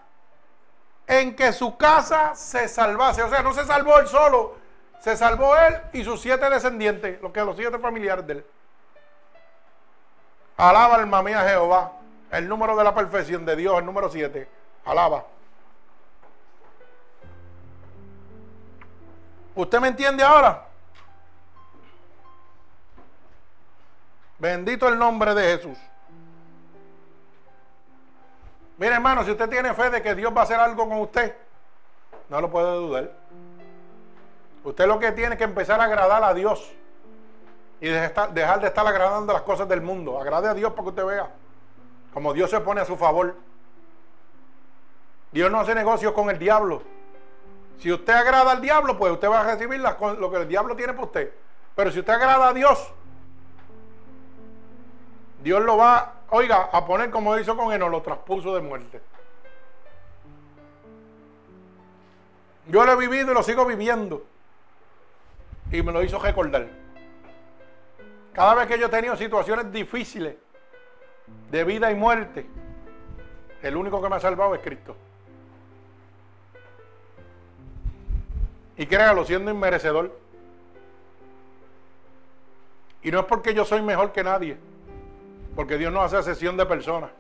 en 1.09 1.35
que 1.35 1.53
su 1.53 1.77
casa 1.77 2.37
se 2.37 2.69
salvase. 2.69 3.25
O 3.25 3.29
sea, 3.29 3.43
no 3.43 3.53
se 3.53 3.65
salvó 3.65 3.99
él 3.99 4.07
solo, 4.07 4.59
se 5.01 5.17
salvó 5.17 5.57
él 5.57 5.77
y 5.93 6.05
sus 6.05 6.21
siete 6.21 6.49
descendientes, 6.49 7.21
los 7.21 7.33
que 7.33 7.45
los 7.45 7.57
siete 7.57 7.81
familiares 7.81 8.25
de 8.29 8.33
él. 8.35 8.47
Alaba 10.57 10.95
alma 10.95 11.21
mía 11.21 11.43
Jehová. 11.49 11.95
El 12.31 12.49
número 12.49 12.77
de 12.77 12.85
la 12.85 12.95
perfección 12.95 13.45
de 13.45 13.57
Dios, 13.57 13.77
el 13.81 13.87
número 13.87 14.09
siete. 14.09 14.47
Alaba. 14.85 15.25
¿Usted 19.61 19.81
me 19.81 19.89
entiende 19.89 20.23
ahora? 20.23 20.67
Bendito 24.39 24.89
el 24.89 24.99
nombre 24.99 25.35
de 25.35 25.43
Jesús. 25.57 25.79
Mire 28.79 28.95
hermano, 28.95 29.23
si 29.23 29.31
usted 29.31 29.51
tiene 29.51 29.75
fe 29.75 29.91
de 29.91 30.01
que 30.01 30.15
Dios 30.15 30.35
va 30.35 30.41
a 30.41 30.45
hacer 30.45 30.59
algo 30.59 30.89
con 30.89 30.99
usted, 31.01 31.37
no 32.31 32.41
lo 32.41 32.51
puede 32.51 32.75
dudar. 32.75 33.13
Usted 34.65 34.87
lo 34.87 34.99
que 34.99 35.13
tiene 35.13 35.37
que 35.37 35.45
empezar 35.45 35.79
a 35.81 35.85
agradar 35.85 36.25
a 36.25 36.33
Dios 36.33 36.73
y 37.83 37.89
dejar 37.89 38.33
de 38.33 38.67
estar 38.67 38.87
agradando 38.87 39.35
las 39.35 39.43
cosas 39.43 39.69
del 39.69 39.83
mundo. 39.83 40.19
Agrade 40.19 40.49
a 40.49 40.55
Dios 40.55 40.73
para 40.73 40.85
que 40.85 40.89
usted 40.89 41.05
vea 41.05 41.31
como 42.15 42.33
Dios 42.33 42.51
se 42.51 42.61
pone 42.61 42.81
a 42.81 42.85
su 42.87 42.97
favor. 42.97 43.37
Dios 45.33 45.51
no 45.51 45.61
hace 45.61 45.75
negocios 45.75 46.13
con 46.13 46.31
el 46.31 46.39
diablo. 46.39 46.83
Si 47.81 47.91
usted 47.91 48.13
agrada 48.13 48.53
al 48.53 48.61
diablo, 48.61 48.99
pues 48.99 49.11
usted 49.13 49.29
va 49.29 49.41
a 49.41 49.55
recibir 49.55 49.81
lo 49.81 50.31
que 50.31 50.37
el 50.37 50.47
diablo 50.47 50.77
tiene 50.77 50.93
para 50.93 51.07
usted. 51.07 51.33
Pero 51.75 51.91
si 51.91 52.01
usted 52.01 52.13
agrada 52.13 52.49
a 52.49 52.53
Dios, 52.53 52.93
Dios 55.43 55.63
lo 55.63 55.79
va, 55.79 56.17
oiga, 56.29 56.69
a 56.71 56.85
poner 56.85 57.11
como 57.11 57.39
hizo 57.39 57.57
con 57.57 57.73
Eno, 57.73 57.89
lo 57.89 58.03
traspuso 58.03 58.55
de 58.55 58.61
muerte. 58.61 59.01
Yo 62.67 62.85
lo 62.85 62.93
he 62.93 62.97
vivido 62.97 63.33
y 63.33 63.35
lo 63.35 63.43
sigo 63.43 63.65
viviendo. 63.65 64.27
Y 65.73 65.83
me 65.83 65.91
lo 65.91 66.03
hizo 66.03 66.19
recordar. 66.19 66.69
Cada 68.35 68.55
vez 68.57 68.67
que 68.69 68.79
yo 68.79 68.87
he 68.87 68.91
tenido 68.91 69.17
situaciones 69.17 69.73
difíciles 69.73 70.37
de 71.51 71.65
vida 71.65 71.91
y 71.91 71.95
muerte, 71.95 72.47
el 73.63 73.75
único 73.75 74.03
que 74.03 74.09
me 74.11 74.17
ha 74.17 74.21
salvado 74.21 74.55
es 74.55 74.61
Cristo. 74.61 74.97
Y 78.81 78.87
créalo, 78.87 79.27
siendo 79.27 79.51
inmerecedor. 79.51 80.11
Y 83.03 83.11
no 83.11 83.21
es 83.21 83.27
porque 83.27 83.53
yo 83.53 83.67
soy 83.67 83.83
mejor 83.83 84.11
que 84.11 84.25
nadie, 84.25 84.57
porque 85.55 85.77
Dios 85.77 85.93
no 85.93 86.01
hace 86.01 86.23
sesión 86.23 86.57
de 86.57 86.65
personas. 86.65 87.11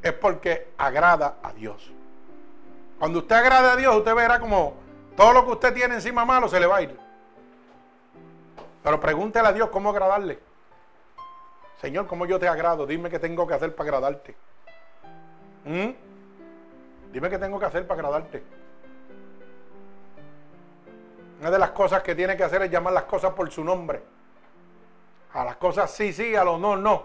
Es 0.00 0.12
porque 0.12 0.68
agrada 0.78 1.38
a 1.42 1.52
Dios. 1.52 1.90
Cuando 3.00 3.18
usted 3.18 3.34
agrada 3.34 3.72
a 3.72 3.76
Dios, 3.76 3.96
usted 3.96 4.14
verá 4.14 4.38
como 4.38 4.74
todo 5.16 5.32
lo 5.32 5.44
que 5.44 5.50
usted 5.50 5.74
tiene 5.74 5.96
encima 5.96 6.24
malo 6.24 6.48
se 6.48 6.60
le 6.60 6.66
va 6.66 6.76
a 6.76 6.82
ir. 6.82 6.96
Pero 8.84 9.00
pregúntele 9.00 9.48
a 9.48 9.52
Dios 9.52 9.70
cómo 9.70 9.90
agradarle. 9.90 10.38
Señor, 11.80 12.06
¿cómo 12.06 12.26
yo 12.26 12.38
te 12.38 12.46
agrado? 12.46 12.86
Dime 12.86 13.10
qué 13.10 13.18
tengo 13.18 13.44
que 13.44 13.54
hacer 13.54 13.74
para 13.74 13.88
agradarte. 13.88 14.36
¿Mm? 15.64 15.90
Dime 17.12 17.30
qué 17.30 17.38
tengo 17.38 17.58
que 17.58 17.66
hacer 17.66 17.86
para 17.86 18.00
agradarte. 18.00 18.42
Una 21.40 21.50
de 21.50 21.58
las 21.58 21.70
cosas 21.70 22.02
que 22.02 22.14
tiene 22.14 22.36
que 22.36 22.44
hacer 22.44 22.62
es 22.62 22.70
llamar 22.70 22.92
las 22.92 23.04
cosas 23.04 23.32
por 23.34 23.50
su 23.50 23.62
nombre. 23.62 24.02
A 25.32 25.44
las 25.44 25.56
cosas 25.56 25.90
sí, 25.90 26.12
sí, 26.12 26.34
a 26.34 26.44
los 26.44 26.60
no, 26.60 26.76
no. 26.76 27.04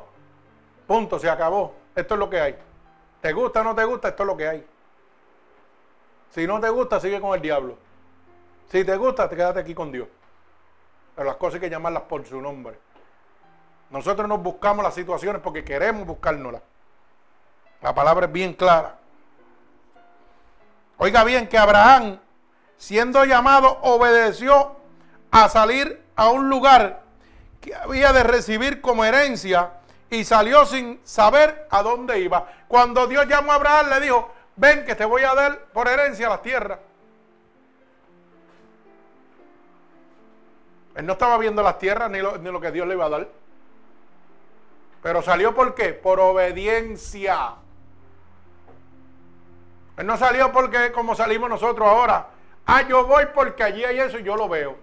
Punto, 0.87 1.19
se 1.19 1.29
acabó. 1.29 1.75
Esto 1.95 2.13
es 2.13 2.19
lo 2.19 2.29
que 2.29 2.39
hay. 2.39 2.55
¿Te 3.21 3.33
gusta 3.33 3.61
o 3.61 3.63
no 3.63 3.75
te 3.75 3.83
gusta? 3.83 4.09
Esto 4.09 4.23
es 4.23 4.27
lo 4.27 4.37
que 4.37 4.47
hay. 4.47 4.67
Si 6.29 6.45
no 6.47 6.59
te 6.59 6.69
gusta, 6.69 6.99
sigue 6.99 7.19
con 7.19 7.35
el 7.35 7.41
diablo. 7.41 7.77
Si 8.69 8.83
te 8.85 8.95
gusta, 8.95 9.27
te 9.27 9.35
quédate 9.35 9.59
aquí 9.59 9.73
con 9.73 9.91
Dios. 9.91 10.07
Pero 11.15 11.27
las 11.27 11.37
cosas 11.37 11.55
hay 11.55 11.61
que 11.61 11.69
llamarlas 11.69 12.03
por 12.03 12.25
su 12.25 12.39
nombre. 12.39 12.79
Nosotros 13.89 14.27
nos 14.27 14.41
buscamos 14.41 14.83
las 14.83 14.93
situaciones 14.93 15.41
porque 15.41 15.63
queremos 15.63 16.05
buscárnoslas. 16.05 16.61
La 17.81 17.93
palabra 17.95 18.25
es 18.25 18.31
bien 18.31 18.53
clara. 18.53 18.95
Oiga 20.97 21.23
bien 21.23 21.47
que 21.47 21.57
Abraham, 21.57 22.19
siendo 22.77 23.23
llamado, 23.23 23.79
obedeció 23.83 24.75
a 25.31 25.47
salir 25.47 26.03
a 26.15 26.29
un 26.29 26.49
lugar 26.49 27.03
que 27.61 27.73
había 27.73 28.11
de 28.11 28.23
recibir 28.23 28.81
como 28.81 29.05
herencia 29.05 29.71
y 30.09 30.25
salió 30.25 30.65
sin 30.65 30.99
saber 31.05 31.67
a 31.69 31.81
dónde 31.81 32.19
iba. 32.19 32.47
Cuando 32.67 33.07
Dios 33.07 33.27
llamó 33.27 33.53
a 33.53 33.55
Abraham, 33.55 33.89
le 33.89 33.99
dijo, 34.01 34.29
ven 34.57 34.83
que 34.85 34.95
te 34.95 35.05
voy 35.05 35.23
a 35.23 35.33
dar 35.33 35.57
por 35.71 35.87
herencia 35.87 36.27
las 36.27 36.41
tierras. 36.41 36.79
Él 40.95 41.05
no 41.05 41.13
estaba 41.13 41.37
viendo 41.37 41.63
las 41.63 41.79
tierras 41.79 42.11
ni 42.11 42.19
lo, 42.19 42.37
ni 42.39 42.51
lo 42.51 42.59
que 42.59 42.71
Dios 42.71 42.85
le 42.85 42.95
iba 42.95 43.05
a 43.05 43.09
dar. 43.09 43.27
Pero 45.01 45.21
salió 45.21 45.55
por 45.55 45.75
qué? 45.75 45.93
Por 45.93 46.19
obediencia. 46.19 47.55
Él 49.99 50.07
no 50.07 50.15
salió 50.15 50.49
porque 50.53 50.93
como 50.93 51.13
salimos 51.13 51.49
nosotros 51.49 51.85
ahora. 51.85 52.27
Ah, 52.65 52.83
yo 52.83 53.05
voy 53.05 53.25
porque 53.33 53.63
allí 53.63 53.83
hay 53.83 53.99
eso 53.99 54.17
y 54.17 54.23
yo 54.23 54.37
lo 54.37 54.47
veo. 54.47 54.77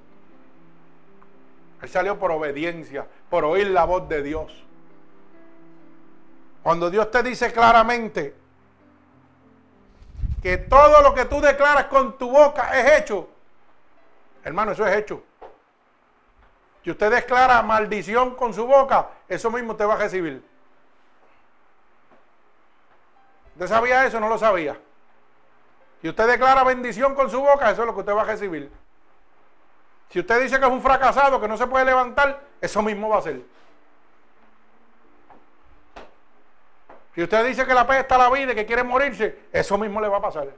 Él 1.80 1.88
salió 1.88 2.18
por 2.18 2.30
obediencia, 2.30 3.06
por 3.30 3.42
oír 3.46 3.68
la 3.68 3.86
voz 3.86 4.06
de 4.10 4.22
Dios. 4.22 4.62
Cuando 6.62 6.90
Dios 6.90 7.10
te 7.10 7.22
dice 7.22 7.50
claramente 7.50 8.34
que 10.42 10.58
todo 10.58 11.00
lo 11.00 11.14
que 11.14 11.24
tú 11.24 11.40
declaras 11.40 11.86
con 11.86 12.18
tu 12.18 12.30
boca 12.30 12.78
es 12.78 13.00
hecho, 13.00 13.26
hermano, 14.44 14.72
eso 14.72 14.86
es 14.86 14.96
hecho. 14.96 15.22
Si 16.84 16.90
usted 16.90 17.10
declara 17.10 17.62
maldición 17.62 18.34
con 18.34 18.52
su 18.52 18.66
boca, 18.66 19.08
eso 19.26 19.50
mismo 19.50 19.76
te 19.76 19.86
va 19.86 19.94
a 19.94 19.98
recibir. 19.98 20.44
¿Usted 23.54 23.66
sabía 23.66 24.04
eso? 24.04 24.20
No 24.20 24.28
lo 24.28 24.36
sabía. 24.36 24.78
Si 26.00 26.08
usted 26.08 26.26
declara 26.26 26.62
bendición 26.64 27.14
con 27.14 27.30
su 27.30 27.40
boca, 27.40 27.70
eso 27.70 27.82
es 27.82 27.86
lo 27.86 27.94
que 27.94 28.00
usted 28.00 28.14
va 28.14 28.22
a 28.22 28.26
recibir. 28.26 28.70
Si 30.10 30.20
usted 30.20 30.42
dice 30.42 30.58
que 30.58 30.66
es 30.66 30.70
un 30.70 30.82
fracasado, 30.82 31.40
que 31.40 31.48
no 31.48 31.56
se 31.56 31.66
puede 31.66 31.84
levantar, 31.84 32.40
eso 32.60 32.82
mismo 32.82 33.08
va 33.08 33.18
a 33.18 33.22
ser. 33.22 33.40
Si 37.14 37.22
usted 37.22 37.46
dice 37.46 37.66
que 37.66 37.74
la 37.74 37.86
pesta 37.86 38.18
la 38.18 38.28
vida 38.30 38.52
y 38.52 38.54
que 38.54 38.66
quiere 38.66 38.82
morirse, 38.82 39.46
eso 39.50 39.78
mismo 39.78 40.00
le 40.00 40.08
va 40.08 40.18
a 40.18 40.22
pasar. 40.22 40.48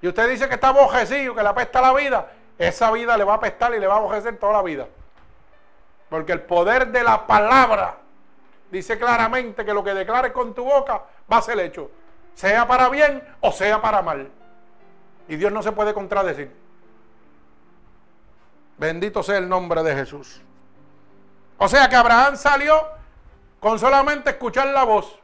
Si 0.00 0.06
usted 0.06 0.30
dice 0.30 0.48
que 0.48 0.54
está 0.54 0.68
abojecido, 0.68 1.34
que 1.34 1.42
la 1.42 1.54
pesta 1.54 1.80
la 1.80 1.92
vida, 1.92 2.30
esa 2.56 2.92
vida 2.92 3.16
le 3.16 3.24
va 3.24 3.34
a 3.34 3.36
apestar 3.36 3.74
y 3.74 3.80
le 3.80 3.86
va 3.86 3.94
a 3.94 3.98
abojecer 3.98 4.36
toda 4.38 4.52
la 4.52 4.62
vida. 4.62 4.86
Porque 6.08 6.32
el 6.32 6.42
poder 6.42 6.88
de 6.88 7.02
la 7.02 7.26
palabra 7.26 7.96
dice 8.70 8.98
claramente 8.98 9.64
que 9.64 9.74
lo 9.74 9.82
que 9.82 9.94
declares 9.94 10.32
con 10.32 10.54
tu 10.54 10.64
boca 10.64 11.02
va 11.30 11.38
a 11.38 11.42
ser 11.42 11.58
hecho 11.58 11.90
sea 12.34 12.66
para 12.66 12.88
bien 12.88 13.22
o 13.40 13.52
sea 13.52 13.80
para 13.80 14.02
mal. 14.02 14.30
Y 15.28 15.36
Dios 15.36 15.52
no 15.52 15.62
se 15.62 15.72
puede 15.72 15.94
contradecir. 15.94 16.54
Bendito 18.76 19.22
sea 19.22 19.38
el 19.38 19.48
nombre 19.48 19.82
de 19.82 19.94
Jesús. 19.94 20.40
O 21.58 21.68
sea 21.68 21.88
que 21.88 21.96
Abraham 21.96 22.36
salió 22.36 22.82
con 23.60 23.78
solamente 23.78 24.30
escuchar 24.30 24.66
la 24.68 24.84
voz, 24.84 25.18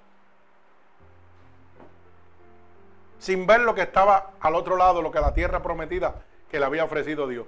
sin 3.19 3.47
ver 3.47 3.61
lo 3.61 3.75
que 3.75 3.83
estaba 3.83 4.31
al 4.41 4.55
otro 4.55 4.77
lado, 4.77 5.03
lo 5.03 5.11
que 5.11 5.21
la 5.21 5.35
tierra 5.35 5.63
prometida 5.63 6.15
que 6.51 6.59
le 6.59 6.65
había 6.65 6.85
ofrecido 6.85 7.29
Dios. 7.29 7.47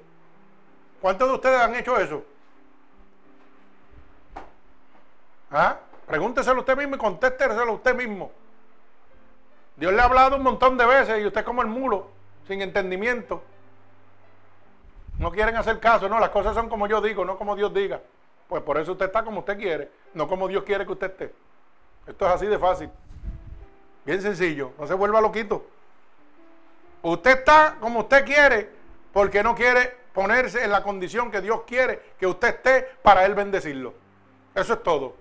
¿Cuántos 1.01 1.29
de 1.29 1.35
ustedes 1.35 1.61
han 1.61 1.75
hecho 1.75 1.97
eso? 1.99 2.25
¿Ah? 5.51 5.79
Pregúnteselo 6.07 6.61
usted 6.61 6.77
mismo 6.77 6.97
y 6.97 6.99
contésteselo 6.99 7.73
usted 7.73 7.95
mismo. 7.95 8.31
Dios 9.83 9.93
le 9.93 10.01
ha 10.01 10.05
hablado 10.05 10.37
un 10.37 10.45
montón 10.45 10.79
de 10.79 10.87
veces 10.87 11.21
y 11.21 11.27
usted 11.27 11.45
como 11.45 11.61
el 11.61 11.67
mulo, 11.67 12.07
sin 12.47 12.63
entendimiento. 12.63 13.43
No 15.19 15.33
quieren 15.33 15.57
hacer 15.57 15.81
caso, 15.81 16.09
no, 16.09 16.21
las 16.21 16.29
cosas 16.29 16.55
son 16.55 16.69
como 16.69 16.87
yo 16.87 17.01
digo, 17.01 17.25
no 17.25 17.37
como 17.37 17.57
Dios 17.57 17.75
diga. 17.75 18.01
Pues 18.47 18.63
por 18.63 18.79
eso 18.79 18.93
usted 18.93 19.07
está 19.07 19.25
como 19.25 19.41
usted 19.41 19.59
quiere, 19.59 19.91
no 20.15 20.29
como 20.29 20.47
Dios 20.47 20.63
quiere 20.63 20.87
que 20.87 20.93
usted 20.93 21.11
esté. 21.11 21.35
Esto 22.07 22.27
es 22.27 22.33
así 22.33 22.47
de 22.47 22.61
fácil. 22.61 22.91
Bien 24.05 24.23
sencillo, 24.23 24.71
no 24.79 24.87
se 24.87 24.95
vuelva 24.95 25.21
loquito. 25.21 25.67
Usted 27.03 27.39
está 27.39 27.75
como 27.81 28.03
usted 28.03 28.25
quiere 28.25 28.71
porque 29.13 29.43
no 29.43 29.53
quiere 29.53 29.97
ponerse 30.15 30.63
en 30.63 30.71
la 30.71 30.85
condición 30.85 31.29
que 31.29 31.41
Dios 31.41 31.63
quiere 31.67 32.15
que 32.21 32.29
usted 32.29 32.51
esté 32.51 32.83
para 33.03 33.27
Él 33.27 33.35
bendecirlo. 33.35 33.95
Eso 34.55 34.75
es 34.75 34.83
todo. 34.85 35.17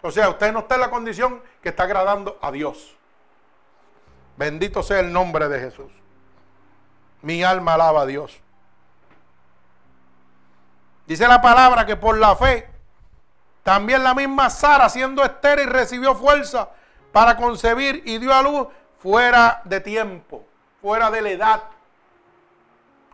O 0.00 0.10
sea, 0.10 0.30
usted 0.30 0.50
no 0.50 0.60
está 0.60 0.76
en 0.76 0.80
la 0.80 0.88
condición 0.88 1.42
que 1.62 1.68
está 1.68 1.82
agradando 1.82 2.38
a 2.40 2.50
Dios. 2.50 2.96
Bendito 4.36 4.82
sea 4.82 5.00
el 5.00 5.12
nombre 5.12 5.48
de 5.48 5.60
Jesús. 5.60 5.90
Mi 7.22 7.42
alma 7.42 7.74
alaba 7.74 8.02
a 8.02 8.06
Dios. 8.06 8.40
Dice 11.06 11.26
la 11.26 11.40
palabra 11.40 11.86
que 11.86 11.96
por 11.96 12.18
la 12.18 12.36
fe, 12.36 12.68
también 13.62 14.04
la 14.04 14.14
misma 14.14 14.50
Sara, 14.50 14.88
siendo 14.88 15.24
estéril, 15.24 15.68
recibió 15.68 16.14
fuerza 16.14 16.68
para 17.12 17.36
concebir 17.36 18.02
y 18.04 18.18
dio 18.18 18.34
a 18.34 18.42
luz 18.42 18.68
fuera 18.98 19.62
de 19.64 19.80
tiempo, 19.80 20.44
fuera 20.80 21.10
de 21.10 21.22
la 21.22 21.30
edad. 21.30 21.62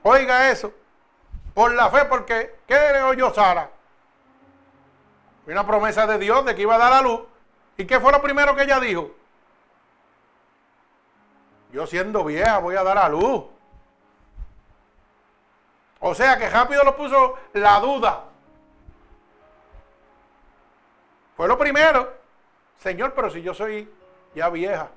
Oiga 0.02 0.50
eso. 0.50 0.72
Por 1.54 1.74
la 1.74 1.90
fe, 1.90 2.06
porque 2.06 2.56
¿qué 2.66 3.00
oyó 3.02 3.32
Sara? 3.32 3.70
Una 5.46 5.66
promesa 5.66 6.06
de 6.06 6.18
Dios 6.18 6.44
de 6.44 6.54
que 6.54 6.62
iba 6.62 6.74
a 6.74 6.78
dar 6.78 6.92
a 6.94 7.02
luz. 7.02 7.20
¿Y 7.76 7.84
qué 7.84 8.00
fue 8.00 8.10
lo 8.12 8.22
primero 8.22 8.56
que 8.56 8.62
ella 8.62 8.80
dijo? 8.80 9.10
Yo 11.72 11.86
siendo 11.86 12.22
vieja 12.24 12.58
voy 12.58 12.76
a 12.76 12.82
dar 12.82 12.98
a 12.98 13.08
luz. 13.08 13.44
O 16.00 16.14
sea 16.14 16.36
que 16.36 16.50
rápido 16.50 16.84
lo 16.84 16.96
puso 16.96 17.38
la 17.54 17.80
duda. 17.80 18.24
Fue 21.36 21.48
lo 21.48 21.56
primero. 21.56 22.12
Señor, 22.78 23.14
pero 23.14 23.30
si 23.30 23.42
yo 23.42 23.54
soy 23.54 23.88
ya 24.34 24.48
vieja. 24.50 24.88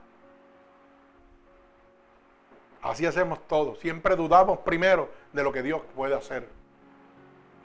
Así 2.81 3.05
hacemos 3.05 3.39
todo. 3.47 3.75
Siempre 3.75 4.15
dudamos 4.15 4.59
primero 4.59 5.09
de 5.31 5.43
lo 5.43 5.51
que 5.51 5.61
Dios 5.61 5.81
puede 5.95 6.15
hacer. 6.15 6.47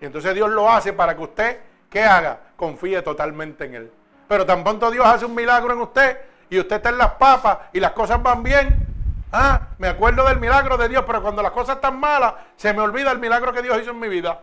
Y 0.01 0.07
entonces 0.07 0.35
Dios 0.35 0.51
lo 0.51 0.71
hace 0.71 0.93
para 0.93 1.17
que 1.17 1.23
usted, 1.23 1.61
¿qué 1.91 2.05
haga? 2.05 2.41
Confíe 2.57 3.03
totalmente 3.03 3.65
en 3.65 3.75
Él. 3.75 3.93
Pero 4.29 4.47
tan 4.47 4.63
pronto 4.63 4.91
Dios 4.91 5.05
hace 5.05 5.25
un 5.25 5.35
milagro 5.35 5.73
en 5.73 5.81
usted 5.81 6.19
y 6.49 6.59
usted 6.59 6.77
está 6.77 6.91
en 6.91 6.99
las 6.99 7.13
papas 7.15 7.59
y 7.73 7.81
las 7.81 7.93
cosas 7.93 8.23
van 8.23 8.43
bien, 8.43 8.90
ah, 9.33 9.69
me 9.79 9.89
acuerdo 9.89 10.25
del 10.25 10.39
milagro 10.39 10.77
de 10.77 10.89
Dios, 10.89 11.05
pero 11.07 11.23
cuando 11.23 11.43
las 11.43 11.53
cosas 11.53 11.77
están 11.77 11.99
malas, 11.99 12.35
se 12.57 12.73
me 12.73 12.81
olvida 12.81 13.11
el 13.13 13.19
milagro 13.19 13.53
que 13.53 13.63
Dios 13.63 13.81
hizo 13.81 13.91
en 13.91 13.99
mi 13.99 14.09
vida. 14.09 14.41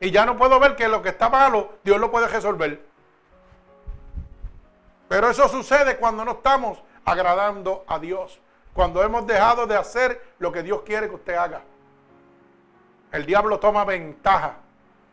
Y 0.00 0.10
ya 0.10 0.26
no 0.26 0.36
puedo 0.36 0.60
ver 0.60 0.76
que 0.76 0.88
lo 0.88 1.02
que 1.02 1.10
está 1.10 1.28
malo, 1.28 1.78
Dios 1.82 1.98
lo 1.98 2.10
puede 2.10 2.28
resolver. 2.28 2.84
Pero 5.08 5.30
eso 5.30 5.48
sucede 5.48 5.96
cuando 5.96 6.24
no 6.24 6.32
estamos 6.32 6.82
agradando 7.04 7.84
a 7.86 7.98
Dios. 7.98 8.40
Cuando 8.74 9.02
hemos 9.02 9.26
dejado 9.26 9.66
de 9.66 9.76
hacer 9.76 10.20
lo 10.38 10.52
que 10.52 10.62
Dios 10.62 10.82
quiere 10.82 11.08
que 11.08 11.14
usted 11.14 11.34
haga. 11.34 11.62
El 13.12 13.24
diablo 13.24 13.58
toma 13.58 13.84
ventaja. 13.84 14.56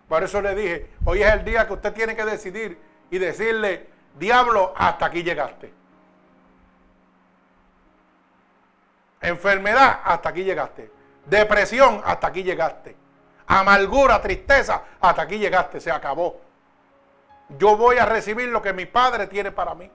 Por 0.10 0.24
eso 0.24 0.42
le 0.42 0.54
dije, 0.54 0.90
hoy 1.06 1.24
es 1.24 1.32
el 1.32 1.46
día 1.46 1.66
que 1.66 1.74
usted 1.74 1.94
tiene 1.94 2.16
que 2.16 2.26
decidir 2.26 2.78
y 3.10 3.20
decirle, 3.20 3.88
diablo, 4.20 4.74
hasta 4.76 5.06
aquí 5.06 5.24
llegaste. 5.24 5.74
Enfermedad, 9.24 10.02
hasta 10.04 10.30
aquí 10.30 10.44
llegaste. 10.44 10.92
Depresión, 11.26 12.02
hasta 12.06 12.28
aquí 12.28 12.44
llegaste. 12.44 12.96
Amargura, 13.48 14.22
tristeza, 14.22 14.84
hasta 15.00 15.22
aquí 15.22 15.40
llegaste, 15.40 15.80
se 15.80 15.90
acabó. 15.90 16.42
Yo 17.58 17.78
voy 17.78 17.98
a 17.98 18.06
recibir 18.06 18.50
lo 18.50 18.62
que 18.62 18.74
mi 18.74 18.86
Padre 18.86 19.28
tiene 19.28 19.52
para 19.52 19.74
mí. 19.76 19.90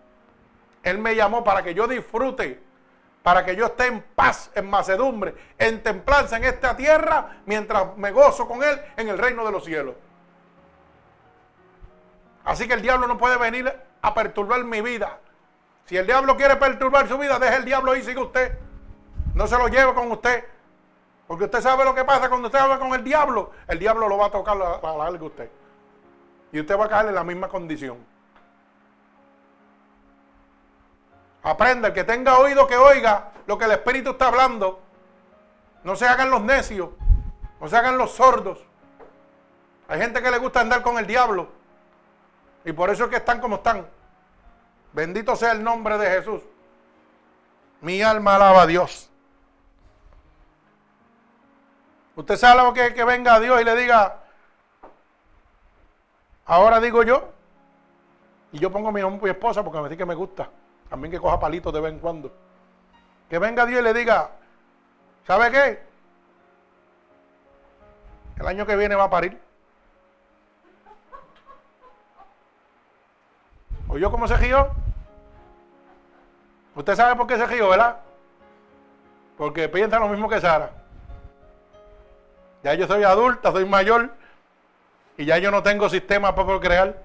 Él 0.82 0.98
me 0.98 1.14
llamó 1.14 1.44
para 1.44 1.62
que 1.62 1.74
yo 1.74 1.86
disfrute, 1.86 2.58
para 3.22 3.44
que 3.44 3.54
yo 3.54 3.66
esté 3.66 3.86
en 3.86 4.00
paz, 4.00 4.50
en 4.54 4.70
macedumbre, 4.70 5.34
en 5.58 5.82
templanza 5.82 6.38
en 6.38 6.44
esta 6.44 6.74
tierra, 6.74 7.42
mientras 7.44 7.98
me 7.98 8.10
gozo 8.10 8.48
con 8.48 8.62
Él 8.62 8.80
en 8.96 9.08
el 9.08 9.18
reino 9.18 9.44
de 9.44 9.52
los 9.52 9.62
cielos. 9.62 9.94
Así 12.46 12.66
que 12.66 12.72
el 12.72 12.80
diablo 12.80 13.06
no 13.06 13.18
puede 13.18 13.36
venir 13.36 13.70
a 14.00 14.14
perturbar 14.14 14.64
mi 14.64 14.80
vida. 14.80 15.18
Si 15.84 15.98
el 15.98 16.06
diablo 16.06 16.34
quiere 16.34 16.56
perturbar 16.56 17.06
su 17.08 17.18
vida, 17.18 17.38
deje 17.38 17.56
el 17.56 17.66
diablo 17.66 17.94
y 17.94 18.02
siga 18.02 18.22
usted. 18.22 18.67
No 19.34 19.46
se 19.46 19.56
lo 19.56 19.68
lleve 19.68 19.94
con 19.94 20.10
usted. 20.10 20.44
Porque 21.26 21.44
usted 21.44 21.60
sabe 21.60 21.84
lo 21.84 21.94
que 21.94 22.04
pasa 22.04 22.28
cuando 22.28 22.48
usted 22.48 22.58
habla 22.58 22.78
con 22.78 22.94
el 22.94 23.04
diablo. 23.04 23.52
El 23.66 23.78
diablo 23.78 24.08
lo 24.08 24.16
va 24.16 24.26
a 24.26 24.30
tocar 24.30 24.56
para 24.80 24.96
la 24.96 25.04
a 25.04 25.10
usted. 25.10 25.50
Y 26.52 26.60
usted 26.60 26.78
va 26.78 26.86
a 26.86 26.88
caer 26.88 27.08
en 27.08 27.14
la 27.14 27.24
misma 27.24 27.48
condición. 27.48 27.98
Aprenda, 31.42 31.88
el 31.88 31.94
que 31.94 32.04
tenga 32.04 32.38
oído 32.38 32.66
que 32.66 32.76
oiga 32.76 33.32
lo 33.46 33.58
que 33.58 33.66
el 33.66 33.72
Espíritu 33.72 34.10
está 34.10 34.28
hablando. 34.28 34.80
No 35.84 35.96
se 35.96 36.06
hagan 36.06 36.30
los 36.30 36.42
necios, 36.42 36.90
no 37.60 37.68
se 37.68 37.76
hagan 37.76 37.96
los 37.96 38.12
sordos. 38.12 38.58
Hay 39.88 40.00
gente 40.00 40.22
que 40.22 40.30
le 40.30 40.38
gusta 40.38 40.60
andar 40.60 40.82
con 40.82 40.98
el 40.98 41.06
diablo. 41.06 41.48
Y 42.64 42.72
por 42.72 42.90
eso 42.90 43.04
es 43.04 43.10
que 43.10 43.16
están 43.16 43.40
como 43.40 43.56
están. 43.56 43.86
Bendito 44.92 45.36
sea 45.36 45.52
el 45.52 45.62
nombre 45.62 45.96
de 45.98 46.10
Jesús. 46.10 46.42
Mi 47.80 48.02
alma 48.02 48.36
alaba 48.36 48.62
a 48.62 48.66
Dios. 48.66 49.10
Usted 52.18 52.36
sabe 52.36 52.64
lo 52.64 52.74
que 52.74 52.92
que 52.94 53.04
venga 53.04 53.36
a 53.36 53.40
Dios 53.40 53.60
y 53.60 53.64
le 53.64 53.76
diga, 53.76 54.16
Ahora 56.46 56.80
digo 56.80 57.04
yo, 57.04 57.28
y 58.50 58.58
yo 58.58 58.72
pongo 58.72 58.90
mi 58.90 59.04
mi 59.04 59.30
esposa 59.30 59.62
porque 59.62 59.78
me 59.78 59.84
dice 59.84 59.98
que 59.98 60.04
me 60.04 60.16
gusta. 60.16 60.50
También 60.90 61.12
que 61.12 61.20
coja 61.20 61.38
palitos 61.38 61.72
de 61.72 61.80
vez 61.80 61.92
en 61.92 62.00
cuando. 62.00 62.32
Que 63.30 63.38
venga 63.38 63.66
Dios 63.66 63.80
y 63.80 63.84
le 63.84 63.94
diga, 63.94 64.30
¿sabe 65.28 65.52
qué? 65.52 65.82
El 68.40 68.48
año 68.48 68.66
que 68.66 68.74
viene 68.74 68.96
va 68.96 69.04
a 69.04 69.10
parir. 69.10 69.40
¿Oyó 73.86 74.10
cómo 74.10 74.26
se 74.26 74.36
rió? 74.38 74.70
Usted 76.74 76.96
sabe 76.96 77.14
por 77.14 77.28
qué 77.28 77.36
se 77.36 77.46
rió, 77.46 77.68
¿verdad? 77.68 78.00
Porque 79.36 79.68
piensa 79.68 80.00
lo 80.00 80.08
mismo 80.08 80.28
que 80.28 80.40
Sara. 80.40 80.77
Ya 82.62 82.74
yo 82.74 82.86
soy 82.86 83.04
adulta, 83.04 83.52
soy 83.52 83.64
mayor 83.64 84.10
y 85.16 85.24
ya 85.24 85.38
yo 85.38 85.50
no 85.50 85.62
tengo 85.62 85.88
sistema 85.88 86.34
para 86.34 86.48
procrear. 86.48 87.02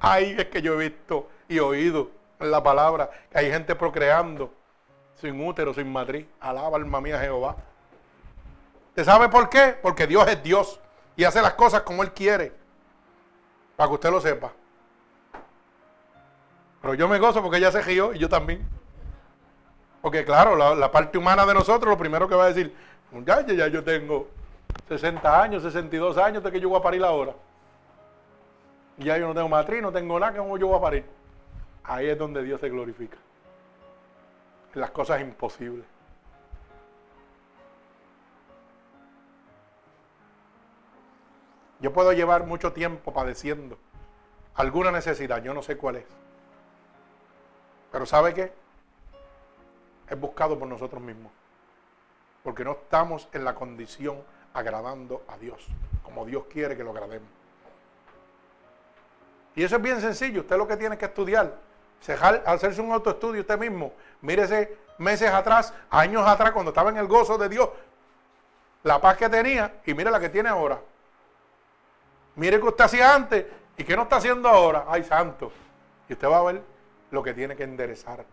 Ahí 0.00 0.34
es 0.38 0.46
que 0.46 0.62
yo 0.62 0.74
he 0.74 0.88
visto 0.88 1.28
y 1.48 1.58
oído 1.58 2.10
en 2.38 2.50
la 2.50 2.62
palabra 2.62 3.10
que 3.30 3.38
hay 3.38 3.50
gente 3.50 3.74
procreando 3.74 4.52
sin 5.20 5.44
útero, 5.44 5.74
sin 5.74 5.90
matriz. 5.92 6.26
Alaba 6.40 6.76
alma 6.76 7.00
mía 7.00 7.18
Jehová. 7.18 7.56
¿Usted 8.90 9.04
sabe 9.04 9.28
por 9.28 9.48
qué? 9.48 9.76
Porque 9.80 10.06
Dios 10.06 10.26
es 10.28 10.42
Dios 10.42 10.80
y 11.16 11.24
hace 11.24 11.42
las 11.42 11.54
cosas 11.54 11.82
como 11.82 12.02
Él 12.02 12.12
quiere. 12.12 12.52
Para 13.76 13.88
que 13.88 13.94
usted 13.94 14.10
lo 14.10 14.20
sepa. 14.20 14.52
Pero 16.80 16.94
yo 16.94 17.08
me 17.08 17.18
gozo 17.18 17.42
porque 17.42 17.58
ella 17.58 17.72
se 17.72 17.82
rió 17.82 18.14
y 18.14 18.18
yo 18.18 18.28
también. 18.28 18.66
Porque 20.00 20.24
claro, 20.24 20.56
la, 20.56 20.92
parte 20.92 21.18
humana 21.18 21.44
de 21.44 21.54
nosotros, 21.54 21.90
lo 21.90 21.98
primero 21.98 22.28
que 22.28 22.34
va 22.34 22.44
a 22.44 22.48
decir, 22.48 22.74
ya, 23.24 23.44
ya 23.46 23.66
yo 23.66 23.82
tengo 23.82 24.28
60 24.88 25.42
años, 25.42 25.62
62 25.62 26.16
años 26.18 26.42
de 26.42 26.52
que 26.52 26.60
yo 26.60 26.68
voy 26.68 26.78
a 26.78 26.82
parir 26.82 27.04
ahora. 27.04 27.34
Ya 28.96 29.16
yo 29.18 29.28
no 29.28 29.34
tengo 29.34 29.48
matriz, 29.48 29.82
no 29.82 29.92
tengo 29.92 30.18
nada, 30.18 30.36
¿cómo 30.36 30.56
yo 30.58 30.68
voy 30.68 30.78
a 30.78 30.80
parir? 30.80 31.04
Ahí 31.84 32.08
es 32.08 32.18
donde 32.18 32.42
Dios 32.42 32.60
se 32.60 32.68
glorifica. 32.68 33.16
En 34.74 34.80
las 34.80 34.90
cosas 34.90 35.20
imposibles. 35.20 35.84
Yo 41.80 41.92
puedo 41.92 42.12
llevar 42.12 42.44
mucho 42.44 42.72
tiempo 42.72 43.12
padeciendo 43.12 43.78
alguna 44.56 44.90
necesidad, 44.90 45.42
yo 45.42 45.54
no 45.54 45.62
sé 45.62 45.76
cuál 45.76 45.96
es. 45.96 46.06
Pero 47.92 48.04
¿sabe 48.04 48.34
qué? 48.34 48.52
Es 50.08 50.18
buscado 50.18 50.58
por 50.58 50.66
nosotros 50.66 51.00
mismos. 51.00 51.32
Porque 52.42 52.64
no 52.64 52.72
estamos 52.72 53.28
en 53.32 53.44
la 53.44 53.54
condición 53.54 54.16
agradando 54.58 55.22
a 55.28 55.38
Dios, 55.38 55.66
como 56.02 56.24
Dios 56.24 56.44
quiere 56.50 56.76
que 56.76 56.84
lo 56.84 56.90
agrademos. 56.90 57.28
Y 59.54 59.64
eso 59.64 59.76
es 59.76 59.82
bien 59.82 60.00
sencillo, 60.00 60.42
usted 60.42 60.56
lo 60.56 60.66
que 60.66 60.76
tiene 60.76 60.96
que 60.96 61.06
estudiar, 61.06 61.56
hacerse 62.46 62.80
un 62.80 62.92
autoestudio 62.92 63.40
usted 63.40 63.58
mismo, 63.58 63.92
mírese 64.20 64.76
meses 64.98 65.30
atrás, 65.30 65.72
años 65.90 66.26
atrás, 66.26 66.52
cuando 66.52 66.70
estaba 66.70 66.90
en 66.90 66.96
el 66.98 67.06
gozo 67.06 67.38
de 67.38 67.48
Dios, 67.48 67.68
la 68.82 69.00
paz 69.00 69.16
que 69.16 69.28
tenía 69.28 69.80
y 69.84 69.94
mire 69.94 70.10
la 70.10 70.20
que 70.20 70.28
tiene 70.28 70.48
ahora. 70.48 70.80
Mire 72.36 72.60
qué 72.60 72.66
usted 72.66 72.84
hacía 72.84 73.14
antes 73.14 73.46
y 73.76 73.84
qué 73.84 73.96
no 73.96 74.02
está 74.02 74.16
haciendo 74.16 74.48
ahora. 74.48 74.84
Ay, 74.88 75.02
santo. 75.02 75.50
Y 76.08 76.12
usted 76.12 76.28
va 76.28 76.38
a 76.38 76.42
ver 76.44 76.62
lo 77.10 77.22
que 77.22 77.34
tiene 77.34 77.56
que 77.56 77.64
enderezar, 77.64 78.24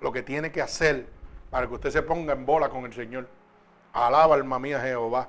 lo 0.00 0.10
que 0.10 0.22
tiene 0.22 0.50
que 0.50 0.62
hacer 0.62 1.06
para 1.50 1.66
que 1.66 1.74
usted 1.74 1.90
se 1.90 2.02
ponga 2.02 2.32
en 2.32 2.46
bola 2.46 2.68
con 2.68 2.84
el 2.84 2.94
Señor. 2.94 3.28
Alaba 3.92 4.34
alma 4.34 4.58
mía 4.58 4.80
Jehová. 4.80 5.28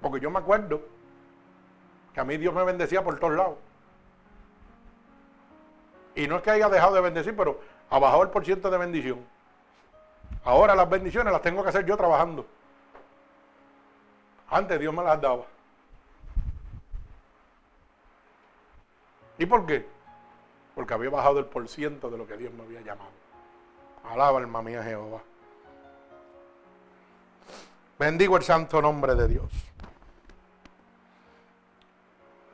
Porque 0.00 0.20
yo 0.20 0.30
me 0.30 0.38
acuerdo 0.38 0.80
que 2.12 2.20
a 2.20 2.24
mí 2.24 2.36
Dios 2.36 2.54
me 2.54 2.64
bendecía 2.64 3.02
por 3.02 3.18
todos 3.18 3.34
lados. 3.34 3.56
Y 6.14 6.26
no 6.26 6.36
es 6.36 6.42
que 6.42 6.50
haya 6.50 6.68
dejado 6.68 6.94
de 6.94 7.00
bendecir, 7.00 7.36
pero 7.36 7.60
ha 7.90 7.98
bajado 7.98 8.22
el 8.22 8.30
porcentaje 8.30 8.72
de 8.72 8.78
bendición. 8.78 9.24
Ahora 10.44 10.74
las 10.74 10.88
bendiciones 10.88 11.32
las 11.32 11.42
tengo 11.42 11.62
que 11.62 11.68
hacer 11.68 11.84
yo 11.86 11.96
trabajando. 11.96 12.46
Antes 14.50 14.80
Dios 14.80 14.94
me 14.94 15.02
las 15.02 15.20
daba. 15.20 15.44
¿Y 19.38 19.46
por 19.46 19.66
qué? 19.66 19.86
Porque 20.74 20.94
había 20.94 21.10
bajado 21.10 21.38
el 21.38 21.46
porciento 21.46 22.10
de 22.10 22.18
lo 22.18 22.26
que 22.26 22.36
Dios 22.36 22.52
me 22.52 22.64
había 22.64 22.80
llamado. 22.80 23.10
Alaba 24.10 24.38
alma 24.38 24.62
mía 24.62 24.82
Jehová. 24.82 25.20
Bendigo 27.98 28.36
el 28.36 28.42
santo 28.42 28.80
nombre 28.80 29.14
de 29.14 29.28
Dios. 29.28 29.50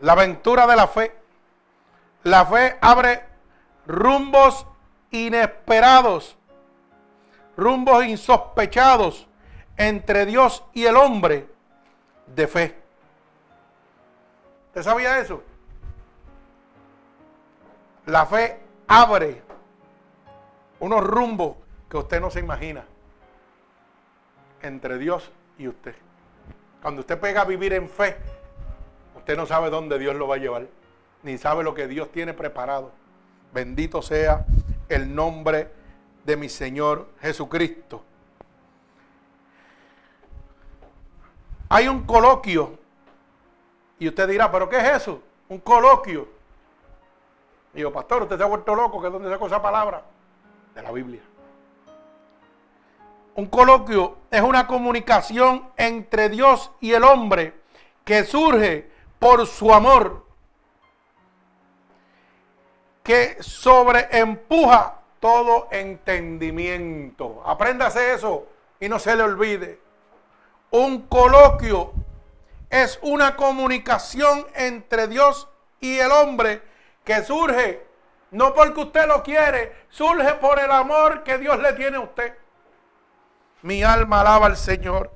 La 0.00 0.12
aventura 0.12 0.66
de 0.66 0.76
la 0.76 0.88
fe. 0.88 1.16
La 2.24 2.46
fe 2.46 2.78
abre 2.80 3.22
rumbos 3.86 4.66
inesperados, 5.10 6.36
rumbos 7.56 8.04
insospechados 8.04 9.28
entre 9.76 10.24
Dios 10.26 10.64
y 10.72 10.86
el 10.86 10.96
hombre 10.96 11.46
de 12.26 12.48
fe. 12.48 12.82
¿Usted 14.68 14.82
sabía 14.82 15.18
eso? 15.18 15.42
La 18.06 18.26
fe 18.26 18.60
abre 18.88 19.42
unos 20.80 21.02
rumbos 21.02 21.56
que 21.88 21.96
usted 21.96 22.20
no 22.20 22.30
se 22.30 22.40
imagina 22.40 22.84
entre 24.62 24.98
Dios 24.98 25.30
y 25.58 25.68
usted. 25.68 25.94
Cuando 26.82 27.00
usted 27.00 27.18
pega 27.18 27.42
a 27.42 27.44
vivir 27.44 27.72
en 27.72 27.88
fe, 27.88 28.16
usted 29.16 29.36
no 29.36 29.46
sabe 29.46 29.70
dónde 29.70 29.98
Dios 29.98 30.16
lo 30.16 30.28
va 30.28 30.36
a 30.36 30.38
llevar, 30.38 30.66
ni 31.22 31.38
sabe 31.38 31.64
lo 31.64 31.74
que 31.74 31.86
Dios 31.86 32.10
tiene 32.12 32.34
preparado. 32.34 32.92
Bendito 33.52 34.02
sea 34.02 34.44
el 34.88 35.14
nombre 35.14 35.70
de 36.24 36.36
mi 36.36 36.48
Señor 36.48 37.08
Jesucristo. 37.20 38.02
Hay 41.68 41.88
un 41.88 42.04
coloquio. 42.04 42.78
Y 43.98 44.08
usted 44.08 44.28
dirá, 44.28 44.50
¿pero 44.50 44.68
qué 44.68 44.76
es 44.78 44.96
eso? 44.96 45.22
Un 45.48 45.58
coloquio. 45.58 46.28
Y 47.74 47.80
yo, 47.80 47.92
pastor, 47.92 48.22
usted 48.22 48.36
se 48.36 48.42
ha 48.42 48.46
vuelto 48.46 48.74
loco, 48.74 49.00
¿que 49.00 49.06
es 49.06 49.12
donde 49.12 49.30
sacó 49.30 49.46
esa 49.46 49.62
palabra? 49.62 50.02
De 50.74 50.82
la 50.82 50.90
Biblia. 50.92 51.22
Un 53.36 53.46
coloquio 53.46 54.18
es 54.30 54.42
una 54.42 54.66
comunicación 54.66 55.68
entre 55.76 56.28
Dios 56.28 56.70
y 56.80 56.92
el 56.92 57.04
hombre 57.04 57.54
que 58.04 58.24
surge 58.24 58.90
por 59.18 59.46
su 59.46 59.72
amor 59.72 60.24
que 63.04 63.36
sobreempuja 63.40 65.00
todo 65.20 65.68
entendimiento. 65.70 67.42
Apréndase 67.44 68.14
eso 68.14 68.46
y 68.80 68.88
no 68.88 68.98
se 68.98 69.14
le 69.14 69.22
olvide. 69.22 69.78
Un 70.70 71.02
coloquio 71.02 71.92
es 72.70 72.98
una 73.02 73.36
comunicación 73.36 74.46
entre 74.54 75.06
Dios 75.06 75.48
y 75.80 75.98
el 75.98 76.10
hombre 76.10 76.62
que 77.04 77.22
surge 77.22 77.86
no 78.34 78.52
porque 78.52 78.80
usted 78.80 79.06
lo 79.06 79.22
quiere, 79.22 79.86
surge 79.90 80.34
por 80.34 80.58
el 80.58 80.70
amor 80.70 81.22
que 81.22 81.38
Dios 81.38 81.56
le 81.60 81.72
tiene 81.74 81.98
a 81.98 82.00
usted. 82.00 82.36
Mi 83.62 83.84
alma 83.84 84.22
alaba 84.22 84.46
al 84.46 84.56
Señor. 84.56 85.10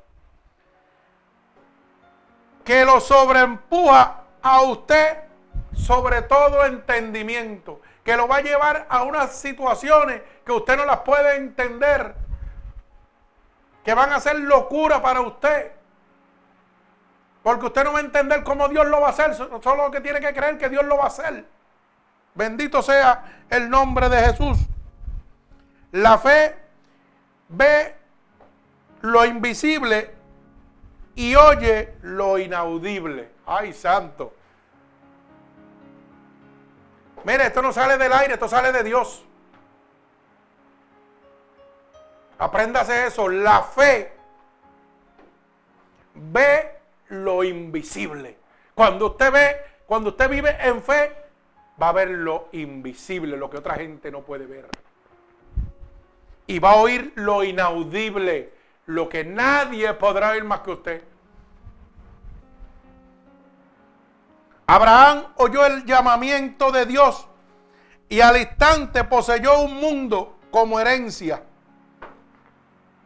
Que 2.64 2.84
lo 2.84 3.00
sobreempuja 3.00 4.22
a 4.40 4.62
usted 4.62 5.18
sobre 5.74 6.22
todo 6.22 6.64
entendimiento, 6.64 7.80
que 8.04 8.16
lo 8.16 8.28
va 8.28 8.36
a 8.36 8.40
llevar 8.42 8.86
a 8.88 9.02
unas 9.02 9.36
situaciones 9.36 10.22
que 10.44 10.52
usted 10.52 10.76
no 10.76 10.84
las 10.84 11.00
puede 11.00 11.36
entender, 11.36 12.14
que 13.84 13.94
van 13.94 14.12
a 14.12 14.20
ser 14.20 14.38
locura 14.38 15.02
para 15.02 15.22
usted. 15.22 15.72
Porque 17.42 17.66
usted 17.66 17.82
no 17.82 17.92
va 17.92 17.98
a 17.98 18.02
entender 18.02 18.44
cómo 18.44 18.68
Dios 18.68 18.86
lo 18.86 19.00
va 19.00 19.08
a 19.08 19.10
hacer, 19.10 19.34
solo 19.34 19.84
lo 19.84 19.90
que 19.90 20.00
tiene 20.00 20.20
que 20.20 20.32
creer 20.32 20.56
que 20.56 20.68
Dios 20.68 20.84
lo 20.84 20.98
va 20.98 21.04
a 21.04 21.08
hacer. 21.08 21.57
Bendito 22.38 22.82
sea 22.82 23.24
el 23.50 23.68
nombre 23.68 24.08
de 24.08 24.22
Jesús. 24.26 24.58
La 25.90 26.18
fe 26.18 26.54
ve 27.48 27.96
lo 29.00 29.24
invisible 29.24 30.14
y 31.16 31.34
oye 31.34 31.96
lo 32.02 32.38
inaudible. 32.38 33.28
Ay, 33.44 33.72
santo. 33.72 34.32
Mire, 37.24 37.46
esto 37.46 37.60
no 37.60 37.72
sale 37.72 37.98
del 37.98 38.12
aire, 38.12 38.34
esto 38.34 38.48
sale 38.48 38.70
de 38.70 38.84
Dios. 38.84 39.24
Apréndase 42.38 43.08
eso. 43.08 43.28
La 43.28 43.64
fe 43.64 44.12
ve 46.14 46.78
lo 47.08 47.42
invisible. 47.42 48.38
Cuando 48.76 49.06
usted 49.06 49.32
ve, 49.32 49.56
cuando 49.88 50.10
usted 50.10 50.30
vive 50.30 50.56
en 50.60 50.80
fe, 50.80 51.17
va 51.80 51.90
a 51.90 51.92
ver 51.92 52.10
lo 52.10 52.48
invisible, 52.52 53.36
lo 53.36 53.48
que 53.48 53.58
otra 53.58 53.76
gente 53.76 54.10
no 54.10 54.22
puede 54.22 54.46
ver. 54.46 54.68
Y 56.46 56.58
va 56.58 56.72
a 56.72 56.76
oír 56.76 57.12
lo 57.14 57.44
inaudible, 57.44 58.52
lo 58.86 59.08
que 59.08 59.24
nadie 59.24 59.92
podrá 59.94 60.30
oír 60.30 60.44
más 60.44 60.60
que 60.60 60.70
usted. 60.70 61.04
Abraham 64.66 65.24
oyó 65.36 65.64
el 65.64 65.84
llamamiento 65.84 66.70
de 66.70 66.84
Dios 66.84 67.26
y 68.08 68.20
al 68.20 68.36
instante 68.36 69.04
poseyó 69.04 69.60
un 69.60 69.76
mundo 69.76 70.36
como 70.50 70.78
herencia. 70.80 71.42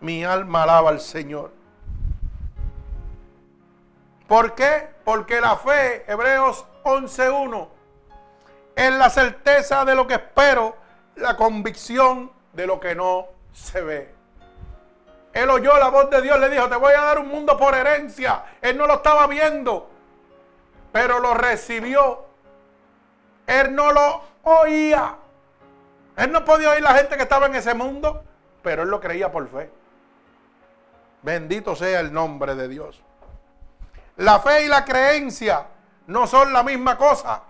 Mi 0.00 0.24
alma 0.24 0.64
alaba 0.64 0.90
al 0.90 1.00
Señor. 1.00 1.52
¿Por 4.26 4.54
qué? 4.54 4.88
Porque 5.04 5.40
la 5.40 5.56
fe, 5.56 6.04
Hebreos 6.10 6.64
11.1, 6.84 7.68
es 8.74 8.92
la 8.92 9.10
certeza 9.10 9.84
de 9.84 9.94
lo 9.94 10.06
que 10.06 10.14
espero, 10.14 10.76
la 11.16 11.36
convicción 11.36 12.32
de 12.52 12.66
lo 12.66 12.80
que 12.80 12.94
no 12.94 13.26
se 13.52 13.80
ve. 13.82 14.14
Él 15.32 15.48
oyó 15.50 15.78
la 15.78 15.88
voz 15.88 16.10
de 16.10 16.20
Dios, 16.20 16.38
le 16.38 16.50
dijo, 16.50 16.68
te 16.68 16.76
voy 16.76 16.92
a 16.92 17.00
dar 17.00 17.18
un 17.18 17.28
mundo 17.28 17.56
por 17.56 17.74
herencia. 17.74 18.44
Él 18.60 18.76
no 18.76 18.86
lo 18.86 18.94
estaba 18.94 19.26
viendo 19.26 19.92
pero 20.92 21.18
lo 21.18 21.34
recibió. 21.34 22.26
Él 23.46 23.74
no 23.74 23.90
lo 23.90 24.22
oía. 24.44 25.16
Él 26.16 26.30
no 26.30 26.44
podía 26.44 26.70
oír 26.70 26.82
la 26.82 26.94
gente 26.94 27.16
que 27.16 27.22
estaba 27.22 27.46
en 27.46 27.56
ese 27.56 27.74
mundo, 27.74 28.22
pero 28.62 28.82
él 28.82 28.90
lo 28.90 29.00
creía 29.00 29.32
por 29.32 29.48
fe. 29.48 29.70
Bendito 31.22 31.74
sea 31.74 32.00
el 32.00 32.12
nombre 32.12 32.54
de 32.54 32.68
Dios. 32.68 33.02
La 34.16 34.38
fe 34.40 34.66
y 34.66 34.68
la 34.68 34.84
creencia 34.84 35.66
no 36.06 36.26
son 36.26 36.52
la 36.52 36.62
misma 36.62 36.98
cosa. 36.98 37.42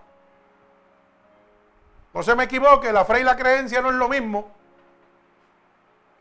No 2.13 2.21
se 2.21 2.35
me 2.35 2.43
equivoque, 2.43 2.93
la 2.93 3.05
fe 3.05 3.21
y 3.21 3.23
la 3.23 3.35
creencia 3.35 3.81
no 3.81 3.89
es 3.89 3.95
lo 3.95 4.07
mismo. 4.07 4.51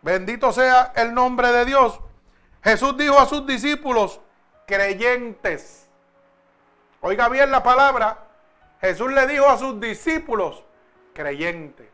Bendito 0.01 0.53
sea 0.53 0.93
el 0.97 1.13
nombre 1.13 1.53
de 1.53 1.65
Dios. 1.65 2.01
Jesús 2.65 2.97
dijo 2.97 3.19
a 3.19 3.27
sus 3.27 3.47
discípulos, 3.47 4.21
creyentes. 4.67 5.89
Oiga 7.01 7.29
bien 7.29 7.51
la 7.51 7.63
palabra. 7.63 8.19
Jesús 8.81 9.13
le 9.13 9.27
dijo 9.27 9.49
a 9.49 9.59
sus 9.59 9.79
discípulos, 9.81 10.65
creyentes. 11.13 11.89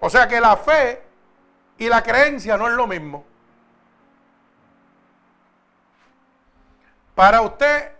O 0.00 0.08
sea 0.08 0.28
que 0.28 0.40
la 0.40 0.56
fe 0.56 1.02
y 1.78 1.88
la 1.88 2.02
creencia 2.02 2.56
no 2.56 2.68
es 2.68 2.74
lo 2.74 2.86
mismo. 2.86 3.24
Para 7.14 7.40
usted 7.40 7.92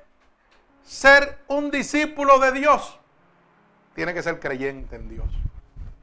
ser 0.84 1.38
un 1.49 1.70
discípulo 1.70 2.38
de 2.38 2.53
Dios, 2.53 2.99
tiene 3.97 4.12
que 4.12 4.22
ser 4.22 4.38
creyente 4.38 4.94
en 4.94 5.09
Dios. 5.09 5.26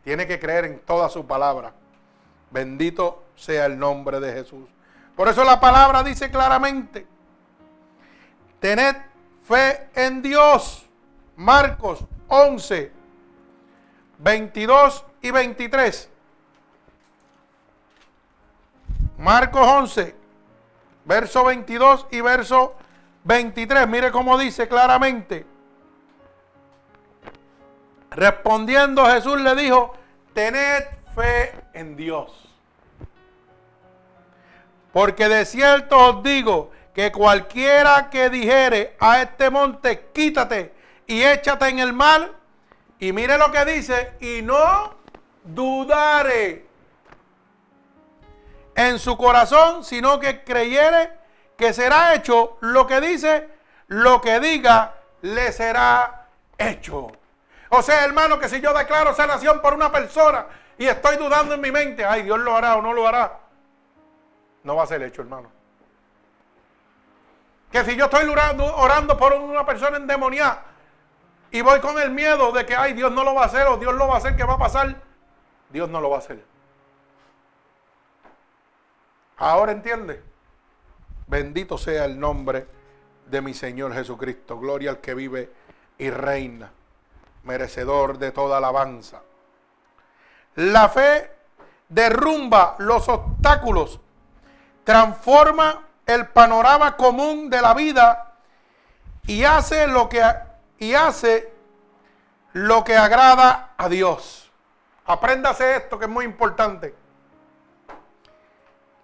Tiene 0.04 0.26
que 0.26 0.39
creer 0.39 0.66
en 0.66 0.80
toda 0.80 1.10
su 1.10 1.28
palabra. 1.28 1.74
Bendito 2.50 3.24
sea 3.36 3.68
el 3.68 3.78
nombre 3.78 4.20
de 4.20 4.34
Jesús. 4.34 4.68
Por 5.16 5.28
eso 5.28 5.44
la 5.44 5.60
palabra 5.60 6.02
dice 6.02 6.32
claramente, 6.32 7.06
tened 8.60 8.96
fe 9.44 9.89
en 9.94 10.24
Dios. 10.24 10.89
Marcos 11.36 12.04
11, 12.30 12.91
22 14.18 15.06
y 15.22 15.30
23. 15.32 16.10
Marcos 19.20 19.68
11, 19.68 20.16
verso 21.06 21.46
22 21.46 22.08
y 22.10 22.22
verso 22.22 22.76
23. 23.24 23.88
Mire 23.88 24.12
cómo 24.12 24.36
dice 24.39 24.68
claramente. 24.68 25.53
Respondiendo 28.16 29.05
Jesús 29.05 29.39
le 29.41 29.55
dijo, 29.55 29.95
tened 30.34 30.84
fe 31.16 31.53
en 31.74 31.95
Dios. 31.95 32.32
Porque 34.91 35.28
de 35.28 35.45
cierto 35.45 35.97
os 35.97 36.24
digo 36.24 36.72
que 36.93 37.11
cualquiera 37.11 38.09
que 38.09 38.30
dijere 38.30 38.95
a 38.99 39.22
este 39.22 39.49
monte, 39.49 40.09
quítate 40.14 40.74
y 41.07 41.24
échate 41.24 41.68
en 41.68 41.80
el 41.80 41.93
mar, 41.93 42.32
y 42.99 43.11
mire 43.11 43.38
lo 43.38 43.51
que 43.51 43.66
dice, 43.66 44.14
y 44.20 44.41
no 44.43 44.95
dudare 45.43 46.68
en 48.76 48.99
su 48.99 49.18
corazón, 49.18 49.84
sino 49.84 50.20
que 50.20 50.43
creyere 50.43 51.11
que 51.57 51.74
será 51.74 52.14
hecho 52.14 52.57
lo 52.61 52.86
que 52.88 53.01
dice, 53.01 53.49
lo 53.88 54.22
que 54.22 54.39
diga, 54.39 54.93
le 55.22 55.51
será 55.51 56.28
hecho. 56.57 57.11
O 57.76 57.82
sea, 57.82 58.05
hermano, 58.05 58.38
que 58.38 58.47
si 58.47 58.61
yo 58.61 58.71
declaro 58.71 59.15
sanación 59.15 59.59
por 59.59 59.74
una 59.74 59.91
persona 59.91 60.45
y 60.78 60.86
estoy 60.86 61.17
dudando 61.17 61.55
en 61.55 61.61
mi 61.61 61.71
mente, 61.71 62.05
ay, 62.05 62.21
Dios 62.21 62.38
lo 62.38 62.55
hará 62.55 62.76
o 62.76 62.84
no 62.84 62.93
lo 62.93 63.07
hará, 63.07 63.39
no 64.61 64.76
va 64.76 64.84
a 64.84 64.86
ser 64.88 65.01
hecho, 65.01 65.24
hermano. 65.24 65.49
Que 67.71 67.84
si 67.84 67.95
yo 67.95 68.05
estoy 68.05 68.30
orando, 68.30 69.17
por 69.17 69.34
una 69.34 69.65
persona 69.65 69.97
endemoniada 69.97 70.65
y 71.49 71.61
voy 71.61 71.80
con 71.80 71.97
el 71.97 72.11
miedo 72.11 72.51
de 72.51 72.63
que, 72.63 72.76
ay, 72.76 72.93
Dios 72.93 73.11
no 73.11 73.24
lo 73.24 73.34
va 73.34 73.41
a 73.41 73.45
hacer 73.45 73.65
o 73.65 73.78
Dios 73.78 73.95
lo 73.95 74.07
va 74.07 74.13
a 74.13 74.17
hacer, 74.17 74.36
¿qué 74.36 74.43
va 74.43 74.53
a 74.53 74.59
pasar? 74.59 74.95
Dios 75.69 75.89
no 75.89 75.99
lo 75.99 76.11
va 76.11 76.17
a 76.17 76.19
hacer. 76.19 76.43
Ahora 79.38 79.71
entiende. 79.71 80.21
Bendito 81.26 81.80
sea 81.80 82.05
el 82.05 82.19
nombre 82.19 82.67
de 83.26 83.41
mi 83.41 83.55
Señor 83.55 83.95
Jesucristo. 83.95 84.59
Gloria 84.59 84.91
al 84.91 84.99
que 84.99 85.15
vive 85.15 85.49
y 85.97 86.11
reina, 86.11 86.71
merecedor 87.44 88.18
de 88.18 88.32
toda 88.32 88.58
alabanza. 88.58 89.22
La 90.56 90.89
fe 90.89 91.32
derrumba 91.89 92.76
los 92.80 93.08
obstáculos, 93.10 94.00
transforma 94.84 95.88
el 96.06 96.28
panorama 96.28 96.98
común 96.98 97.50
de 97.50 97.62
la 97.62 97.74
vida 97.74 98.34
y 99.26 99.44
hace 99.44 99.88
lo 99.88 100.10
que 100.10 100.24
y 100.80 100.94
hace 100.94 101.54
lo 102.54 102.84
que 102.84 102.98
agrada 102.98 103.74
a 103.78 103.89
Dios. 103.89 104.52
Apréndase 105.06 105.78
esto 105.78 105.98
que 105.98 106.06
es 106.06 106.12
muy 106.12 106.26
importante. 106.26 106.96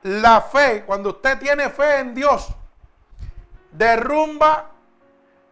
La 0.04 0.42
fe, 0.42 0.84
cuando 0.86 1.10
usted 1.10 1.38
tiene 1.40 1.70
fe 1.70 2.00
en 2.00 2.16
Dios, 2.16 2.48
derrumba 3.72 4.72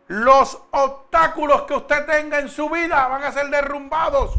los 0.07 0.57
obstáculos 0.71 1.63
que 1.63 1.73
usted 1.73 2.05
tenga 2.05 2.39
en 2.39 2.49
su 2.49 2.69
vida, 2.69 3.07
van 3.07 3.23
a 3.23 3.31
ser 3.31 3.49
derrumbados. 3.49 4.35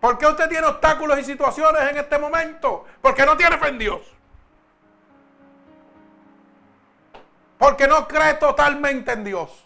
¿Por 0.00 0.18
qué 0.18 0.26
usted 0.26 0.48
tiene 0.48 0.66
obstáculos 0.66 1.18
y 1.18 1.24
situaciones 1.24 1.82
en 1.90 1.96
este 1.96 2.18
momento? 2.18 2.84
Porque 3.00 3.24
no 3.24 3.36
tiene 3.36 3.56
fe 3.56 3.68
en 3.68 3.78
Dios. 3.78 4.00
Porque 7.56 7.86
no 7.86 8.08
cree 8.08 8.34
totalmente 8.34 9.12
en 9.12 9.24
Dios. 9.24 9.64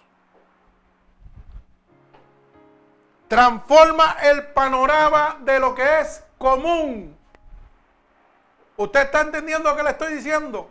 Transforma 3.28 4.16
el 4.22 4.48
panorama 4.48 5.38
de 5.40 5.58
lo 5.58 5.74
que 5.74 6.00
es 6.00 6.22
común. 6.38 7.16
¿Usted 8.76 9.00
está 9.00 9.22
entendiendo 9.22 9.70
lo 9.70 9.76
que 9.76 9.82
le 9.82 9.90
estoy 9.90 10.14
diciendo? 10.14 10.68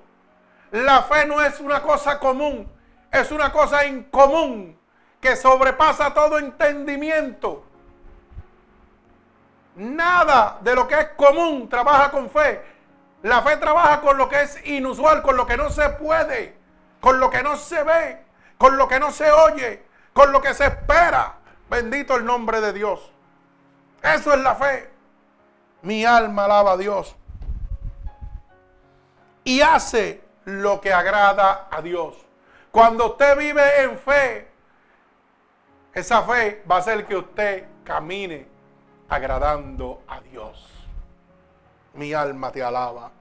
La 0.72 1.04
fe 1.04 1.26
no 1.26 1.42
es 1.42 1.60
una 1.60 1.82
cosa 1.82 2.20
común, 2.20 2.72
es 3.20 3.32
una 3.32 3.52
cosa 3.52 3.86
incomún 3.86 4.78
que 5.22 5.36
sobrepasa 5.36 6.14
todo 6.14 6.38
entendimiento. 6.38 7.64
Nada 9.76 10.58
de 10.62 10.76
lo 10.76 10.88
que 10.88 11.00
es 11.00 11.10
común 11.18 11.68
trabaja 11.68 12.12
con 12.12 12.30
fe. 12.30 12.64
La 13.24 13.42
fe 13.42 13.58
trabaja 13.58 14.02
con 14.02 14.18
lo 14.18 14.30
que 14.30 14.42
es 14.42 14.66
inusual, 14.68 15.22
con 15.22 15.36
lo 15.36 15.46
que 15.46 15.58
no 15.58 15.70
se 15.70 15.90
puede, 15.90 16.56
con 17.02 17.20
lo 17.20 17.30
que 17.30 17.42
no 17.42 17.58
se 17.58 17.84
ve, 17.84 18.24
con 18.58 18.78
lo 18.78 18.88
que 18.88 19.00
no 19.00 19.12
se 19.12 19.32
oye, 19.32 19.84
con 20.14 20.32
lo 20.32 20.42
que 20.42 20.54
se 20.54 20.66
espera. 20.66 21.36
Bendito 21.70 22.16
el 22.16 22.26
nombre 22.26 22.62
de 22.62 22.74
Dios. 22.74 23.12
Eso 24.04 24.34
es 24.34 24.40
la 24.40 24.56
fe. 24.56 24.92
Mi 25.82 26.06
alma 26.06 26.46
alaba 26.46 26.74
a 26.74 26.78
Dios. 26.78 27.16
Y 29.44 29.62
hace 29.62 30.24
lo 30.46 30.82
que 30.82 30.94
agrada 30.94 31.68
a 31.72 31.82
Dios. 31.82 32.25
Cuando 32.76 33.06
usted 33.06 33.38
vive 33.38 33.84
en 33.84 33.98
fe, 33.98 34.50
esa 35.94 36.24
fe 36.24 36.62
va 36.70 36.76
a 36.76 36.80
hacer 36.80 37.06
que 37.06 37.16
usted 37.16 37.70
camine 37.86 38.50
agradando 39.08 40.04
a 40.10 40.20
Dios. 40.20 40.62
Mi 41.94 42.12
alma 42.14 42.52
te 42.52 42.62
alaba. 42.62 43.14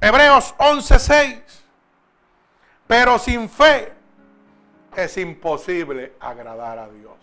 Hebreos 0.00 0.54
11:6. 0.56 1.42
Pero 2.86 3.18
sin 3.18 3.46
fe 3.50 3.92
es 4.96 5.18
imposible 5.18 6.14
agradar 6.18 6.78
a 6.78 6.88
Dios. 6.88 7.18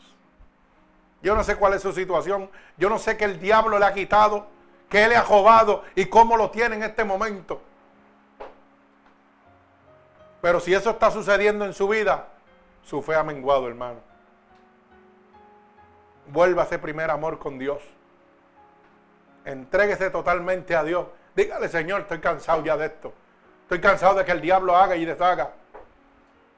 Yo 1.23 1.33
no 1.33 1.43
sé 1.43 1.55
cuál 1.55 1.73
es 1.73 1.81
su 1.81 1.93
situación. 1.93 2.47
Yo 2.77 2.91
no 2.91 2.99
sé 2.99 3.17
qué 3.17 3.25
el 3.25 3.39
diablo 3.39 3.79
le 3.79 3.85
ha 3.88 3.93
quitado, 3.95 4.45
qué 4.88 5.07
le 5.07 5.15
ha 5.15 5.23
robado 5.23 5.83
y 5.95 6.05
cómo 6.05 6.38
lo 6.38 6.51
tiene 6.51 6.75
en 6.75 6.83
este 6.83 7.03
momento. 7.03 7.59
Pero 10.47 10.61
si 10.61 10.73
eso 10.73 10.91
está 10.91 11.11
sucediendo 11.11 11.65
en 11.65 11.73
su 11.73 11.89
vida, 11.89 12.29
su 12.81 13.01
fe 13.01 13.15
ha 13.15 13.21
menguado, 13.21 13.67
hermano. 13.67 13.99
Vuelva 16.27 16.61
a 16.61 16.65
ese 16.65 16.79
primer 16.79 17.11
amor 17.11 17.37
con 17.37 17.59
Dios. 17.59 17.83
Entréguese 19.43 20.09
totalmente 20.09 20.73
a 20.73 20.85
Dios. 20.85 21.07
Dígale, 21.35 21.67
Señor, 21.67 22.03
estoy 22.03 22.19
cansado 22.21 22.63
ya 22.63 22.77
de 22.77 22.85
esto. 22.85 23.13
Estoy 23.63 23.81
cansado 23.81 24.15
de 24.15 24.23
que 24.23 24.31
el 24.31 24.39
diablo 24.39 24.77
haga 24.77 24.95
y 24.95 25.03
deshaga. 25.03 25.51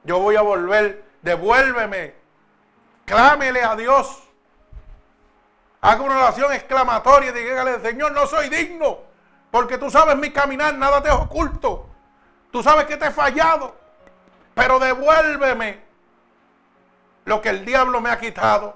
Yo 0.04 0.20
voy 0.20 0.36
a 0.36 0.44
volver, 0.44 1.04
devuélveme. 1.24 2.14
Clámele 3.06 3.64
a 3.64 3.76
Dios. 3.76 4.22
Haga 5.82 6.04
una 6.04 6.18
oración 6.20 6.54
exclamatoria 6.54 7.32
y 7.32 7.34
dígale, 7.34 7.80
Señor, 7.80 8.12
no 8.12 8.28
soy 8.28 8.50
digno. 8.50 9.00
Porque 9.50 9.80
tú 9.80 9.90
sabes 9.90 10.16
mi 10.16 10.32
caminar, 10.32 10.76
nada 10.76 11.02
te 11.02 11.10
es 11.10 11.16
oculto. 11.16 11.90
Tú 12.52 12.62
sabes 12.62 12.86
que 12.86 12.96
te 12.96 13.08
he 13.08 13.12
fallado. 13.12 13.79
Pero 14.60 14.78
devuélveme 14.78 15.80
lo 17.24 17.40
que 17.40 17.48
el 17.48 17.64
diablo 17.64 18.02
me 18.02 18.10
ha 18.10 18.20
quitado. 18.20 18.76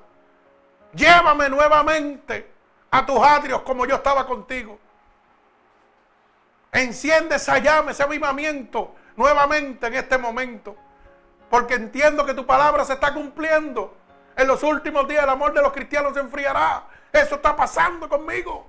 Llévame 0.93 1.49
nuevamente 1.49 2.49
a 2.89 3.05
tus 3.05 3.19
atrios 3.21 3.63
como 3.63 3.85
yo 3.85 3.95
estaba 3.95 4.25
contigo. 4.25 4.79
Enciende 6.71 7.35
esa 7.35 7.57
llama, 7.57 7.91
ese 7.91 8.01
avivamiento 8.01 8.95
nuevamente 9.17 9.87
en 9.87 9.95
este 9.95 10.17
momento. 10.17 10.73
Porque 11.49 11.73
entiendo 11.73 12.25
que 12.25 12.33
tu 12.33 12.45
palabra 12.45 12.85
se 12.85 12.93
está 12.93 13.13
cumpliendo. 13.13 13.93
En 14.37 14.47
los 14.47 14.63
últimos 14.63 15.05
días 15.05 15.25
el 15.25 15.29
amor 15.29 15.51
de 15.51 15.61
los 15.61 15.73
cristianos 15.73 16.13
se 16.13 16.21
enfriará. 16.21 16.85
Eso 17.11 17.35
está 17.35 17.57
pasando 17.57 18.07
conmigo. 18.07 18.65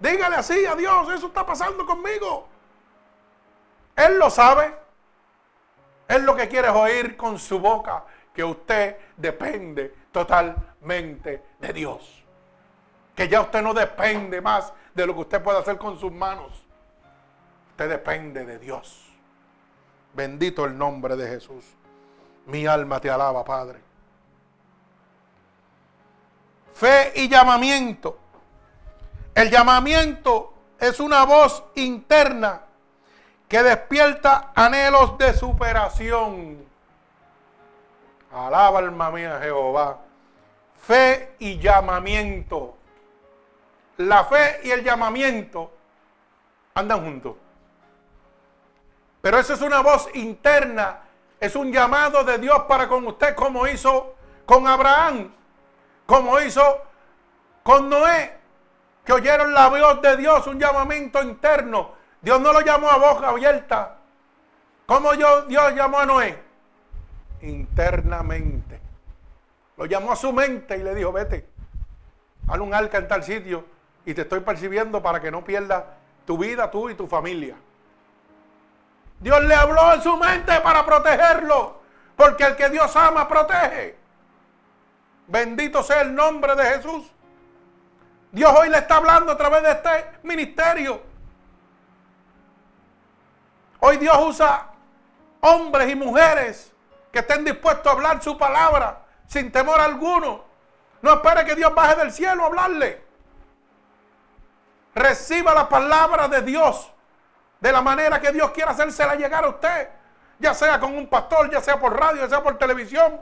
Dígale 0.00 0.34
así 0.34 0.66
a 0.66 0.74
Dios, 0.74 1.12
eso 1.12 1.28
está 1.28 1.46
pasando 1.46 1.86
conmigo. 1.86 2.48
Él 3.94 4.18
lo 4.18 4.30
sabe. 4.30 4.81
Él 6.12 6.26
lo 6.26 6.36
que 6.36 6.46
quiere 6.46 6.68
oír 6.68 7.16
con 7.16 7.38
su 7.38 7.58
boca 7.58 8.04
que 8.34 8.44
usted 8.44 8.98
depende 9.16 9.94
totalmente 10.12 11.42
de 11.58 11.72
Dios. 11.72 12.22
Que 13.14 13.28
ya 13.28 13.40
usted 13.40 13.62
no 13.62 13.72
depende 13.72 14.42
más 14.42 14.74
de 14.92 15.06
lo 15.06 15.14
que 15.14 15.20
usted 15.20 15.42
puede 15.42 15.60
hacer 15.60 15.78
con 15.78 15.98
sus 15.98 16.12
manos. 16.12 16.66
Usted 17.70 17.88
depende 17.88 18.44
de 18.44 18.58
Dios. 18.58 19.10
Bendito 20.12 20.66
el 20.66 20.76
nombre 20.76 21.16
de 21.16 21.26
Jesús. 21.28 21.64
Mi 22.44 22.66
alma 22.66 23.00
te 23.00 23.08
alaba, 23.08 23.42
Padre. 23.42 23.80
Fe 26.74 27.12
y 27.16 27.26
llamamiento. 27.26 28.18
El 29.34 29.50
llamamiento 29.50 30.52
es 30.78 31.00
una 31.00 31.24
voz 31.24 31.64
interna 31.76 32.66
que 33.52 33.62
despierta 33.62 34.50
anhelos 34.54 35.18
de 35.18 35.34
superación. 35.34 36.64
Alaba 38.32 38.78
alma 38.78 39.10
mía 39.10 39.38
Jehová. 39.42 39.98
Fe 40.80 41.36
y 41.38 41.58
llamamiento. 41.58 42.74
La 43.98 44.24
fe 44.24 44.60
y 44.64 44.70
el 44.70 44.82
llamamiento 44.82 45.70
andan 46.72 47.04
juntos. 47.04 47.34
Pero 49.20 49.38
eso 49.38 49.52
es 49.52 49.60
una 49.60 49.82
voz 49.82 50.08
interna, 50.14 51.00
es 51.38 51.54
un 51.54 51.70
llamado 51.70 52.24
de 52.24 52.38
Dios 52.38 52.62
para 52.62 52.88
con 52.88 53.06
usted, 53.06 53.34
como 53.34 53.66
hizo 53.66 54.14
con 54.46 54.66
Abraham, 54.66 55.30
como 56.06 56.40
hizo 56.40 56.80
con 57.62 57.90
Noé, 57.90 58.34
que 59.04 59.12
oyeron 59.12 59.52
la 59.52 59.68
voz 59.68 60.00
de 60.00 60.16
Dios, 60.16 60.46
un 60.46 60.58
llamamiento 60.58 61.22
interno. 61.22 62.00
Dios 62.22 62.40
no 62.40 62.52
lo 62.52 62.60
llamó 62.60 62.88
a 62.88 62.96
boca 62.96 63.28
abierta. 63.28 63.96
¿Cómo 64.86 65.12
Dios, 65.12 65.48
Dios 65.48 65.74
llamó 65.74 65.98
a 65.98 66.06
Noé? 66.06 66.42
Internamente. 67.42 68.80
Lo 69.76 69.86
llamó 69.86 70.12
a 70.12 70.16
su 70.16 70.32
mente 70.32 70.76
y 70.76 70.82
le 70.82 70.94
dijo, 70.94 71.12
vete, 71.12 71.48
haz 72.48 72.58
un 72.58 72.72
arca 72.72 72.98
en 72.98 73.08
tal 73.08 73.22
sitio 73.24 73.64
y 74.04 74.14
te 74.14 74.22
estoy 74.22 74.40
percibiendo 74.40 75.02
para 75.02 75.20
que 75.20 75.30
no 75.30 75.44
pierdas 75.44 75.84
tu 76.24 76.38
vida, 76.38 76.70
tú 76.70 76.88
y 76.88 76.94
tu 76.94 77.06
familia. 77.06 77.56
Dios 79.20 79.42
le 79.44 79.54
habló 79.54 79.94
en 79.94 80.02
su 80.02 80.16
mente 80.16 80.60
para 80.60 80.84
protegerlo. 80.84 81.80
Porque 82.16 82.44
el 82.44 82.56
que 82.56 82.68
Dios 82.68 82.94
ama, 82.96 83.26
protege. 83.26 83.96
Bendito 85.26 85.82
sea 85.82 86.02
el 86.02 86.14
nombre 86.14 86.54
de 86.54 86.64
Jesús. 86.64 87.10
Dios 88.32 88.52
hoy 88.56 88.68
le 88.68 88.78
está 88.78 88.96
hablando 88.96 89.32
a 89.32 89.36
través 89.36 89.62
de 89.62 89.70
este 89.70 90.06
ministerio. 90.22 91.11
Hoy 93.84 93.96
Dios 93.96 94.16
usa 94.20 94.68
hombres 95.40 95.90
y 95.90 95.96
mujeres 95.96 96.72
que 97.10 97.18
estén 97.18 97.44
dispuestos 97.44 97.84
a 97.84 97.90
hablar 97.90 98.22
su 98.22 98.38
palabra 98.38 99.02
sin 99.26 99.50
temor 99.50 99.80
alguno. 99.80 100.44
No 101.00 101.14
espere 101.14 101.44
que 101.44 101.56
Dios 101.56 101.74
baje 101.74 101.96
del 101.96 102.12
cielo 102.12 102.44
a 102.44 102.46
hablarle. 102.46 103.04
Reciba 104.94 105.52
la 105.52 105.68
palabra 105.68 106.28
de 106.28 106.42
Dios 106.42 106.92
de 107.58 107.72
la 107.72 107.82
manera 107.82 108.20
que 108.20 108.30
Dios 108.30 108.52
quiera 108.52 108.70
hacérsela 108.70 109.16
llegar 109.16 109.44
a 109.44 109.48
usted. 109.48 109.88
Ya 110.38 110.54
sea 110.54 110.78
con 110.78 110.94
un 110.96 111.08
pastor, 111.08 111.50
ya 111.50 111.60
sea 111.60 111.80
por 111.80 111.98
radio, 111.98 112.22
ya 112.22 112.28
sea 112.28 112.40
por 112.40 112.56
televisión. 112.58 113.20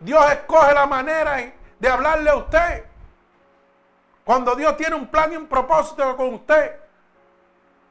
Dios 0.00 0.32
escoge 0.32 0.74
la 0.74 0.84
manera 0.84 1.50
de 1.78 1.88
hablarle 1.88 2.28
a 2.28 2.36
usted. 2.36 2.84
Cuando 4.22 4.54
Dios 4.54 4.76
tiene 4.76 4.96
un 4.96 5.06
plan 5.06 5.32
y 5.32 5.36
un 5.36 5.46
propósito 5.46 6.14
con 6.14 6.34
usted. 6.34 6.87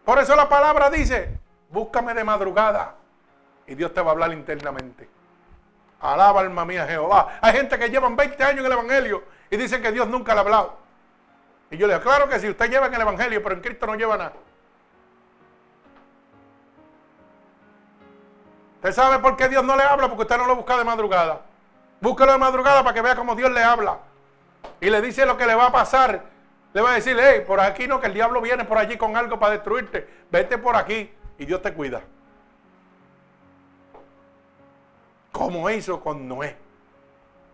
Por 0.08 0.18
eso 0.20 0.38
la 0.38 0.48
palabra 0.48 0.90
dice, 0.90 1.38
búscame 1.70 2.14
de 2.14 2.24
madrugada 2.24 2.96
y 3.68 3.76
Dios 3.76 3.94
te 3.94 4.00
va 4.00 4.12
a 4.12 4.14
hablar 4.14 4.32
internamente. 4.32 5.10
Alaba 6.00 6.40
alma 6.40 6.64
mía 6.64 6.88
Jehová. 6.88 7.38
Hay 7.42 7.52
gente 7.52 7.78
que 7.78 7.90
llevan 7.90 8.16
20 8.16 8.42
años 8.42 8.60
en 8.62 8.66
el 8.68 8.72
Evangelio 8.72 9.26
y 9.50 9.58
dicen 9.58 9.82
que 9.82 9.92
Dios 9.92 10.08
nunca 10.08 10.34
le 10.34 10.40
ha 10.40 10.44
hablado. 10.44 10.78
Y 11.70 11.76
yo 11.76 11.88
le 11.88 11.96
digo, 11.96 12.06
claro 12.06 12.30
que 12.30 12.40
si 12.40 12.48
usted 12.48 12.70
lleva 12.70 12.88
en 12.88 12.94
el 12.94 13.02
Evangelio, 13.02 13.44
pero 13.44 13.56
en 13.56 13.62
Cristo 13.62 13.86
no 13.86 13.96
lleva 13.96 14.16
nada. 14.18 14.32
¿Usted 18.76 18.94
sabe 18.94 19.20
por 19.20 19.36
qué 19.36 19.50
Dios 19.50 19.66
no 19.66 19.76
le 19.76 19.84
habla? 19.84 20.08
Porque 20.08 20.22
usted 20.22 20.38
no 20.38 20.48
lo 20.48 20.56
busca 20.56 20.78
de 20.78 20.86
madrugada. 20.86 21.42
Búsquelo 22.00 22.32
de 22.32 22.38
madrugada 22.38 22.82
para 22.82 22.94
que 22.94 23.02
vea 23.02 23.18
cómo 23.18 23.36
Dios 23.36 23.52
le 23.52 23.62
habla. 23.62 23.98
Y 24.80 24.90
le 24.90 25.02
dice 25.02 25.26
lo 25.26 25.36
que 25.36 25.46
le 25.46 25.54
va 25.54 25.66
a 25.66 25.72
pasar. 25.74 26.37
Le 26.78 26.84
va 26.84 26.92
a 26.92 26.94
decir, 26.94 27.18
hey, 27.20 27.44
por 27.48 27.60
aquí 27.60 27.88
no, 27.88 28.00
que 28.00 28.06
el 28.06 28.14
diablo 28.14 28.40
viene 28.40 28.64
por 28.64 28.78
allí 28.78 28.98
con 28.98 29.18
algo 29.18 29.40
para 29.40 29.54
destruirte. 29.54 30.08
Vete 30.30 30.60
por 30.60 30.76
aquí 30.76 31.12
y 31.40 31.46
Dios 31.48 31.60
te 31.60 31.74
cuida. 31.74 32.04
Como 35.32 35.68
hizo 35.72 36.00
con 36.00 36.28
Noé. 36.28 36.56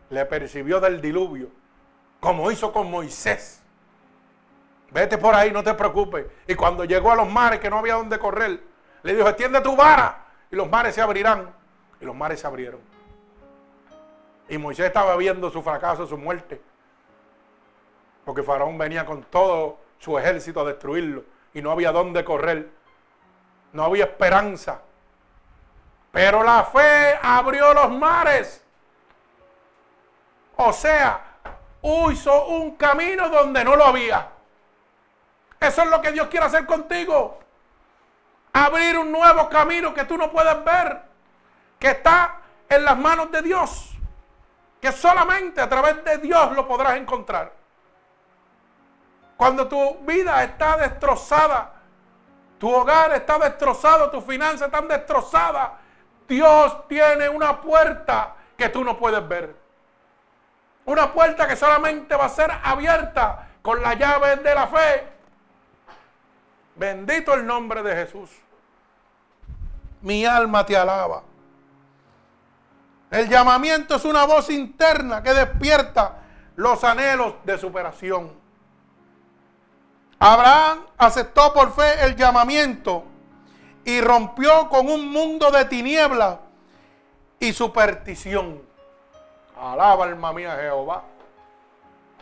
Le 0.10 0.26
percibió 0.26 0.82
del 0.82 1.00
diluvio. 1.00 1.48
Como 2.20 2.52
hizo 2.52 2.74
con 2.74 2.92
Moisés. 2.92 3.64
Vete 4.92 5.18
por 5.18 5.34
ahí, 5.34 5.52
no 5.52 5.64
te 5.64 5.74
preocupes. 5.74 6.26
Y 6.46 6.56
cuando 6.56 6.84
llegó 6.84 7.10
a 7.10 7.16
los 7.16 7.30
mares 7.30 7.62
que 7.62 7.70
no 7.70 7.78
había 7.78 7.94
donde 7.94 8.20
correr, 8.20 8.60
le 9.04 9.16
dijo, 9.16 9.30
extiende 9.30 9.62
tu 9.62 9.74
vara 9.74 10.18
y 10.52 10.58
los 10.58 10.70
mares 10.70 10.96
se 10.96 11.02
abrirán. 11.02 11.50
Y 12.02 12.04
los 12.04 12.14
mares 12.14 12.42
se 12.42 12.48
abrieron. 12.48 12.82
Y 14.50 14.58
Moisés 14.58 14.88
estaba 14.88 15.16
viendo 15.16 15.50
su 15.50 15.62
fracaso, 15.62 16.06
su 16.06 16.18
muerte. 16.18 16.73
Porque 18.26 18.44
Faraón 18.44 18.78
venía 18.78 19.06
con 19.06 19.24
todo 19.24 19.78
su 20.00 20.18
ejército 20.18 20.62
a 20.62 20.66
destruirlo. 20.66 21.24
Y 21.54 21.62
no 21.62 21.72
había 21.72 21.92
dónde 21.92 22.24
correr. 22.24 22.70
No 23.74 23.84
había 23.84 24.06
esperanza. 24.06 24.82
Pero 26.12 26.44
la 26.44 26.64
fe 26.64 27.18
abrió 27.22 27.74
los 27.74 27.92
mares. 27.92 28.64
O 30.56 30.72
sea, 30.72 31.22
hizo 32.12 32.46
un 32.48 32.76
camino 32.76 33.30
donde 33.30 33.64
no 33.64 33.76
lo 33.76 33.86
había. 33.86 34.30
Eso 35.60 35.82
es 35.82 35.90
lo 35.90 36.02
que 36.02 36.12
Dios 36.12 36.28
quiere 36.28 36.46
hacer 36.46 36.66
contigo. 36.66 37.40
Abrir 38.54 38.98
un 39.00 39.12
nuevo 39.12 39.50
camino 39.50 39.94
que 39.94 40.06
tú 40.06 40.18
no 40.18 40.32
puedes 40.32 40.64
ver. 40.64 41.02
Que 41.80 41.90
está 41.90 42.42
en 42.70 42.86
las 42.86 42.98
manos 42.98 43.32
de 43.32 43.42
Dios. 43.42 43.92
Que 44.80 44.92
solamente 44.92 45.62
a 45.62 45.70
través 45.70 46.04
de 46.04 46.18
Dios 46.20 46.52
lo 46.52 46.68
podrás 46.68 46.98
encontrar. 46.98 47.63
Cuando 49.38 49.68
tu 49.68 50.00
vida 50.06 50.44
está 50.44 50.78
destrozada, 50.78 51.72
tu 52.60 52.70
hogar 52.74 53.12
está 53.14 53.38
destrozado, 53.40 54.10
tus 54.10 54.24
finanzas 54.24 54.68
están 54.68 54.88
destrozadas, 54.88 55.72
Dios 56.28 56.88
tiene 56.88 57.28
una 57.28 57.62
puerta 57.62 58.36
que 58.58 58.70
tú 58.70 58.84
no 58.84 58.98
puedes 58.98 59.28
ver. 59.28 59.56
Una 60.86 61.12
puerta 61.14 61.48
que 61.48 61.56
solamente 61.56 62.16
va 62.16 62.26
a 62.26 62.30
ser 62.30 62.52
abierta 62.64 63.48
con 63.62 63.82
la 63.82 63.94
llave 63.94 64.38
de 64.38 64.56
la 64.56 64.68
fe. 64.68 65.08
Bendito 66.76 67.34
el 67.34 67.46
nombre 67.46 67.84
de 67.84 67.96
Jesús. 67.96 68.30
Mi 70.02 70.26
alma 70.26 70.66
te 70.66 70.76
alaba. 70.76 71.24
El 73.10 73.30
llamamiento 73.30 73.96
es 73.96 74.06
una 74.06 74.26
voz 74.26 74.50
interna 74.50 75.22
que 75.22 75.34
despierta 75.34 76.16
los 76.56 76.84
anhelos 76.84 77.36
de 77.44 77.58
superación. 77.58 78.43
Abraham 80.26 80.86
aceptó 80.98 81.52
por 81.52 81.74
fe 81.74 82.06
el 82.06 82.16
llamamiento 82.16 83.04
y 83.84 84.00
rompió 84.00 84.70
con 84.70 84.88
un 84.88 85.12
mundo 85.12 85.52
de 85.52 85.66
tinieblas 85.66 86.38
y 87.42 87.52
superstición. 87.52 88.62
Alaba 89.60 90.06
alma 90.06 90.32
mía 90.32 90.56
Jehová. 90.62 91.04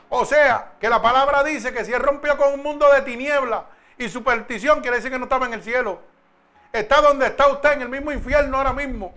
O 0.09 0.25
sea, 0.25 0.71
que 0.79 0.89
la 0.89 0.99
palabra 0.99 1.43
dice 1.43 1.71
que 1.71 1.85
si 1.85 1.93
él 1.93 2.01
rompió 2.01 2.35
con 2.37 2.55
un 2.55 2.63
mundo 2.63 2.91
de 2.91 3.03
tinieblas 3.03 3.65
y 3.99 4.09
superstición 4.09 4.81
quiere 4.81 4.97
decir 4.97 5.11
que 5.11 5.19
no 5.19 5.25
estaba 5.25 5.45
en 5.45 5.53
el 5.53 5.61
cielo. 5.61 5.99
Está 6.73 7.01
donde 7.01 7.27
está 7.27 7.49
usted, 7.49 7.73
en 7.73 7.83
el 7.83 7.89
mismo 7.89 8.11
infierno 8.11 8.57
ahora 8.57 8.73
mismo. 8.73 9.13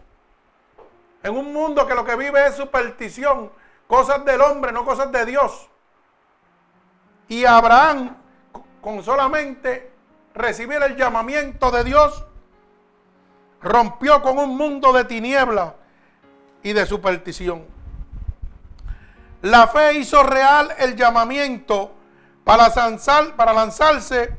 En 1.23 1.35
un 1.35 1.55
mundo 1.55 1.87
que 1.87 1.95
lo 1.95 2.05
que 2.05 2.17
vive 2.17 2.49
es 2.49 2.57
superstición, 2.57 3.51
cosas 3.87 4.27
del 4.27 4.43
hombre, 4.43 4.73
no 4.73 4.85
cosas 4.85 5.11
de 5.11 5.25
Dios. 5.25 5.71
Y 7.29 7.47
Abraham, 7.47 8.15
con 8.85 9.03
solamente 9.03 9.91
recibir 10.35 10.83
el 10.83 10.95
llamamiento 10.95 11.71
de 11.71 11.85
Dios, 11.85 12.27
rompió 13.63 14.21
con 14.21 14.37
un 14.37 14.59
mundo 14.59 14.93
de 14.93 15.07
tinieblas 15.07 15.73
y 16.63 16.75
de 16.75 16.85
superstición. 16.85 17.65
La 19.41 19.69
fe 19.69 19.95
hizo 19.95 20.23
real 20.23 20.75
el 20.79 20.97
llamamiento 20.97 21.93
para, 22.45 22.71
para 23.37 23.55
lanzarse 23.55 24.37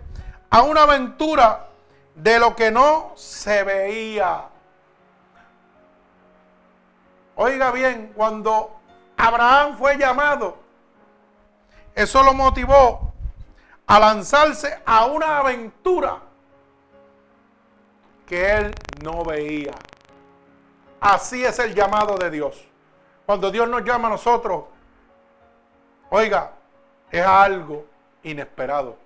a 0.52 0.62
una 0.62 0.84
aventura 0.84 1.66
de 2.14 2.38
lo 2.38 2.56
que 2.56 2.70
no 2.70 3.14
se 3.16 3.64
veía. 3.64 4.44
Oiga 7.36 7.72
bien, 7.72 8.14
cuando 8.16 8.80
Abraham 9.18 9.76
fue 9.76 9.98
llamado, 9.98 10.56
eso 11.96 12.22
lo 12.22 12.36
motivó 12.36 13.05
a 13.88 14.00
lanzarse 14.00 14.80
a 14.86 15.06
una 15.06 15.40
aventura 15.40 16.20
que 18.26 18.52
él 18.58 18.76
no 19.04 19.24
veía. 19.24 19.74
Así 21.00 21.46
es 21.46 21.60
el 21.60 21.76
llamado 21.76 22.18
de 22.18 22.32
Dios. 22.32 22.66
Cuando 23.26 23.52
Dios 23.52 23.70
nos 23.70 23.84
llama 23.84 24.08
a 24.08 24.12
nosotros, 24.12 24.66
oiga, 26.10 26.52
es 27.12 27.26
algo 27.26 27.86
inesperado. 28.24 28.98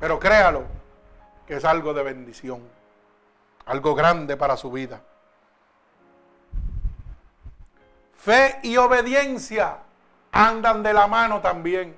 Pero 0.00 0.18
créalo, 0.18 0.64
que 1.46 1.56
es 1.56 1.64
algo 1.64 1.92
de 1.92 2.02
bendición, 2.02 2.62
algo 3.66 3.94
grande 3.94 4.36
para 4.36 4.56
su 4.56 4.70
vida. 4.70 5.00
Fe 8.16 8.60
y 8.62 8.76
obediencia 8.76 9.78
andan 10.32 10.82
de 10.82 10.92
la 10.92 11.06
mano 11.06 11.40
también. 11.40 11.96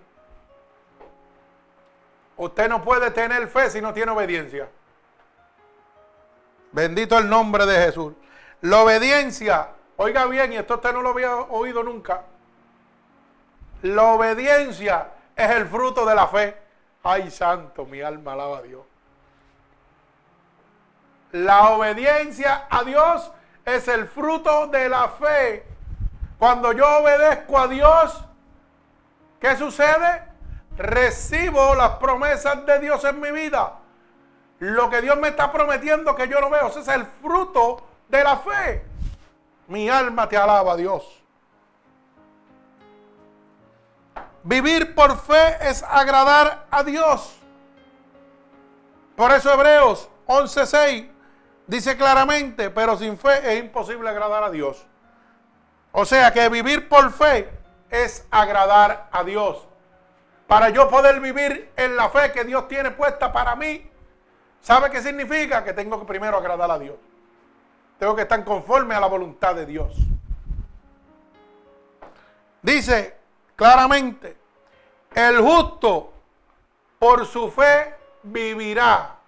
Usted 2.41 2.71
no 2.71 2.83
puede 2.83 3.11
tener 3.11 3.49
fe 3.49 3.69
si 3.69 3.83
no 3.83 3.93
tiene 3.93 4.13
obediencia. 4.13 4.67
Bendito 6.73 7.19
el 7.19 7.29
nombre 7.29 7.67
de 7.67 7.85
Jesús. 7.85 8.15
La 8.63 8.81
obediencia, 8.81 9.69
oiga 9.99 10.25
bien, 10.25 10.55
y 10.55 10.57
esto 10.57 10.77
usted 10.77 10.95
no 10.95 11.03
lo 11.03 11.11
había 11.11 11.37
oído 11.37 11.83
nunca. 11.83 12.23
La 13.83 14.05
obediencia 14.05 15.09
es 15.37 15.51
el 15.51 15.67
fruto 15.67 16.07
de 16.07 16.15
la 16.15 16.29
fe. 16.29 16.57
Ay, 17.03 17.31
santo, 17.31 17.85
mi 17.85 18.01
alma 18.01 18.33
alaba 18.33 18.57
a 18.57 18.63
Dios. 18.63 18.87
La 21.33 21.69
obediencia 21.73 22.69
a 22.71 22.85
Dios 22.85 23.31
es 23.67 23.87
el 23.87 24.09
fruto 24.09 24.67
de 24.69 24.89
la 24.89 25.11
fe. 25.11 25.67
Cuando 26.39 26.73
yo 26.73 27.01
obedezco 27.01 27.59
a 27.59 27.69
Dios, 27.69 28.25
¿qué 29.39 29.55
sucede? 29.57 30.30
Recibo 30.77 31.75
las 31.75 31.91
promesas 31.93 32.65
de 32.65 32.79
Dios 32.79 33.05
en 33.05 33.21
mi 33.21 33.31
vida. 33.31 33.75
Lo 34.61 34.91
que 34.91 35.01
Dios 35.01 35.17
me 35.19 35.29
está 35.29 35.51
prometiendo 35.51 36.15
que 36.15 36.29
yo 36.29 36.41
no 36.41 36.51
veo, 36.51 36.69
ese 36.69 36.81
es 36.81 36.89
el 36.89 37.07
fruto 37.07 37.83
de 38.09 38.23
la 38.23 38.37
fe. 38.37 38.85
Mi 39.69 39.89
alma 39.89 40.29
te 40.29 40.37
alaba, 40.37 40.77
Dios. 40.77 41.23
Vivir 44.43 44.95
por 44.95 45.19
fe 45.19 45.57
es 45.69 45.83
agradar 45.83 46.67
a 46.71 46.83
Dios. 46.83 47.37
Por 49.17 49.33
eso 49.33 49.53
Hebreos 49.53 50.09
11.6 50.27 51.11
dice 51.67 51.97
claramente, 51.97 52.71
pero 52.71 52.97
sin 52.97 53.19
fe 53.19 53.53
es 53.53 53.61
imposible 53.61 54.09
agradar 54.09 54.45
a 54.45 54.51
Dios. 54.51 54.87
O 55.93 56.05
sea 56.05 56.33
que 56.33 56.49
vivir 56.49 56.89
por 56.89 57.13
fe 57.13 57.51
es 57.91 58.27
agradar 58.31 59.09
a 59.13 59.25
Dios. 59.25 59.67
Para 60.51 60.71
yo 60.71 60.91
poder 60.91 61.21
vivir 61.21 61.71
en 61.77 61.95
la 61.95 62.11
fe 62.11 62.33
que 62.33 62.43
Dios 62.43 62.67
tiene 62.67 62.91
puesta 62.91 63.33
para 63.33 63.55
mí, 63.55 63.89
¿sabe 64.61 64.91
qué 64.91 65.01
significa? 65.01 65.63
Que 65.63 65.73
tengo 65.73 66.01
que 66.01 66.05
primero 66.05 66.37
agradar 66.37 66.69
a 66.73 66.77
Dios. 66.77 66.97
Tengo 68.01 68.17
que 68.17 68.23
estar 68.23 68.43
conforme 68.45 68.97
a 68.97 68.99
la 68.99 69.07
voluntad 69.07 69.55
de 69.55 69.65
Dios. 69.65 69.95
Dice 72.63 73.17
claramente, 73.55 74.37
el 75.15 75.41
justo 75.41 76.13
por 76.99 77.27
su 77.27 77.49
fe 77.49 77.95
vivirá. 78.25 79.19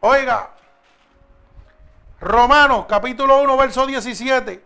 Oiga, 0.00 0.48
Romanos 2.22 2.86
capítulo 2.88 3.42
1, 3.42 3.56
verso 3.58 3.86
17. 3.86 4.64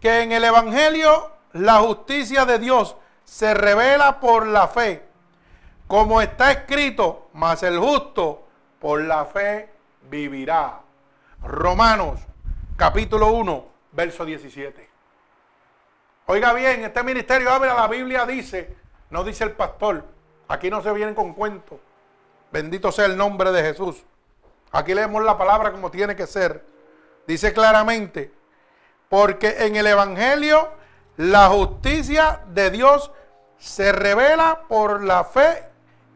Porque 0.00 0.22
en 0.22 0.32
el 0.32 0.44
Evangelio 0.44 1.30
la 1.52 1.80
justicia 1.80 2.46
de 2.46 2.58
Dios 2.58 2.96
se 3.22 3.52
revela 3.52 4.18
por 4.18 4.46
la 4.46 4.66
fe, 4.66 5.02
como 5.86 6.22
está 6.22 6.52
escrito, 6.52 7.28
mas 7.34 7.62
el 7.62 7.78
justo 7.78 8.46
por 8.78 9.02
la 9.02 9.26
fe 9.26 9.68
vivirá. 10.08 10.80
Romanos 11.42 12.18
capítulo 12.78 13.30
1, 13.32 13.66
verso 13.92 14.24
17. 14.24 14.88
Oiga 16.28 16.54
bien, 16.54 16.82
este 16.82 17.02
ministerio 17.02 17.50
abre 17.50 17.68
la 17.68 17.86
Biblia, 17.86 18.24
dice, 18.24 18.74
no 19.10 19.22
dice 19.22 19.44
el 19.44 19.52
pastor, 19.52 20.02
aquí 20.48 20.70
no 20.70 20.82
se 20.82 20.92
vienen 20.92 21.14
con 21.14 21.34
cuentos. 21.34 21.78
Bendito 22.50 22.90
sea 22.90 23.04
el 23.04 23.18
nombre 23.18 23.52
de 23.52 23.62
Jesús. 23.64 24.02
Aquí 24.72 24.94
leemos 24.94 25.22
la 25.22 25.36
palabra 25.36 25.70
como 25.70 25.90
tiene 25.90 26.16
que 26.16 26.26
ser. 26.26 26.64
Dice 27.26 27.52
claramente, 27.52 28.39
porque 29.10 29.66
en 29.66 29.74
el 29.74 29.88
Evangelio 29.88 30.70
la 31.16 31.48
justicia 31.48 32.42
de 32.46 32.70
Dios 32.70 33.10
se 33.58 33.90
revela 33.90 34.62
por 34.68 35.02
la 35.02 35.24
fe 35.24 35.64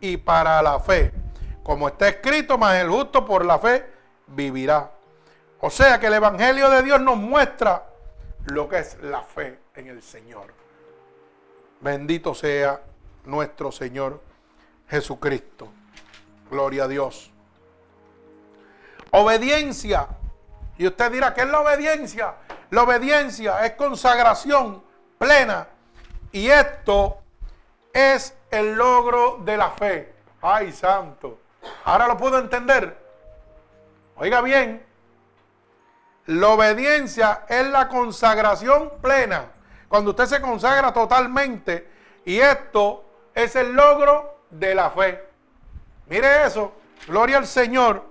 y 0.01 0.17
para 0.17 0.63
la 0.63 0.79
fe. 0.79 1.13
Como 1.65 1.89
está 1.89 2.09
escrito, 2.09 2.57
más 2.57 2.77
el 2.77 2.89
justo 2.89 3.27
por 3.27 3.45
la 3.45 3.59
fe 3.59 3.85
vivirá. 4.29 4.93
O 5.61 5.71
sea 5.71 5.99
que 5.99 6.07
el 6.07 6.15
Evangelio 6.15 6.71
de 6.71 6.83
Dios 6.83 7.01
nos 7.01 7.17
muestra 7.17 7.85
lo 8.47 8.69
que 8.69 8.79
es 8.79 8.97
la 9.03 9.23
fe 9.23 9.59
en 9.75 9.89
el 9.89 10.01
Señor. 10.01 10.55
Bendito 11.81 12.33
sea 12.33 12.81
nuestro 13.25 13.73
Señor 13.73 14.23
Jesucristo. 14.89 15.69
Gloria 16.49 16.85
a 16.85 16.89
Dios. 16.89 17.33
Obediencia. 19.11 20.07
Y 20.79 20.87
usted 20.87 21.11
dirá, 21.11 21.35
¿qué 21.35 21.41
es 21.41 21.49
la 21.49 21.61
obediencia? 21.61 22.35
La 22.75 22.83
obediencia 22.83 23.65
es 23.65 23.75
consagración 23.75 24.83
plena. 25.17 25.69
Y 26.33 26.49
esto 26.49 27.19
es 27.93 28.37
el 28.51 28.75
logro 28.75 29.39
de 29.45 29.57
la 29.57 29.71
fe. 29.71 30.13
Ay, 30.43 30.73
santo. 30.73 31.39
Ahora 31.85 32.09
lo 32.09 32.17
puedo 32.17 32.37
entender. 32.37 32.99
Oiga 34.17 34.41
bien, 34.41 34.85
la 36.27 36.49
obediencia 36.49 37.45
es 37.49 37.65
la 37.69 37.87
consagración 37.87 38.91
plena. 39.01 39.53
Cuando 39.87 40.11
usted 40.11 40.27
se 40.27 40.41
consagra 40.41 40.93
totalmente. 40.93 41.89
Y 42.25 42.41
esto 42.41 43.05
es 43.37 43.55
el 43.55 43.73
logro 43.73 44.37
de 44.51 44.75
la 44.75 44.91
fe. 44.91 45.25
Mire 46.09 46.45
eso. 46.45 46.73
Gloria 47.07 47.37
al 47.37 47.47
Señor. 47.47 48.05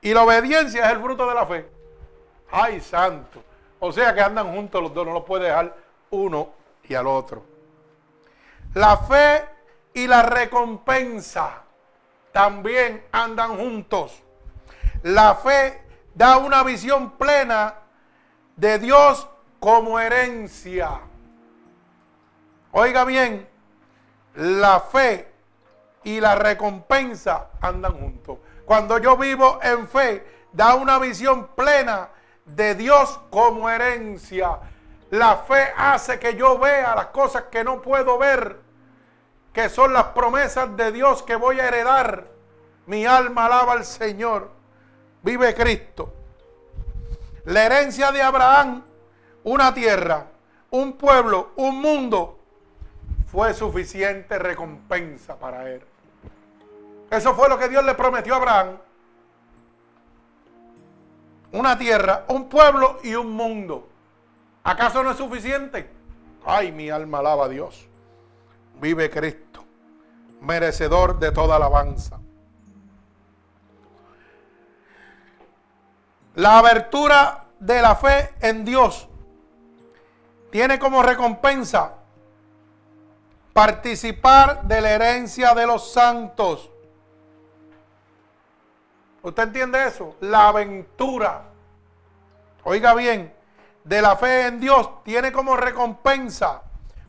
Y 0.00 0.14
la 0.14 0.22
obediencia 0.22 0.86
es 0.86 0.92
el 0.92 1.02
fruto 1.02 1.28
de 1.28 1.34
la 1.34 1.46
fe. 1.46 1.68
Ay, 2.52 2.80
santo. 2.80 3.42
O 3.84 3.90
sea 3.90 4.14
que 4.14 4.20
andan 4.20 4.54
juntos 4.54 4.80
los 4.80 4.94
dos. 4.94 5.04
No 5.04 5.12
los 5.12 5.24
puede 5.24 5.46
dejar 5.46 5.74
uno 6.10 6.50
y 6.84 6.94
al 6.94 7.08
otro. 7.08 7.42
La 8.74 8.96
fe 8.96 9.44
y 9.92 10.06
la 10.06 10.22
recompensa 10.22 11.64
también 12.30 13.04
andan 13.10 13.56
juntos. 13.56 14.22
La 15.02 15.34
fe 15.34 15.82
da 16.14 16.36
una 16.36 16.62
visión 16.62 17.10
plena 17.18 17.74
de 18.54 18.78
Dios 18.78 19.26
como 19.58 19.98
herencia. 19.98 21.00
Oiga 22.70 23.04
bien, 23.04 23.48
la 24.36 24.78
fe 24.78 25.28
y 26.04 26.20
la 26.20 26.36
recompensa 26.36 27.50
andan 27.60 27.94
juntos. 27.94 28.38
Cuando 28.64 28.98
yo 28.98 29.16
vivo 29.16 29.58
en 29.60 29.88
fe, 29.88 30.24
da 30.52 30.76
una 30.76 31.00
visión 31.00 31.48
plena 31.56 32.10
de 32.44 32.74
Dios 32.74 33.20
como 33.30 33.68
herencia. 33.68 34.58
La 35.10 35.36
fe 35.36 35.72
hace 35.76 36.18
que 36.18 36.34
yo 36.36 36.58
vea 36.58 36.94
las 36.94 37.06
cosas 37.06 37.44
que 37.50 37.64
no 37.64 37.82
puedo 37.82 38.18
ver, 38.18 38.58
que 39.52 39.68
son 39.68 39.92
las 39.92 40.04
promesas 40.06 40.76
de 40.76 40.92
Dios 40.92 41.22
que 41.22 41.36
voy 41.36 41.60
a 41.60 41.68
heredar. 41.68 42.26
Mi 42.86 43.06
alma 43.06 43.46
alaba 43.46 43.72
al 43.72 43.84
Señor 43.84 44.50
vive 45.22 45.54
Cristo. 45.54 46.12
La 47.44 47.64
herencia 47.64 48.12
de 48.12 48.22
Abraham, 48.22 48.84
una 49.44 49.74
tierra, 49.74 50.26
un 50.70 50.94
pueblo, 50.94 51.50
un 51.56 51.80
mundo, 51.80 52.38
fue 53.30 53.52
suficiente 53.54 54.38
recompensa 54.38 55.36
para 55.38 55.68
él. 55.70 55.82
Eso 57.10 57.34
fue 57.34 57.48
lo 57.48 57.58
que 57.58 57.68
Dios 57.68 57.84
le 57.84 57.94
prometió 57.94 58.34
a 58.34 58.36
Abraham. 58.38 58.78
Una 61.52 61.78
tierra, 61.78 62.24
un 62.28 62.48
pueblo 62.48 62.98
y 63.02 63.14
un 63.14 63.30
mundo. 63.30 63.88
¿Acaso 64.64 65.02
no 65.02 65.10
es 65.10 65.16
suficiente? 65.16 65.88
Ay, 66.44 66.72
mi 66.72 66.88
alma 66.90 67.18
alaba 67.18 67.44
a 67.44 67.48
Dios. 67.48 67.86
Vive 68.80 69.10
Cristo, 69.10 69.64
merecedor 70.40 71.18
de 71.18 71.30
toda 71.30 71.56
alabanza. 71.56 72.18
La 76.34 76.58
abertura 76.58 77.44
de 77.60 77.82
la 77.82 77.94
fe 77.94 78.30
en 78.40 78.64
Dios 78.64 79.08
tiene 80.50 80.78
como 80.78 81.02
recompensa 81.02 81.92
participar 83.52 84.62
de 84.62 84.80
la 84.80 84.90
herencia 84.90 85.54
de 85.54 85.66
los 85.66 85.92
santos. 85.92 86.71
¿Usted 89.22 89.44
entiende 89.44 89.86
eso? 89.86 90.16
La 90.20 90.48
aventura, 90.48 91.42
oiga 92.64 92.94
bien, 92.94 93.32
de 93.84 94.02
la 94.02 94.16
fe 94.16 94.46
en 94.46 94.60
Dios 94.60 95.02
tiene 95.04 95.32
como 95.32 95.56
recompensa 95.56 96.62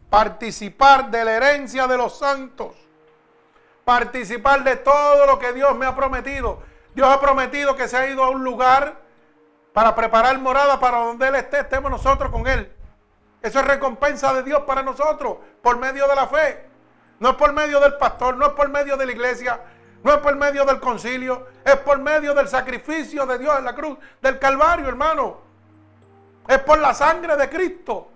participar 0.10 1.10
de 1.10 1.26
la 1.26 1.34
herencia 1.34 1.88
de 1.88 1.98
los 1.98 2.18
santos. 2.18 2.76
Participar 3.84 4.64
de 4.64 4.78
todo 4.78 5.26
lo 5.26 5.40
que 5.40 5.54
Dios 5.54 5.76
me 5.76 5.86
ha 5.86 5.96
prometido. 5.96 6.62
Dios 6.94 7.08
ha 7.08 7.20
prometido 7.20 7.76
que 7.76 7.88
se 7.88 7.98
ha 7.98 8.08
ido 8.08 8.24
a 8.24 8.30
un 8.30 8.44
lugar 8.44 9.02
para 9.74 9.96
preparar 9.96 10.38
morada 10.40 10.80
para 10.80 11.00
donde 11.00 11.28
Él 11.28 11.36
esté, 11.36 11.62
estemos 11.62 11.90
nosotros 11.90 12.32
con 12.32 12.48
Él. 12.48 12.72
Eso 13.42 13.60
es 13.60 13.66
recompensa 13.66 14.34
de 14.34 14.44
Dios 14.44 14.62
para 14.68 14.84
nosotros 14.84 15.38
por 15.62 15.78
medio 15.78 16.08
de 16.08 16.16
la 16.16 16.28
fe. 16.28 16.70
No 17.20 17.32
es 17.32 17.36
por 17.36 17.52
medio 17.52 17.80
del 17.80 17.96
pastor, 17.96 18.38
no 18.38 18.46
es 18.46 18.54
por 18.54 18.70
medio 18.70 18.96
de 18.98 19.06
la 19.06 19.12
iglesia, 19.12 19.62
no 20.04 20.12
es 20.12 20.18
por 20.18 20.36
medio 20.36 20.66
del 20.66 20.82
concilio, 20.82 21.48
es 21.64 21.78
por 21.78 21.98
medio 21.98 22.34
del 22.34 22.50
sacrificio 22.50 23.26
de 23.26 23.38
Dios 23.38 23.58
en 23.58 23.66
la 23.66 23.74
cruz, 23.74 23.98
del 24.22 24.38
Calvario, 24.38 24.88
hermano. 24.88 25.38
Es 26.46 26.60
por 26.60 26.78
la 26.80 26.94
sangre 26.94 27.38
de 27.38 27.50
Cristo. 27.50 28.10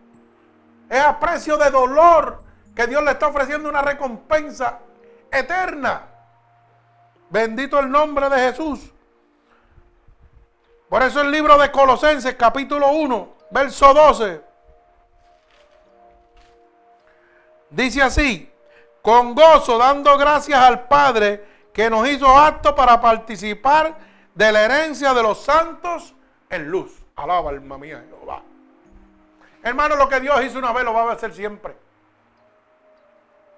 Es 0.89 0.99
a 0.99 1.18
precio 1.18 1.55
de 1.55 1.69
dolor 1.69 2.43
que 2.76 2.88
Dios 2.88 3.01
le 3.03 3.11
está 3.11 3.27
ofreciendo 3.27 3.69
una 3.69 3.81
recompensa 3.81 4.80
eterna. 5.31 6.07
Bendito 7.30 7.80
el 7.80 7.89
nombre 7.89 8.30
de 8.30 8.38
Jesús. 8.38 8.91
Por 10.89 11.01
eso 11.01 11.22
el 11.22 11.31
libro 11.31 11.57
de 11.57 11.72
Colosenses 11.72 12.35
capítulo 12.35 12.89
1, 12.89 13.34
verso 13.51 13.93
12, 13.93 14.41
dice 17.69 18.01
así, 18.01 18.51
con 19.01 19.35
gozo 19.35 19.77
dando 19.77 20.18
gracias 20.18 20.59
al 20.59 20.88
Padre 20.88 21.56
que 21.77 21.91
nos 21.91 22.09
hizo 22.09 22.27
apto 22.35 22.73
para 22.73 22.99
participar 22.99 23.95
de 24.33 24.51
la 24.51 24.63
herencia 24.63 25.13
de 25.13 25.21
los 25.21 25.43
santos 25.43 26.15
en 26.49 26.71
luz. 26.71 27.05
Alaba 27.15 27.51
alma 27.51 27.77
mía 27.77 28.03
Jehová. 28.09 28.41
Hermano, 29.61 29.95
lo 29.95 30.09
que 30.09 30.19
Dios 30.19 30.43
hizo 30.43 30.57
una 30.57 30.73
vez 30.73 30.83
lo 30.83 30.91
va 30.91 31.03
a 31.03 31.13
hacer 31.13 31.35
siempre. 31.35 31.77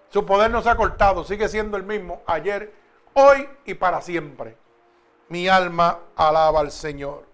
Su 0.09 0.25
poder 0.25 0.51
no 0.51 0.61
se 0.61 0.69
ha 0.69 0.75
cortado, 0.75 1.23
sigue 1.23 1.47
siendo 1.47 1.77
el 1.77 1.83
mismo 1.83 2.21
ayer, 2.25 2.73
hoy 3.13 3.47
y 3.63 3.75
para 3.75 4.01
siempre 4.01 4.57
mi 5.29 5.47
alma 5.47 5.99
alaba 6.17 6.59
al 6.59 6.71
Señor. 6.71 7.25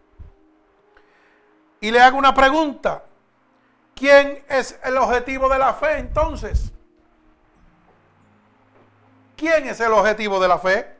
Y 1.81 1.89
le 1.89 1.99
hago 1.99 2.19
una 2.19 2.35
pregunta. 2.35 3.05
¿Quién 3.95 4.45
es 4.47 4.79
el 4.83 4.97
objetivo 4.97 5.49
de 5.49 5.57
la 5.57 5.73
fe 5.73 5.97
entonces? 5.97 6.71
¿Quién 9.35 9.67
es 9.67 9.79
el 9.79 9.91
objetivo 9.91 10.39
de 10.39 10.47
la 10.47 10.57
fe? 10.57 10.95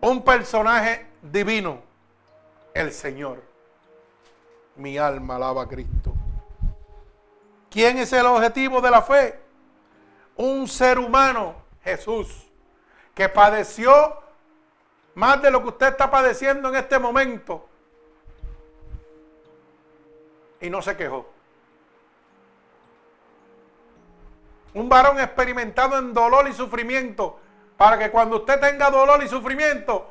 Un 0.00 0.22
personaje 0.22 1.06
divino, 1.22 1.80
el 2.74 2.92
Señor. 2.92 3.42
Mi 4.76 4.98
alma 4.98 5.36
alaba 5.36 5.62
a 5.62 5.68
Cristo. 5.68 6.12
¿Quién 7.70 7.98
es 7.98 8.12
el 8.12 8.26
objetivo 8.26 8.80
de 8.80 8.90
la 8.90 9.02
fe? 9.02 9.38
Un 10.36 10.68
ser 10.68 10.98
humano, 10.98 11.54
Jesús, 11.82 12.46
que 13.14 13.28
padeció 13.28 14.20
más 15.14 15.40
de 15.40 15.50
lo 15.50 15.62
que 15.62 15.68
usted 15.68 15.88
está 15.88 16.10
padeciendo 16.10 16.68
en 16.68 16.76
este 16.76 16.98
momento 16.98 17.66
y 20.60 20.68
no 20.68 20.82
se 20.82 20.96
quejó. 20.96 21.35
Un 24.76 24.90
varón 24.90 25.18
experimentado 25.18 25.96
en 25.96 26.12
dolor 26.12 26.46
y 26.48 26.52
sufrimiento, 26.52 27.40
para 27.78 27.98
que 27.98 28.10
cuando 28.10 28.36
usted 28.36 28.60
tenga 28.60 28.90
dolor 28.90 29.22
y 29.22 29.28
sufrimiento, 29.28 30.10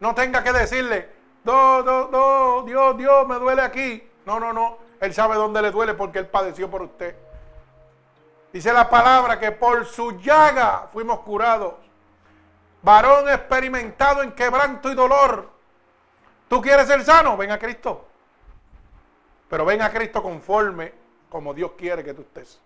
no 0.00 0.14
tenga 0.14 0.42
que 0.42 0.54
decirle, 0.54 1.10
no, 1.44 1.82
no, 1.82 2.08
no, 2.08 2.62
Dios, 2.62 2.96
Dios, 2.96 3.28
me 3.28 3.34
duele 3.34 3.60
aquí. 3.60 4.02
No, 4.24 4.40
no, 4.40 4.54
no. 4.54 4.78
Él 5.00 5.12
sabe 5.12 5.34
dónde 5.34 5.60
le 5.60 5.70
duele 5.70 5.92
porque 5.92 6.18
Él 6.18 6.28
padeció 6.28 6.70
por 6.70 6.80
usted. 6.80 7.14
Dice 8.54 8.72
la 8.72 8.88
palabra 8.88 9.38
que 9.38 9.52
por 9.52 9.84
su 9.84 10.18
llaga 10.18 10.88
fuimos 10.94 11.20
curados. 11.20 11.74
Varón 12.80 13.28
experimentado 13.28 14.22
en 14.22 14.32
quebranto 14.32 14.90
y 14.90 14.94
dolor. 14.94 15.50
¿Tú 16.48 16.62
quieres 16.62 16.86
ser 16.86 17.04
sano? 17.04 17.36
Ven 17.36 17.50
a 17.50 17.58
Cristo. 17.58 18.08
Pero 19.50 19.66
ven 19.66 19.82
a 19.82 19.92
Cristo 19.92 20.22
conforme 20.22 20.94
como 21.28 21.52
Dios 21.52 21.72
quiere 21.76 22.02
que 22.02 22.14
tú 22.14 22.22
estés. 22.22 22.62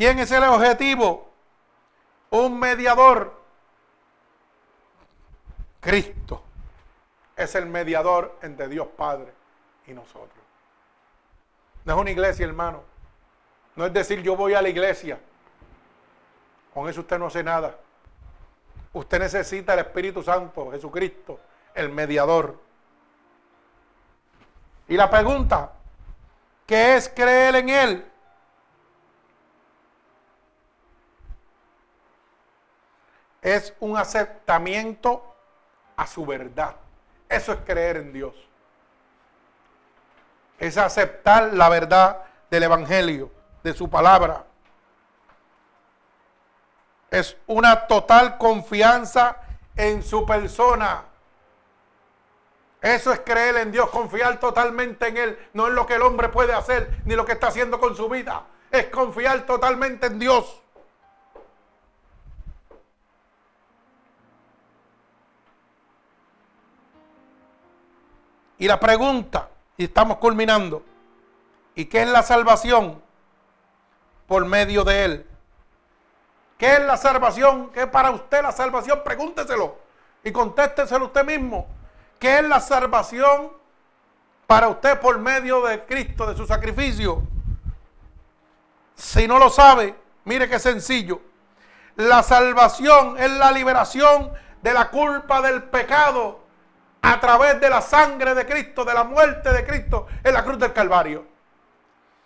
¿Quién 0.00 0.18
es 0.18 0.32
el 0.32 0.42
objetivo? 0.44 1.30
Un 2.30 2.58
mediador. 2.58 3.38
Cristo 5.78 6.42
es 7.36 7.54
el 7.54 7.66
mediador 7.66 8.38
entre 8.40 8.66
Dios 8.68 8.88
Padre 8.96 9.30
y 9.86 9.92
nosotros. 9.92 10.42
No 11.84 11.92
es 11.92 12.00
una 12.00 12.10
iglesia, 12.12 12.46
hermano. 12.46 12.82
No 13.76 13.84
es 13.84 13.92
decir 13.92 14.22
yo 14.22 14.36
voy 14.36 14.54
a 14.54 14.62
la 14.62 14.70
iglesia. 14.70 15.20
Con 16.72 16.88
eso 16.88 17.00
usted 17.00 17.18
no 17.18 17.26
hace 17.26 17.42
nada. 17.42 17.76
Usted 18.94 19.18
necesita 19.18 19.74
el 19.74 19.80
Espíritu 19.80 20.22
Santo, 20.22 20.70
Jesucristo, 20.70 21.38
el 21.74 21.90
mediador. 21.90 22.58
Y 24.88 24.96
la 24.96 25.10
pregunta, 25.10 25.72
¿qué 26.64 26.96
es 26.96 27.06
creer 27.10 27.56
en 27.56 27.68
Él? 27.68 28.09
Es 33.42 33.74
un 33.80 33.96
aceptamiento 33.96 35.34
a 35.96 36.06
su 36.06 36.26
verdad. 36.26 36.76
Eso 37.28 37.52
es 37.52 37.58
creer 37.64 37.96
en 37.96 38.12
Dios. 38.12 38.34
Es 40.58 40.76
aceptar 40.76 41.54
la 41.54 41.68
verdad 41.68 42.24
del 42.50 42.64
Evangelio, 42.64 43.30
de 43.62 43.72
su 43.72 43.88
palabra. 43.88 44.44
Es 47.10 47.36
una 47.46 47.86
total 47.86 48.36
confianza 48.36 49.36
en 49.76 50.02
su 50.02 50.26
persona. 50.26 51.04
Eso 52.82 53.12
es 53.12 53.20
creer 53.20 53.56
en 53.56 53.72
Dios, 53.72 53.90
confiar 53.90 54.38
totalmente 54.40 55.08
en 55.08 55.16
Él. 55.16 55.48
No 55.52 55.68
en 55.68 55.74
lo 55.74 55.86
que 55.86 55.94
el 55.94 56.02
hombre 56.02 56.28
puede 56.28 56.52
hacer, 56.52 57.02
ni 57.04 57.14
lo 57.14 57.24
que 57.24 57.32
está 57.32 57.48
haciendo 57.48 57.78
con 57.78 57.96
su 57.96 58.08
vida. 58.08 58.44
Es 58.70 58.86
confiar 58.86 59.46
totalmente 59.46 60.06
en 60.06 60.18
Dios. 60.18 60.62
Y 68.60 68.68
la 68.68 68.78
pregunta, 68.78 69.48
y 69.78 69.84
estamos 69.84 70.18
culminando, 70.18 70.84
¿y 71.74 71.86
qué 71.86 72.02
es 72.02 72.08
la 72.08 72.22
salvación? 72.22 73.00
Por 74.26 74.44
medio 74.44 74.84
de 74.84 75.04
Él. 75.06 75.26
¿Qué 76.58 76.74
es 76.74 76.80
la 76.80 76.98
salvación? 76.98 77.70
¿Qué 77.70 77.80
es 77.80 77.86
para 77.86 78.10
usted 78.10 78.42
la 78.42 78.52
salvación? 78.52 79.00
Pregúnteselo 79.02 79.78
y 80.22 80.30
contésteselo 80.30 81.06
usted 81.06 81.24
mismo. 81.24 81.68
¿Qué 82.18 82.40
es 82.40 82.44
la 82.44 82.60
salvación 82.60 83.50
para 84.46 84.68
usted 84.68 85.00
por 85.00 85.18
medio 85.18 85.62
de 85.62 85.86
Cristo, 85.86 86.26
de 86.26 86.36
su 86.36 86.46
sacrificio? 86.46 87.22
Si 88.94 89.26
no 89.26 89.38
lo 89.38 89.48
sabe, 89.48 89.94
mire 90.26 90.50
qué 90.50 90.58
sencillo. 90.58 91.22
La 91.96 92.22
salvación 92.22 93.16
es 93.18 93.30
la 93.30 93.52
liberación 93.52 94.30
de 94.60 94.74
la 94.74 94.90
culpa 94.90 95.40
del 95.40 95.62
pecado 95.62 96.39
a 97.02 97.20
través 97.20 97.60
de 97.60 97.70
la 97.70 97.80
sangre 97.80 98.34
de 98.34 98.46
Cristo, 98.46 98.84
de 98.84 98.94
la 98.94 99.04
muerte 99.04 99.52
de 99.52 99.66
Cristo 99.66 100.06
en 100.22 100.34
la 100.34 100.44
cruz 100.44 100.58
del 100.58 100.72
Calvario. 100.72 101.26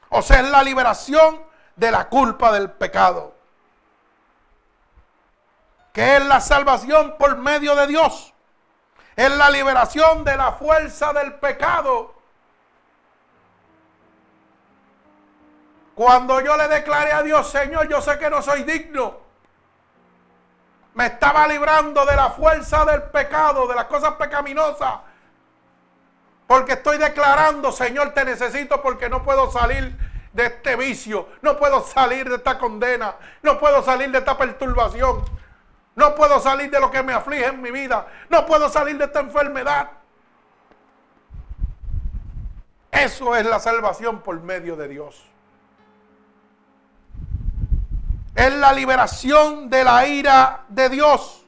O 0.09 0.23
sea, 0.23 0.41
es 0.41 0.51
la 0.51 0.63
liberación 0.63 1.43
de 1.77 1.91
la 1.91 2.09
culpa 2.09 2.53
del 2.53 2.71
pecado. 2.71 3.35
Que 5.93 6.17
es 6.17 6.25
la 6.27 6.41
salvación 6.41 7.17
por 7.19 7.37
medio 7.37 7.77
de 7.77 7.87
Dios 7.87 8.35
es 9.17 9.37
la 9.37 9.51
liberación 9.51 10.25
de 10.25 10.37
la 10.37 10.53
fuerza 10.53 11.13
del 11.13 11.35
pecado. 11.35 12.15
Cuando 15.95 16.41
yo 16.41 16.57
le 16.57 16.67
declaré 16.67 17.13
a 17.13 17.23
Dios, 17.23 17.49
Señor, 17.49 17.89
yo 17.89 18.01
sé 18.01 18.19
que 18.19 18.29
no 18.29 18.43
soy 18.43 18.65
digno. 18.65 19.24
Me 20.95 21.07
estaba 21.07 21.47
librando 21.49 22.07
de 22.07 22.17
la 22.17 22.31
fuerza 22.31 22.85
del 22.85 23.03
pecado, 23.03 23.67
de 23.67 23.75
las 23.75 23.85
cosas 23.87 24.15
pecaminosas. 24.15 25.01
Porque 26.47 26.75
estoy 26.75 26.99
declarando, 26.99 27.73
Señor, 27.73 28.11
te 28.11 28.25
necesito 28.25 28.81
porque 28.81 29.09
no 29.09 29.23
puedo 29.23 29.51
salir 29.51 29.97
de 30.33 30.47
este 30.47 30.77
vicio. 30.77 31.29
No 31.43 31.57
puedo 31.57 31.83
salir 31.83 32.29
de 32.29 32.37
esta 32.37 32.59
condena. 32.59 33.17
No 33.43 33.59
puedo 33.59 33.83
salir 33.83 34.11
de 34.11 34.19
esta 34.19 34.37
perturbación. 34.37 35.25
No 35.97 36.15
puedo 36.15 36.41
salir 36.41 36.71
de 36.71 36.81
lo 36.81 36.91
que 36.91 37.03
me 37.03 37.13
aflige 37.13 37.47
en 37.47 37.63
mi 37.63 37.71
vida. 37.71 38.07
No 38.29 38.47
puedo 38.47 38.69
salir 38.69 38.99
de 38.99 39.07
esta 39.07 39.21
enfermedad. 39.21 39.91
Eso 42.91 43.35
es 43.35 43.45
la 43.47 43.59
salvación 43.59 44.21
por 44.21 44.41
medio 44.41 44.77
de 44.77 44.89
Dios. 44.89 45.34
Es 48.35 48.53
la 48.55 48.73
liberación 48.73 49.71
de 49.71 49.85
la 49.85 50.07
ira 50.07 50.65
de 50.69 50.89
Dios. 50.89 51.45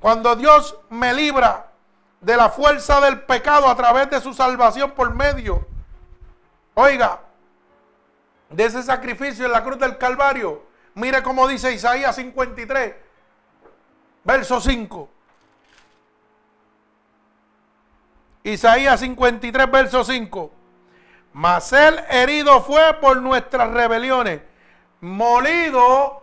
Cuando 0.00 0.36
Dios 0.36 0.78
me 0.90 1.12
libra 1.12 1.70
de 2.20 2.36
la 2.36 2.48
fuerza 2.48 3.00
del 3.00 3.20
pecado 3.22 3.68
a 3.68 3.76
través 3.76 4.08
de 4.10 4.20
su 4.20 4.32
salvación 4.32 4.92
por 4.92 5.14
medio, 5.14 5.66
oiga, 6.74 7.20
de 8.50 8.64
ese 8.64 8.82
sacrificio 8.82 9.46
en 9.46 9.52
la 9.52 9.64
cruz 9.64 9.78
del 9.78 9.98
Calvario, 9.98 10.66
Mire 10.96 11.22
cómo 11.22 11.46
dice 11.46 11.74
Isaías 11.74 12.16
53, 12.16 12.94
verso 14.24 14.62
5. 14.62 15.10
Isaías 18.44 19.00
53, 19.00 19.70
verso 19.70 20.02
5. 20.02 20.50
Mas 21.36 21.70
él 21.74 22.02
herido 22.08 22.62
fue 22.62 22.94
por 22.94 23.18
nuestras 23.18 23.70
rebeliones, 23.70 24.40
molido 25.02 26.22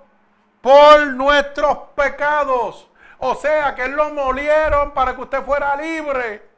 por 0.60 1.06
nuestros 1.06 1.78
pecados. 1.96 2.90
O 3.20 3.36
sea 3.36 3.76
que 3.76 3.84
él 3.84 3.92
lo 3.92 4.10
molieron 4.10 4.92
para 4.92 5.14
que 5.14 5.22
usted 5.22 5.44
fuera 5.44 5.76
libre 5.76 6.50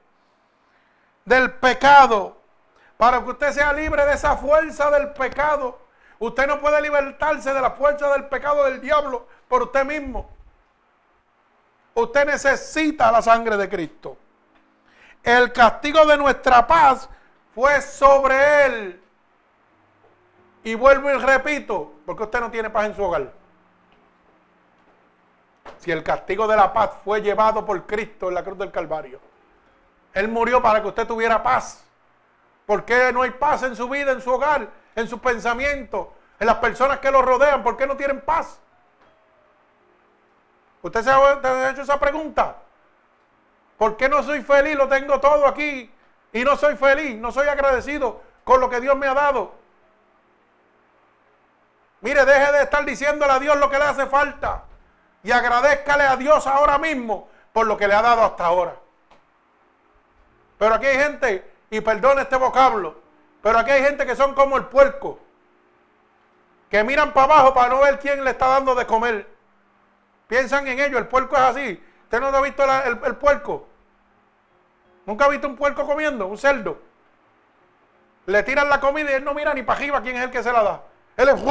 del 1.26 1.52
pecado, 1.52 2.38
para 2.96 3.22
que 3.22 3.32
usted 3.32 3.52
sea 3.52 3.74
libre 3.74 4.06
de 4.06 4.14
esa 4.14 4.38
fuerza 4.38 4.90
del 4.90 5.12
pecado. 5.12 5.78
Usted 6.20 6.48
no 6.48 6.62
puede 6.62 6.82
libertarse 6.82 7.54
de 7.54 7.60
la 7.60 7.72
fuerza 7.72 8.10
del 8.14 8.24
pecado 8.30 8.64
del 8.64 8.80
diablo 8.80 9.28
por 9.50 9.64
usted 9.64 9.84
mismo. 9.84 10.30
Usted 11.94 12.26
necesita 12.26 13.12
la 13.12 13.22
sangre 13.22 13.58
de 13.58 13.68
Cristo. 13.68 14.16
El 15.22 15.52
castigo 15.52 16.06
de 16.06 16.16
nuestra 16.16 16.66
paz 16.66 17.10
fue 17.56 17.82
sobre 17.82 18.66
él. 18.66 19.02
Y 20.64 20.76
vuelvo 20.76 21.10
y 21.10 21.14
repito, 21.14 21.94
porque 22.06 22.24
usted 22.24 22.40
no 22.40 22.52
tiene 22.52 22.70
paz 22.70 22.86
en 22.86 22.96
su 22.96 23.04
hogar. 23.04 23.32
Si 25.80 25.92
el 25.92 26.04
castigo 26.04 26.48
de 26.48 26.56
la 26.56 26.72
paz 26.72 26.92
fue 27.04 27.22
llevado 27.22 27.66
por 27.66 27.88
Cristo 27.88 28.30
en 28.30 28.36
la 28.36 28.44
cruz 28.44 28.58
del 28.58 28.72
Calvario. 28.72 29.20
Él 30.14 30.28
murió 30.28 30.62
para 30.62 30.82
que 30.82 30.90
usted 30.90 31.08
tuviera 31.08 31.42
paz. 31.42 31.84
¿Por 32.68 32.86
qué 32.86 33.12
no 33.12 33.24
hay 33.24 33.32
paz 33.32 33.64
en 33.64 33.76
su 33.76 33.90
vida, 33.90 34.12
en 34.12 34.22
su 34.22 34.32
hogar? 34.32 34.70
en 34.96 35.08
sus 35.08 35.20
pensamientos, 35.20 36.08
en 36.40 36.48
las 36.48 36.58
personas 36.58 37.00
que 37.00 37.12
lo 37.12 37.22
rodean, 37.22 37.62
¿por 37.64 37.78
qué 37.78 37.86
no 37.86 37.96
tienen 37.98 38.22
paz? 38.22 38.60
¿Usted 40.82 41.04
se 41.04 41.10
ha, 41.12 41.70
hecho 41.70 41.82
esa 41.82 42.00
pregunta? 42.00 42.56
¿Por 43.78 43.98
qué 43.98 44.08
no 44.08 44.24
soy 44.24 44.42
feliz? 44.42 44.76
Lo 44.76 44.88
tengo 44.88 45.20
todo 45.20 45.48
aquí 45.48 45.92
y 46.36 46.44
no 46.44 46.58
soy 46.58 46.76
feliz, 46.76 47.18
no 47.18 47.32
soy 47.32 47.48
agradecido 47.48 48.22
con 48.44 48.60
lo 48.60 48.70
que 48.70 48.82
Dios 48.82 48.98
me 48.98 49.08
ha 49.08 49.14
dado. 49.14 49.54
Mire, 52.02 52.26
deje 52.26 52.52
de 52.52 52.64
estar 52.64 52.84
diciéndole 52.84 53.32
a 53.32 53.40
Dios 53.40 53.56
lo 53.56 53.70
que 53.70 53.80
le 53.80 53.86
hace 53.86 54.06
falta. 54.08 54.64
Y 55.24 55.32
agradezcale 55.32 56.04
a 56.04 56.18
Dios 56.18 56.46
ahora 56.46 56.78
mismo 56.78 57.30
por 57.54 57.66
lo 57.66 57.78
que 57.78 57.88
le 57.88 57.96
ha 57.96 58.02
dado 58.02 58.24
hasta 58.24 58.46
ahora. 58.46 58.76
Pero 60.58 60.76
aquí 60.76 60.88
hay 60.88 60.98
gente, 60.98 61.54
y 61.70 61.80
perdone 61.80 62.24
este 62.24 62.36
vocablo, 62.36 63.00
pero 63.42 63.58
aquí 63.58 63.72
hay 63.72 63.84
gente 63.84 64.06
que 64.06 64.18
son 64.18 64.34
como 64.34 64.58
el 64.58 64.66
puerco, 64.66 65.20
que 66.70 66.84
miran 66.84 67.14
para 67.14 67.34
abajo 67.34 67.54
para 67.54 67.70
no 67.70 67.80
ver 67.80 67.98
quién 67.98 68.26
le 68.26 68.32
está 68.32 68.48
dando 68.48 68.76
de 68.76 68.86
comer. 68.86 69.26
Piensan 70.28 70.68
en 70.68 70.82
ello, 70.82 70.98
el 70.98 71.08
puerco 71.08 71.38
es 71.38 71.42
así. 71.44 71.82
¿Usted 72.04 72.20
no 72.20 72.28
ha 72.28 72.42
visto 72.42 72.66
el, 72.84 73.16
puerco? 73.16 73.70
¿Nunca 75.06 75.26
ha 75.26 75.30
visto 75.30 75.48
un 75.48 75.56
puerco 75.56 75.86
comiendo? 75.86 76.26
Un 76.28 76.38
cerdo. 76.38 76.80
Le 78.26 78.42
tiran 78.44 78.70
la 78.70 78.80
comida 78.80 79.12
y 79.12 79.14
él 79.16 79.24
no 79.24 79.34
mira 79.34 79.54
ni 79.54 79.62
para 79.62 79.78
arriba 79.78 80.02
quién 80.02 80.18
es 80.18 80.24
el 80.24 80.32
que 80.32 80.42
se 80.42 80.52
la 80.52 80.64
da. 80.64 80.82
Él 81.16 81.30
es 81.30 81.42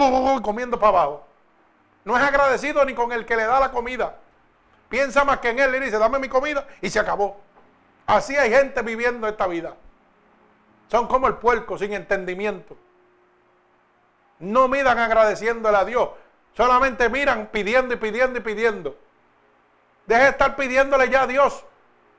comiendo 0.42 0.78
para 0.78 0.88
abajo. 0.88 1.26
No 2.04 2.16
es 2.16 2.22
agradecido 2.22 2.84
ni 2.84 2.94
con 2.94 3.12
el 3.12 3.24
que 3.24 3.36
le 3.36 3.44
da 3.44 3.60
la 3.60 3.70
comida. 3.70 4.16
Piensa 4.88 5.24
más 5.24 5.38
que 5.38 5.50
en 5.50 5.60
él. 5.60 5.70
Le 5.70 5.80
dice, 5.80 5.98
dame 5.98 6.18
mi 6.18 6.28
comida 6.28 6.66
y 6.80 6.90
se 6.90 6.98
acabó. 6.98 7.40
Así 8.06 8.36
hay 8.36 8.50
gente 8.50 8.82
viviendo 8.82 9.26
esta 9.28 9.46
vida. 9.46 9.74
Son 10.88 11.06
como 11.06 11.28
el 11.28 11.34
puerco 11.34 11.78
sin 11.78 11.92
entendimiento. 11.92 12.76
No 14.40 14.68
miran 14.68 14.98
agradeciéndole 14.98 15.76
a 15.76 15.84
Dios. 15.84 16.10
Solamente 16.56 17.08
miran 17.08 17.48
pidiendo 17.52 17.94
y 17.94 17.96
pidiendo 17.96 18.38
y 18.38 18.42
pidiendo. 18.42 18.98
Deje 20.06 20.22
de 20.22 20.28
estar 20.30 20.56
pidiéndole 20.56 21.08
ya 21.08 21.22
a 21.22 21.26
Dios 21.26 21.64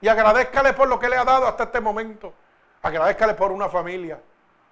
y 0.01 0.07
agradezcale 0.07 0.73
por 0.73 0.87
lo 0.87 0.99
que 0.99 1.09
le 1.09 1.17
ha 1.17 1.23
dado 1.23 1.47
hasta 1.47 1.63
este 1.63 1.79
momento. 1.79 2.33
Agradezcale 2.81 3.33
por 3.33 3.51
una 3.51 3.69
familia. 3.69 4.19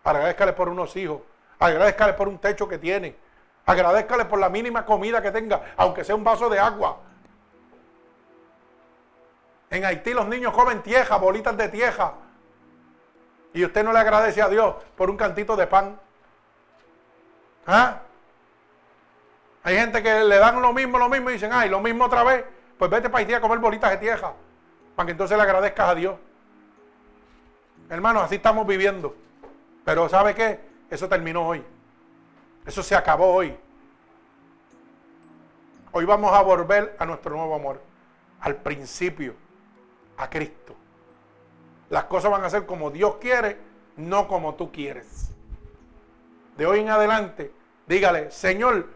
Agradezcale 0.03 0.53
por 0.53 0.69
unos 0.69 0.95
hijos. 0.95 1.21
Agradezcale 1.59 2.13
por 2.13 2.27
un 2.27 2.37
techo 2.37 2.67
que 2.67 2.77
tiene. 2.77 3.15
Agradezcale 3.65 4.25
por 4.25 4.39
la 4.39 4.49
mínima 4.49 4.85
comida 4.85 5.21
que 5.21 5.31
tenga, 5.31 5.73
aunque 5.77 6.03
sea 6.03 6.15
un 6.15 6.23
vaso 6.23 6.49
de 6.49 6.59
agua. 6.59 6.97
En 9.69 9.85
Haití 9.85 10.13
los 10.13 10.27
niños 10.27 10.53
comen 10.53 10.83
tieja, 10.83 11.17
bolitas 11.17 11.55
de 11.57 11.69
tieja. 11.69 12.13
Y 13.53 13.63
usted 13.63 13.83
no 13.83 13.93
le 13.93 13.99
agradece 13.99 14.41
a 14.41 14.49
Dios 14.49 14.75
por 14.95 15.09
un 15.09 15.17
cantito 15.17 15.55
de 15.55 15.65
pan. 15.65 15.99
¿Ah? 17.65 18.01
Hay 19.63 19.77
gente 19.77 20.03
que 20.03 20.23
le 20.25 20.37
dan 20.37 20.61
lo 20.61 20.73
mismo, 20.73 20.99
lo 20.99 21.07
mismo 21.07 21.29
y 21.29 21.33
dicen, 21.33 21.51
ay, 21.53 21.69
lo 21.69 21.79
mismo 21.79 22.05
otra 22.05 22.23
vez. 22.23 22.43
Pues 22.77 22.91
vete 22.91 23.09
para 23.09 23.19
Haití 23.19 23.33
a 23.33 23.41
comer 23.41 23.59
bolitas 23.59 23.91
de 23.91 23.97
tieja. 23.97 24.33
Para 24.95 25.07
que 25.07 25.11
entonces 25.11 25.37
le 25.37 25.43
agradezcas 25.43 25.89
a 25.89 25.95
Dios. 25.95 26.15
Hermanos, 27.89 28.23
así 28.23 28.35
estamos 28.35 28.65
viviendo. 28.65 29.15
Pero 29.85 30.07
¿sabe 30.09 30.35
qué? 30.35 30.59
Eso 30.89 31.09
terminó 31.09 31.47
hoy. 31.47 31.63
Eso 32.65 32.81
se 32.83 32.95
acabó 32.95 33.33
hoy. 33.33 33.57
Hoy 35.91 36.05
vamos 36.05 36.31
a 36.33 36.41
volver 36.41 36.95
a 36.99 37.05
nuestro 37.05 37.35
nuevo 37.35 37.55
amor. 37.55 37.81
Al 38.39 38.55
principio. 38.55 39.35
A 40.17 40.29
Cristo. 40.29 40.75
Las 41.89 42.05
cosas 42.05 42.31
van 42.31 42.43
a 42.43 42.49
ser 42.49 42.65
como 42.65 42.89
Dios 42.91 43.15
quiere, 43.15 43.57
no 43.97 44.27
como 44.27 44.55
tú 44.55 44.71
quieres. 44.71 45.29
De 46.57 46.65
hoy 46.65 46.79
en 46.79 46.89
adelante, 46.89 47.51
dígale, 47.87 48.31
Señor, 48.31 48.87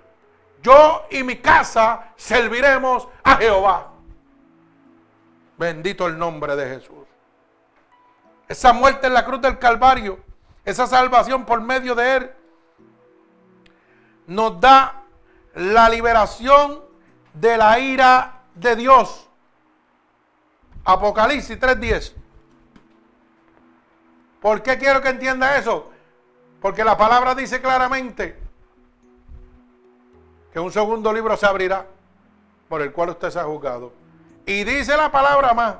yo 0.61 1.05
y 1.11 1.23
mi 1.23 1.37
casa 1.37 2.13
serviremos 2.15 3.07
a 3.23 3.35
Jehová. 3.37 3.91
Bendito 5.57 6.05
el 6.07 6.17
nombre 6.17 6.55
de 6.55 6.69
Jesús. 6.69 7.05
Esa 8.47 8.73
muerte 8.73 9.07
en 9.07 9.13
la 9.13 9.25
cruz 9.25 9.41
del 9.41 9.57
Calvario, 9.57 10.19
esa 10.63 10.87
salvación 10.87 11.45
por 11.45 11.61
medio 11.61 11.95
de 11.95 12.15
Él, 12.15 12.31
nos 14.27 14.59
da 14.61 15.03
la 15.55 15.89
liberación 15.89 16.81
de 17.33 17.57
la 17.57 17.79
ira 17.79 18.41
de 18.55 18.75
Dios. 18.75 19.27
Apocalipsis 20.85 21.59
3.10. 21.59 22.13
¿Por 24.41 24.61
qué 24.61 24.77
quiero 24.77 25.01
que 25.01 25.09
entienda 25.09 25.57
eso? 25.57 25.91
Porque 26.61 26.83
la 26.83 26.95
palabra 26.97 27.35
dice 27.35 27.61
claramente 27.61 28.39
que 30.53 30.59
un 30.59 30.71
segundo 30.71 31.11
libro 31.11 31.35
se 31.35 31.45
abrirá 31.45 31.85
por 32.69 32.81
el 32.81 32.91
cual 32.91 33.09
usted 33.09 33.29
se 33.29 33.39
ha 33.39 33.43
juzgado. 33.43 33.91
Y 34.47 34.63
dice 34.63 34.95
la 34.95 35.11
palabra 35.11 35.53
más, 35.53 35.75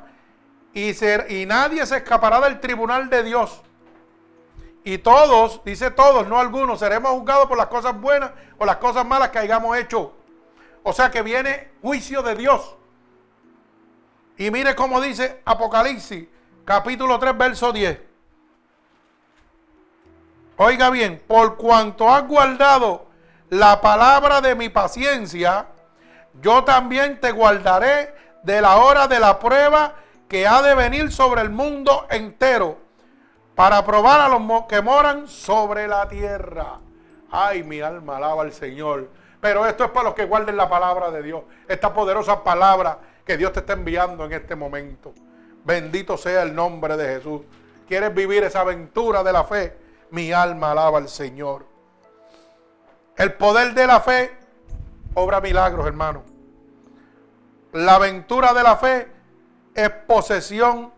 y, 0.73 1.45
nadie 1.48 1.85
se 1.85 1.98
escapará 1.98 2.41
del 2.41 2.60
tribunal 2.60 3.10
de 3.10 3.23
Dios. 3.23 3.61
Y 4.84 4.98
todos, 4.98 5.61
dice 5.64 5.89
todos, 5.89 6.27
no 6.27 6.38
algunos, 6.38 6.80
seremos 6.80 7.11
juzgados 7.14 7.48
por 7.48 7.57
las 7.57 7.68
cosas 7.68 7.99
buenas 7.99 8.31
o 8.57 8.65
las 8.65 8.76
cosas 8.76 9.06
malas 9.06 9.30
que 9.30 9.39
hayamos 9.39 9.76
hecho. 9.77 10.14
O 10.84 10.91
sea 10.91 11.10
que 11.10 11.22
viene 11.22 11.72
juicio 11.81 12.22
de 12.22 12.35
Dios. 12.35 12.76
Y 14.38 14.52
mire 14.52 14.76
cómo 14.76 14.99
dice 14.99 15.41
Apocalipsis, 15.45 16.27
capítulo 16.65 17.18
3, 17.18 17.38
verso 17.38 17.72
10. 17.72 18.02
Oiga 20.57 20.89
bien, 20.89 21.23
por 21.26 21.56
cuanto 21.56 22.14
has 22.14 22.27
guardado 22.27 23.07
la 23.49 23.80
palabra 23.80 24.41
de 24.41 24.56
mi 24.56 24.68
paciencia, 24.68 25.68
yo 26.41 26.65
también 26.65 27.22
te 27.22 27.31
guardaré 27.31 28.18
de 28.48 28.61
la 28.61 28.78
hora 28.78 29.10
de 29.10 29.19
la 29.19 29.38
prueba 29.38 29.94
que 30.30 30.48
ha 30.48 30.61
de 30.61 30.74
venir 30.74 31.11
sobre 31.11 31.41
el 31.41 31.49
mundo 31.49 32.07
entero, 32.10 32.78
para 33.56 33.86
probar 33.86 34.22
a 34.22 34.30
los 34.30 34.64
que 34.68 34.82
moran 34.82 35.28
sobre 35.28 35.86
la 35.86 36.07
tierra. 36.07 36.80
Ay, 37.30 37.64
mi 37.64 37.82
alma 37.82 38.15
alaba 38.15 38.44
al 38.44 38.53
Señor. 38.53 39.10
Pero 39.41 39.65
esto 39.65 39.84
es 39.84 39.91
para 39.91 40.06
los 40.06 40.14
que 40.14 40.24
guarden 40.24 40.56
la 40.56 40.69
palabra 40.69 41.11
de 41.11 41.24
Dios, 41.24 41.44
esta 41.68 41.94
poderosa 41.94 42.41
palabra 42.41 42.99
que 43.26 43.36
Dios 43.36 43.52
te 43.52 43.60
está 43.60 43.74
enviando 43.74 44.24
en 44.24 44.32
este 44.32 44.56
momento. 44.56 45.14
Bendito 45.65 46.15
sea 46.15 46.44
el 46.44 46.56
nombre 46.56 46.95
de 46.95 47.15
Jesús. 47.15 47.41
¿Quieres 47.86 48.15
vivir 48.15 48.45
esa 48.45 48.61
aventura 48.61 49.24
de 49.24 49.34
la 49.34 49.44
fe? 49.44 49.78
Mi 50.11 50.32
alma 50.32 50.72
alaba 50.72 50.99
al 50.99 51.10
Señor. 51.10 51.65
El 53.18 53.34
poder 53.34 53.74
de 53.74 53.88
la 53.88 53.99
fe 53.99 54.32
obra 55.15 55.41
milagros, 55.41 55.86
hermano. 55.86 56.37
La 57.73 57.95
aventura 57.95 58.53
de 58.53 58.64
la 58.64 58.77
fe 58.77 59.07
es 59.73 59.89
posesión 59.89 60.91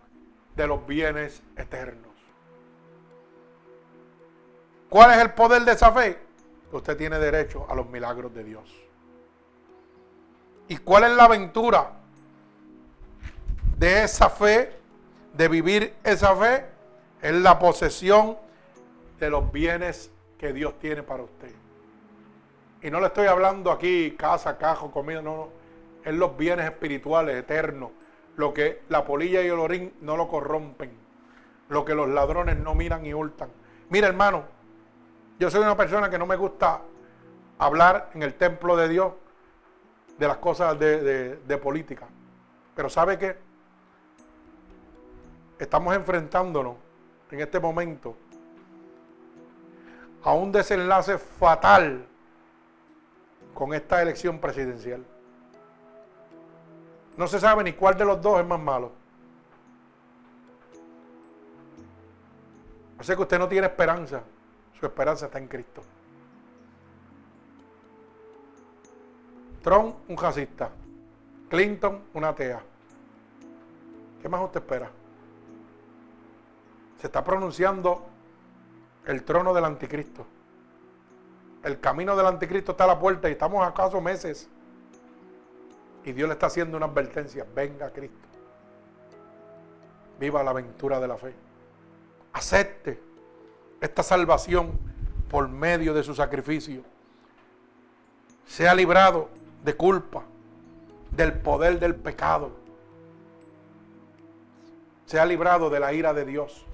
de 0.55 0.67
los 0.67 0.85
bienes 0.85 1.41
eternos. 1.55 2.09
¿Cuál 4.89 5.11
es 5.11 5.17
el 5.17 5.31
poder 5.31 5.63
de 5.63 5.73
esa 5.73 5.91
fe? 5.91 6.19
Usted 6.71 6.97
tiene 6.97 7.19
derecho 7.19 7.65
a 7.69 7.75
los 7.75 7.87
milagros 7.89 8.33
de 8.33 8.43
Dios. 8.43 8.69
¿Y 10.67 10.77
cuál 10.77 11.05
es 11.05 11.11
la 11.11 11.25
aventura 11.25 11.91
de 13.77 14.03
esa 14.03 14.29
fe, 14.29 14.77
de 15.33 15.47
vivir 15.47 15.95
esa 16.03 16.35
fe? 16.35 16.65
Es 17.21 17.33
la 17.33 17.57
posesión 17.57 18.37
de 19.19 19.29
los 19.29 19.51
bienes 19.51 20.11
que 20.37 20.53
Dios 20.53 20.77
tiene 20.79 21.03
para 21.03 21.23
usted. 21.23 21.51
Y 22.81 22.89
no 22.89 22.99
le 22.99 23.07
estoy 23.07 23.27
hablando 23.27 23.71
aquí 23.71 24.15
casa, 24.17 24.57
cajo, 24.57 24.89
comida, 24.89 25.21
no, 25.21 25.35
no. 25.35 25.58
Es 26.03 26.13
los 26.13 26.37
bienes 26.37 26.65
espirituales 26.65 27.35
eternos. 27.35 27.91
Lo 28.35 28.53
que 28.53 28.83
la 28.89 29.05
polilla 29.05 29.41
y 29.41 29.47
el 29.47 29.59
orín 29.59 29.93
no 30.01 30.15
lo 30.17 30.27
corrompen. 30.27 30.91
Lo 31.69 31.85
que 31.85 31.93
los 31.93 32.07
ladrones 32.09 32.57
no 32.57 32.75
miran 32.75 33.05
y 33.05 33.13
hurtan. 33.13 33.49
Mira, 33.89 34.07
hermano, 34.07 34.43
yo 35.39 35.49
soy 35.49 35.61
una 35.61 35.77
persona 35.77 36.09
que 36.09 36.17
no 36.17 36.25
me 36.25 36.35
gusta 36.35 36.81
hablar 37.57 38.09
en 38.13 38.23
el 38.23 38.33
templo 38.35 38.75
de 38.75 38.87
Dios 38.89 39.13
de 40.17 40.27
las 40.27 40.37
cosas 40.37 40.77
de, 40.77 41.59
política. 41.61 42.07
Pero 42.75 42.89
¿sabe 42.89 43.17
qué? 43.17 43.37
Estamos 45.57 45.95
enfrentándonos 45.95 46.75
en 47.31 47.39
este 47.41 47.59
momento 47.59 48.15
a 50.23 50.33
un 50.33 50.51
desenlace 50.51 51.17
fatal 51.17 52.05
con 53.53 53.73
esta 53.73 54.01
elección 54.01 54.39
presidencial. 54.39 55.05
No 57.19 57.27
se 57.27 57.37
sabe 57.37 57.65
ni 57.65 57.73
cuál 57.73 57.97
de 57.97 58.05
los 58.05 58.21
dos 58.21 58.39
es 58.39 58.47
más 58.47 58.61
malo. 58.61 58.93
Así 62.97 63.13
que 63.13 63.21
usted 63.21 63.37
no 63.37 63.49
tiene 63.49 63.67
esperanza. 63.67 64.23
Su 64.79 64.85
esperanza 64.85 65.25
está 65.25 65.37
en 65.37 65.49
Cristo. 65.49 65.81
Trump, 69.61 69.97
un 70.07 70.15
racista. 70.15 70.69
Clinton, 71.49 72.03
una 72.13 72.29
atea. 72.29 72.61
¿Qué 74.21 74.29
más 74.29 74.41
usted 74.41 74.61
espera? 74.61 74.89
Se 77.01 77.07
está 77.07 77.21
pronunciando 77.21 78.05
el 79.05 79.25
trono 79.25 79.53
del 79.53 79.65
anticristo. 79.65 80.25
El 81.63 81.81
camino 81.81 82.15
del 82.15 82.27
anticristo 82.27 82.71
está 82.71 82.85
a 82.85 82.87
la 82.87 82.97
puerta 82.97 83.27
y 83.27 83.33
estamos 83.33 83.67
acaso 83.67 83.99
meses. 83.99 84.49
Y 86.03 86.13
Dios 86.13 86.27
le 86.27 86.33
está 86.33 86.47
haciendo 86.47 86.77
una 86.77 86.87
advertencia. 86.87 87.45
Venga 87.55 87.91
Cristo. 87.91 88.27
Viva 90.19 90.43
la 90.43 90.51
aventura 90.51 90.99
de 90.99 91.07
la 91.07 91.17
fe. 91.17 91.33
Acepte 92.33 92.99
esta 93.81 94.03
salvación 94.03 94.71
por 95.29 95.47
medio 95.47 95.93
de 95.93 96.03
su 96.03 96.15
sacrificio. 96.15 96.83
sea 98.45 98.73
librado 98.73 99.29
de 99.63 99.75
culpa, 99.75 100.23
del 101.11 101.33
poder 101.33 101.79
del 101.79 101.95
pecado, 101.95 102.51
sea 105.05 105.25
librado 105.25 105.69
de 105.69 105.79
la 105.79 105.93
ira 105.93 106.13
de 106.13 106.25
Dios. 106.25 106.65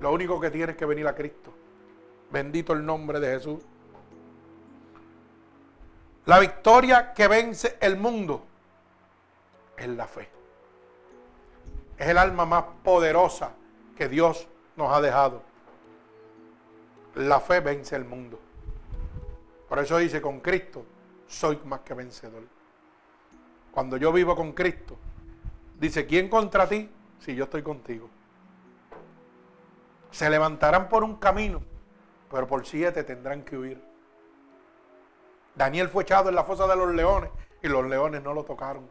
Lo 0.00 0.12
único 0.12 0.40
que 0.40 0.50
tiene 0.50 0.72
es 0.72 0.78
que 0.78 0.84
venir 0.84 1.06
a 1.08 1.14
Cristo. 1.14 1.52
Bendito 2.30 2.72
el 2.72 2.84
nombre 2.84 3.18
de 3.20 3.34
Jesús. 3.34 3.62
La 6.28 6.38
victoria 6.38 7.14
que 7.14 7.26
vence 7.26 7.78
el 7.80 7.96
mundo 7.96 8.44
es 9.78 9.88
la 9.88 10.06
fe. 10.06 10.28
Es 11.96 12.06
el 12.06 12.18
alma 12.18 12.44
más 12.44 12.64
poderosa 12.84 13.52
que 13.96 14.10
Dios 14.10 14.46
nos 14.76 14.92
ha 14.92 15.00
dejado. 15.00 15.40
La 17.14 17.40
fe 17.40 17.60
vence 17.60 17.96
el 17.96 18.04
mundo. 18.04 18.38
Por 19.70 19.78
eso 19.78 19.96
dice, 19.96 20.20
con 20.20 20.40
Cristo 20.40 20.84
soy 21.26 21.58
más 21.64 21.80
que 21.80 21.94
vencedor. 21.94 22.42
Cuando 23.70 23.96
yo 23.96 24.12
vivo 24.12 24.36
con 24.36 24.52
Cristo, 24.52 24.98
dice, 25.80 26.04
¿quién 26.06 26.28
contra 26.28 26.68
ti 26.68 26.90
si 27.20 27.34
yo 27.34 27.44
estoy 27.44 27.62
contigo? 27.62 28.10
Se 30.10 30.28
levantarán 30.28 30.90
por 30.90 31.04
un 31.04 31.16
camino, 31.16 31.62
pero 32.30 32.46
por 32.46 32.66
siete 32.66 33.02
tendrán 33.02 33.44
que 33.44 33.56
huir. 33.56 33.87
Daniel 35.58 35.88
fue 35.88 36.04
echado 36.04 36.28
en 36.28 36.36
la 36.36 36.44
fosa 36.44 36.68
de 36.68 36.76
los 36.76 36.94
leones 36.94 37.30
y 37.60 37.66
los 37.66 37.84
leones 37.84 38.22
no 38.22 38.32
lo 38.32 38.44
tocaron. 38.44 38.88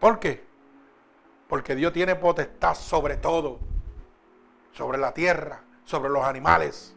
¿Por 0.00 0.18
qué? 0.18 0.44
Porque 1.48 1.76
Dios 1.76 1.92
tiene 1.92 2.16
potestad 2.16 2.74
sobre 2.74 3.16
todo, 3.16 3.60
sobre 4.72 4.98
la 4.98 5.14
tierra, 5.14 5.62
sobre 5.84 6.10
los 6.10 6.24
animales. 6.24 6.96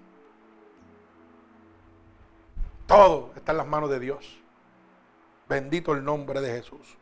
Todo 2.88 3.34
está 3.36 3.52
en 3.52 3.60
las 3.60 3.68
manos 3.68 3.92
de 3.92 4.00
Dios. 4.00 4.40
Bendito 5.48 5.94
el 5.94 6.04
nombre 6.04 6.42
de 6.42 6.50
Jesús. 6.54 6.98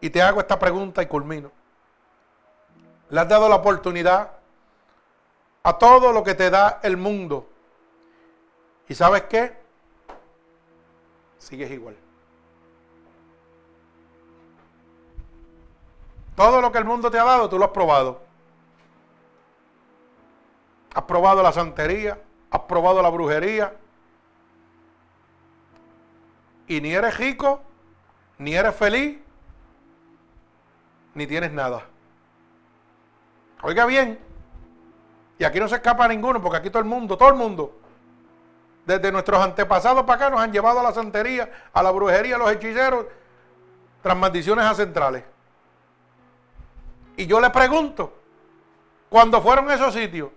Y 0.00 0.08
te 0.08 0.22
hago 0.22 0.40
esta 0.40 0.58
pregunta 0.58 1.02
y 1.02 1.06
culmino. 1.06 1.52
¿Le 3.10 3.20
has 3.20 3.28
dado 3.28 3.50
la 3.50 3.56
oportunidad 3.56 4.39
a 5.62 5.78
todo 5.78 6.12
lo 6.12 6.24
que 6.24 6.34
te 6.34 6.50
da 6.50 6.80
el 6.82 6.96
mundo? 6.96 7.46
¿Y 8.88 8.94
sabes 8.94 9.22
qué? 9.24 9.56
Sigues 11.38 11.70
igual. 11.70 11.96
Todo 16.36 16.60
lo 16.60 16.72
que 16.72 16.78
el 16.78 16.84
mundo 16.84 17.10
te 17.10 17.18
ha 17.18 17.24
dado, 17.24 17.48
tú 17.48 17.58
lo 17.58 17.66
has 17.66 17.70
probado. 17.70 18.20
Has 20.94 21.04
probado 21.04 21.42
la 21.42 21.52
santería, 21.52 22.20
has 22.50 22.60
probado 22.62 23.02
la 23.02 23.10
brujería. 23.10 23.76
Y 26.66 26.80
ni 26.80 26.92
eres 26.92 27.16
rico, 27.18 27.60
ni 28.38 28.54
eres 28.54 28.74
feliz, 28.74 29.18
ni 31.14 31.26
tienes 31.26 31.52
nada. 31.52 31.86
Oiga 33.62 33.84
bien, 33.86 34.18
y 35.40 35.44
aquí 35.44 35.58
no 35.58 35.66
se 35.68 35.76
escapa 35.76 36.06
ninguno, 36.06 36.42
porque 36.42 36.58
aquí 36.58 36.68
todo 36.68 36.80
el 36.80 36.84
mundo, 36.84 37.16
todo 37.16 37.30
el 37.30 37.34
mundo, 37.34 37.72
desde 38.84 39.10
nuestros 39.10 39.42
antepasados 39.42 40.02
para 40.02 40.16
acá 40.16 40.30
nos 40.30 40.38
han 40.38 40.52
llevado 40.52 40.80
a 40.80 40.82
la 40.82 40.92
santería, 40.92 41.50
a 41.72 41.82
la 41.82 41.90
brujería, 41.90 42.36
a 42.36 42.38
los 42.38 42.52
hechiceros, 42.52 43.06
tras 44.02 44.14
maldiciones 44.18 44.66
a 44.66 44.74
centrales. 44.74 45.24
Y 47.16 47.26
yo 47.26 47.40
le 47.40 47.48
pregunto, 47.48 48.12
cuando 49.08 49.40
fueron 49.40 49.70
esos 49.70 49.94
sitios, 49.94 50.28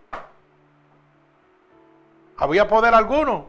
¿había 2.38 2.66
poder 2.66 2.94
alguno? 2.94 3.48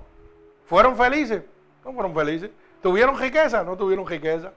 ¿Fueron 0.66 0.96
felices? 0.96 1.44
No 1.84 1.92
fueron 1.92 2.12
felices. 2.12 2.50
¿Tuvieron 2.82 3.16
riqueza? 3.16 3.62
No 3.62 3.76
tuvieron 3.76 4.04
riqueza. 4.08 4.50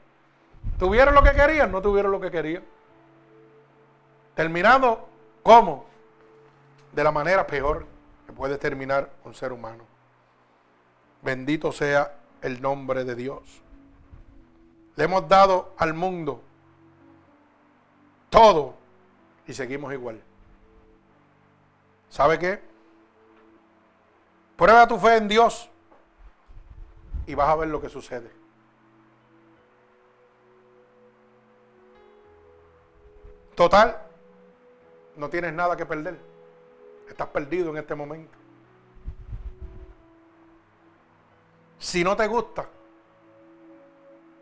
¿Tuvieron 0.79 1.13
lo 1.13 1.21
que 1.21 1.33
querían? 1.33 1.71
No 1.71 1.79
tuvieron 1.79 2.11
lo 2.11 2.19
que 2.19 2.31
querían. 2.31 2.63
Terminado, 4.33 5.07
¿cómo? 5.43 5.86
De 6.97 7.03
la 7.03 7.11
manera 7.11 7.45
peor 7.45 7.85
que 8.25 8.33
puede 8.33 8.57
terminar 8.57 9.11
un 9.23 9.35
ser 9.35 9.53
humano. 9.53 9.83
Bendito 11.21 11.71
sea 11.71 12.17
el 12.41 12.59
nombre 12.59 13.05
de 13.05 13.13
Dios. 13.13 13.61
Le 14.95 15.03
hemos 15.03 15.27
dado 15.27 15.75
al 15.77 15.93
mundo 15.93 16.41
todo 18.31 18.73
y 19.45 19.53
seguimos 19.53 19.93
igual. 19.93 20.19
¿Sabe 22.09 22.39
qué? 22.39 22.63
Prueba 24.55 24.87
tu 24.87 24.97
fe 24.97 25.17
en 25.17 25.27
Dios 25.27 25.69
y 27.27 27.35
vas 27.35 27.49
a 27.49 27.55
ver 27.57 27.67
lo 27.67 27.79
que 27.79 27.89
sucede. 27.89 28.31
Total, 33.53 34.01
no 35.15 35.29
tienes 35.29 35.53
nada 35.53 35.77
que 35.77 35.85
perder. 35.85 36.26
Estás 37.07 37.27
perdido 37.29 37.69
en 37.71 37.77
este 37.77 37.95
momento. 37.95 38.37
Si 41.79 42.03
no 42.03 42.15
te 42.15 42.27
gusta, 42.27 42.67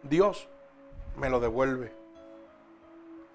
Dios 0.04 0.48
me 1.18 1.30
lo 1.30 1.40
devuelve 1.40 2.06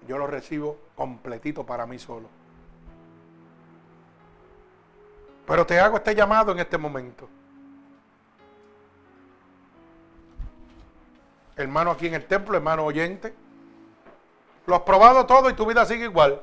yo 0.07 0.17
lo 0.17 0.27
recibo 0.27 0.77
completito 0.95 1.65
para 1.65 1.85
mí 1.85 1.99
solo. 1.99 2.27
Pero 5.45 5.65
te 5.65 5.79
hago 5.79 5.97
este 5.97 6.15
llamado 6.15 6.51
en 6.51 6.59
este 6.59 6.77
momento. 6.77 7.27
Hermano 11.55 11.91
aquí 11.91 12.07
en 12.07 12.15
el 12.15 12.25
templo, 12.25 12.55
hermano 12.55 12.85
oyente. 12.85 13.33
Lo 14.65 14.75
has 14.75 14.81
probado 14.81 15.25
todo 15.25 15.49
y 15.49 15.53
tu 15.53 15.65
vida 15.65 15.85
sigue 15.85 16.05
igual. 16.05 16.41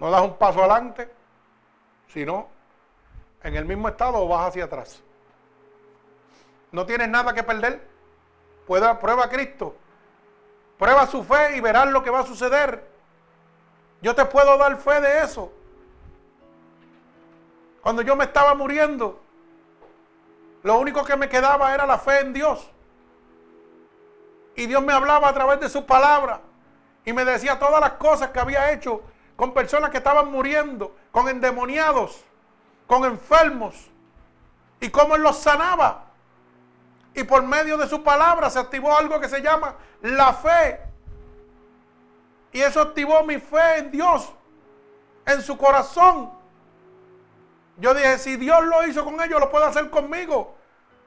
No 0.00 0.10
das 0.10 0.22
un 0.22 0.36
paso 0.36 0.60
adelante, 0.60 1.08
sino 2.08 2.48
en 3.42 3.54
el 3.54 3.64
mismo 3.64 3.88
estado 3.88 4.26
vas 4.26 4.48
hacia 4.48 4.64
atrás. 4.64 5.02
No 6.72 6.86
tienes 6.86 7.08
nada 7.08 7.32
que 7.34 7.42
perder. 7.42 7.88
Pueda, 8.66 8.98
prueba 9.00 9.24
a 9.24 9.28
Cristo 9.28 9.74
Prueba 10.80 11.06
su 11.06 11.22
fe 11.22 11.58
y 11.58 11.60
verás 11.60 11.88
lo 11.88 12.02
que 12.02 12.08
va 12.08 12.20
a 12.20 12.26
suceder. 12.26 12.82
Yo 14.00 14.14
te 14.14 14.24
puedo 14.24 14.56
dar 14.56 14.78
fe 14.78 14.98
de 15.02 15.20
eso. 15.20 15.52
Cuando 17.82 18.00
yo 18.00 18.16
me 18.16 18.24
estaba 18.24 18.54
muriendo, 18.54 19.20
lo 20.62 20.78
único 20.78 21.04
que 21.04 21.16
me 21.16 21.28
quedaba 21.28 21.74
era 21.74 21.84
la 21.84 21.98
fe 21.98 22.20
en 22.20 22.32
Dios. 22.32 22.70
Y 24.56 24.64
Dios 24.64 24.82
me 24.82 24.94
hablaba 24.94 25.28
a 25.28 25.34
través 25.34 25.60
de 25.60 25.68
su 25.68 25.84
palabra 25.84 26.40
y 27.04 27.12
me 27.12 27.26
decía 27.26 27.58
todas 27.58 27.82
las 27.82 27.92
cosas 27.92 28.30
que 28.30 28.40
había 28.40 28.72
hecho 28.72 29.02
con 29.40 29.54
personas 29.54 29.88
que 29.88 29.96
estaban 29.96 30.30
muriendo, 30.30 30.94
con 31.10 31.26
endemoniados, 31.26 32.22
con 32.86 33.06
enfermos, 33.06 33.74
y 34.80 34.90
cómo 34.90 35.16
Él 35.16 35.22
los 35.22 35.38
sanaba. 35.38 36.10
Y 37.14 37.24
por 37.24 37.42
medio 37.44 37.78
de 37.78 37.88
su 37.88 38.02
palabra 38.02 38.50
se 38.50 38.58
activó 38.58 38.94
algo 38.94 39.18
que 39.18 39.30
se 39.30 39.40
llama 39.40 39.76
la 40.02 40.34
fe. 40.34 40.80
Y 42.52 42.60
eso 42.60 42.82
activó 42.82 43.24
mi 43.24 43.38
fe 43.38 43.78
en 43.78 43.90
Dios, 43.90 44.30
en 45.24 45.40
su 45.40 45.56
corazón. 45.56 46.30
Yo 47.78 47.94
dije, 47.94 48.18
si 48.18 48.36
Dios 48.36 48.62
lo 48.64 48.86
hizo 48.86 49.02
con 49.06 49.22
ellos, 49.22 49.40
lo 49.40 49.50
puede 49.50 49.64
hacer 49.64 49.88
conmigo. 49.88 50.54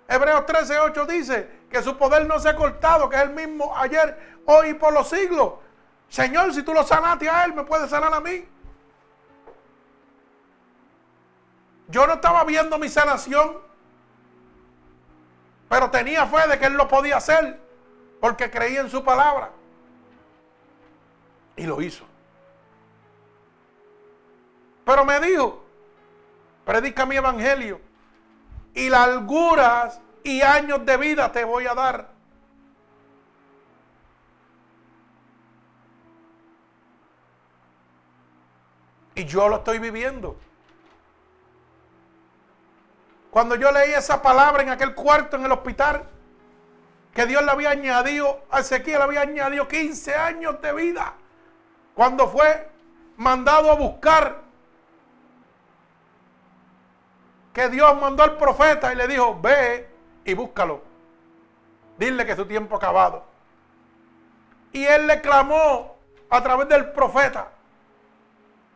Hebreos 0.08 0.48
13, 0.48 0.80
8 0.80 1.06
dice 1.06 1.50
que 1.70 1.84
su 1.84 1.96
poder 2.00 2.26
no 2.26 2.40
se 2.40 2.50
ha 2.50 2.56
cortado, 2.56 3.08
que 3.10 3.16
es 3.16 3.22
el 3.22 3.30
mismo 3.30 3.78
ayer, 3.78 4.40
hoy 4.48 4.70
y 4.70 4.74
por 4.74 4.92
los 4.92 5.08
siglos. 5.08 5.54
Señor, 6.14 6.54
si 6.54 6.62
tú 6.62 6.74
lo 6.74 6.84
sanaste 6.84 7.28
a 7.28 7.46
él, 7.46 7.54
me 7.54 7.64
puedes 7.64 7.90
sanar 7.90 8.14
a 8.14 8.22
mí. 8.22 8.46
Yo 11.88 12.06
no 12.06 12.14
estaba 12.14 12.44
viendo 12.44 12.78
mi 12.78 12.88
sanación 12.88 13.58
pero 15.74 15.90
tenía 15.90 16.28
fe 16.28 16.48
de 16.48 16.60
que 16.60 16.68
él 16.68 16.74
lo 16.74 16.88
podía 16.88 17.18
hacer 17.18 17.60
porque 18.22 18.52
creía 18.52 18.82
en 18.82 18.92
su 18.92 19.04
palabra. 19.04 19.50
Y 21.56 21.64
lo 21.64 21.82
hizo. 21.82 22.06
Pero 24.86 25.04
me 25.04 25.20
dijo, 25.20 25.66
predica 26.64 27.08
mi 27.08 27.16
evangelio 27.16 27.82
y 28.76 28.88
larguras 28.88 30.00
y 30.24 30.44
años 30.44 30.86
de 30.86 30.96
vida 30.96 31.32
te 31.32 31.44
voy 31.44 31.66
a 31.66 31.74
dar. 31.74 32.13
Y 39.16 39.26
yo 39.26 39.48
lo 39.48 39.58
estoy 39.58 39.80
viviendo. 39.80 40.38
Cuando 43.32 43.56
yo 43.56 43.72
leí 43.72 43.94
esa 43.94 44.22
palabra 44.22 44.64
en 44.64 44.70
aquel 44.70 44.94
cuarto 44.94 45.38
en 45.38 45.46
el 45.46 45.52
hospital, 45.52 46.08
que 47.14 47.26
Dios 47.26 47.44
le 47.44 47.52
había 47.52 47.72
añadido, 47.72 48.44
a 48.52 48.60
Ezequiel 48.60 48.98
le 48.98 49.04
había 49.04 49.22
añadido 49.22 49.68
15 49.68 50.16
años 50.16 50.62
de 50.62 50.74
vida, 50.74 51.14
cuando 51.96 52.28
fue 52.28 52.70
mandado 53.18 53.72
a 53.72 53.76
buscar 53.76 54.42
que 57.54 57.70
Dios 57.70 58.00
mandó 58.00 58.24
al 58.24 58.38
profeta 58.38 58.92
y 58.92 58.96
le 58.96 59.08
dijo, 59.08 59.40
ve 59.40 59.90
y 60.26 60.34
búscalo. 60.34 60.82
Dile 61.98 62.26
que 62.26 62.36
su 62.36 62.46
tiempo 62.46 62.76
ha 62.76 62.78
acabado. 62.80 63.24
Y 64.72 64.84
él 64.84 65.06
le 65.06 65.22
clamó 65.22 65.98
a 66.30 66.42
través 66.42 66.68
del 66.68 66.92
profeta. 66.92 67.52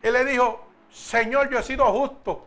Y 0.08 0.12
le 0.12 0.24
dijo, 0.24 0.66
Señor, 0.90 1.50
yo 1.50 1.60
he 1.60 1.64
sido 1.64 1.86
justo. 1.92 2.46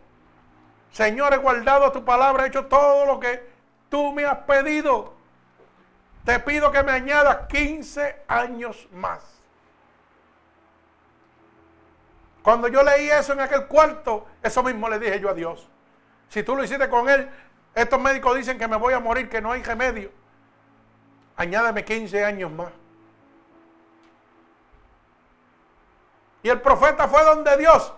Señor, 0.92 1.34
he 1.34 1.36
guardado 1.36 1.92
tu 1.92 2.02
palabra, 2.04 2.44
he 2.44 2.48
hecho 2.48 2.66
todo 2.66 3.04
lo 3.04 3.20
que 3.20 3.46
tú 3.90 4.12
me 4.12 4.24
has 4.24 4.38
pedido. 4.38 5.12
Te 6.24 6.40
pido 6.40 6.72
que 6.72 6.82
me 6.82 6.92
añadas 6.92 7.48
15 7.48 8.22
años 8.28 8.88
más. 8.92 9.20
Cuando 12.42 12.68
yo 12.68 12.82
leí 12.82 13.10
eso 13.10 13.34
en 13.34 13.40
aquel 13.40 13.66
cuarto, 13.66 14.26
eso 14.42 14.62
mismo 14.62 14.88
le 14.88 14.98
dije 14.98 15.20
yo 15.20 15.28
a 15.28 15.34
Dios. 15.34 15.68
Si 16.30 16.42
tú 16.42 16.56
lo 16.56 16.64
hiciste 16.64 16.88
con 16.88 17.10
él, 17.10 17.28
estos 17.74 18.00
médicos 18.00 18.36
dicen 18.36 18.58
que 18.58 18.66
me 18.66 18.76
voy 18.76 18.94
a 18.94 19.00
morir, 19.00 19.28
que 19.28 19.42
no 19.42 19.52
hay 19.52 19.62
remedio. 19.62 20.10
Añádeme 21.36 21.84
15 21.84 22.24
años 22.24 22.50
más. 22.50 22.70
Y 26.42 26.48
el 26.48 26.60
profeta 26.60 27.08
fue 27.08 27.22
donde 27.24 27.56
Dios. 27.56 27.92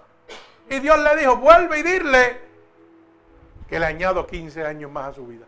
Y 0.68 0.80
Dios 0.80 0.98
le 0.98 1.16
dijo, 1.16 1.36
vuelve 1.36 1.78
y 1.78 1.82
dile 1.82 2.40
que 3.68 3.78
le 3.78 3.86
añado 3.86 4.26
15 4.26 4.64
años 4.66 4.90
más 4.90 5.08
a 5.08 5.12
su 5.14 5.26
vida. 5.26 5.46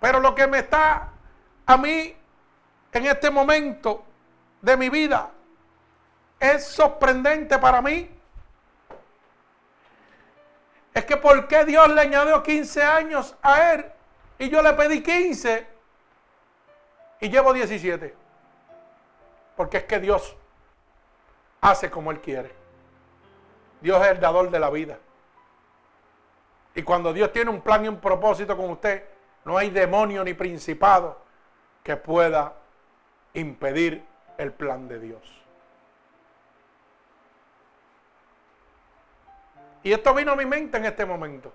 Pero 0.00 0.20
lo 0.20 0.34
que 0.34 0.46
me 0.46 0.58
está 0.58 1.10
a 1.66 1.76
mí 1.76 2.16
en 2.92 3.06
este 3.06 3.30
momento 3.30 4.04
de 4.62 4.76
mi 4.76 4.88
vida 4.88 5.30
es 6.40 6.64
sorprendente 6.66 7.58
para 7.58 7.82
mí. 7.82 8.10
Es 10.94 11.04
que 11.04 11.16
¿por 11.16 11.46
qué 11.46 11.64
Dios 11.64 11.88
le 11.90 12.00
añadió 12.00 12.42
15 12.42 12.82
años 12.82 13.36
a 13.42 13.72
él 13.72 13.86
y 14.38 14.48
yo 14.48 14.62
le 14.62 14.72
pedí 14.72 15.02
15 15.02 15.66
y 17.20 17.28
llevo 17.28 17.52
17? 17.52 18.27
Porque 19.58 19.78
es 19.78 19.84
que 19.86 19.98
Dios 19.98 20.36
hace 21.60 21.90
como 21.90 22.12
Él 22.12 22.20
quiere. 22.20 22.54
Dios 23.80 24.00
es 24.02 24.12
el 24.12 24.20
dador 24.20 24.50
de 24.50 24.60
la 24.60 24.70
vida. 24.70 24.98
Y 26.76 26.84
cuando 26.84 27.12
Dios 27.12 27.32
tiene 27.32 27.50
un 27.50 27.60
plan 27.60 27.84
y 27.84 27.88
un 27.88 27.98
propósito 27.98 28.56
con 28.56 28.70
usted, 28.70 29.02
no 29.44 29.58
hay 29.58 29.70
demonio 29.70 30.22
ni 30.22 30.32
principado 30.32 31.20
que 31.82 31.96
pueda 31.96 32.54
impedir 33.34 34.06
el 34.36 34.52
plan 34.52 34.86
de 34.86 35.00
Dios. 35.00 35.42
Y 39.82 39.92
esto 39.92 40.14
vino 40.14 40.30
a 40.30 40.36
mi 40.36 40.46
mente 40.46 40.78
en 40.78 40.84
este 40.84 41.04
momento. 41.04 41.52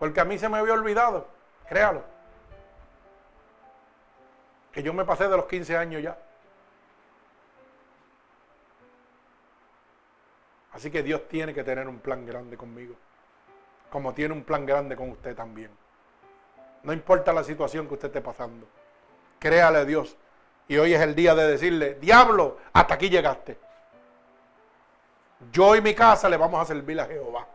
Porque 0.00 0.20
a 0.20 0.24
mí 0.24 0.36
se 0.40 0.48
me 0.48 0.58
había 0.58 0.72
olvidado, 0.72 1.28
créalo. 1.68 2.02
Que 4.72 4.82
yo 4.82 4.92
me 4.92 5.04
pasé 5.04 5.28
de 5.28 5.36
los 5.36 5.46
15 5.46 5.76
años 5.76 6.02
ya. 6.02 6.18
Así 10.74 10.90
que 10.90 11.02
Dios 11.02 11.28
tiene 11.28 11.54
que 11.54 11.62
tener 11.62 11.86
un 11.86 12.00
plan 12.00 12.26
grande 12.26 12.56
conmigo, 12.56 12.96
como 13.90 14.12
tiene 14.12 14.34
un 14.34 14.42
plan 14.42 14.66
grande 14.66 14.96
con 14.96 15.10
usted 15.10 15.34
también. 15.34 15.70
No 16.82 16.92
importa 16.92 17.32
la 17.32 17.44
situación 17.44 17.86
que 17.86 17.94
usted 17.94 18.08
esté 18.08 18.20
pasando, 18.20 18.66
créale 19.38 19.78
a 19.78 19.84
Dios. 19.84 20.16
Y 20.66 20.76
hoy 20.76 20.92
es 20.92 21.00
el 21.00 21.14
día 21.14 21.34
de 21.34 21.46
decirle, 21.46 21.94
diablo, 21.94 22.58
hasta 22.72 22.94
aquí 22.94 23.08
llegaste. 23.08 23.56
Yo 25.52 25.76
y 25.76 25.80
mi 25.80 25.94
casa 25.94 26.28
le 26.28 26.36
vamos 26.36 26.60
a 26.60 26.64
servir 26.64 26.98
a 27.00 27.06
Jehová. 27.06 27.46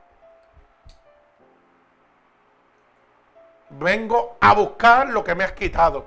Vengo 3.72 4.38
a 4.40 4.54
buscar 4.54 5.10
lo 5.10 5.24
que 5.24 5.36
me 5.36 5.44
has 5.44 5.52
quitado. 5.52 6.06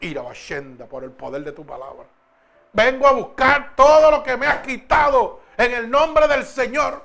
Ir 0.00 0.18
a 0.18 0.86
por 0.86 1.04
el 1.04 1.12
poder 1.12 1.42
de 1.42 1.52
tu 1.52 1.64
palabra. 1.64 2.04
Vengo 2.72 3.06
a 3.06 3.12
buscar 3.12 3.74
todo 3.74 4.10
lo 4.10 4.22
que 4.22 4.36
me 4.36 4.46
has 4.46 4.58
quitado 4.58 5.43
en 5.56 5.72
el 5.72 5.90
nombre 5.90 6.26
del 6.28 6.44
Señor. 6.44 7.02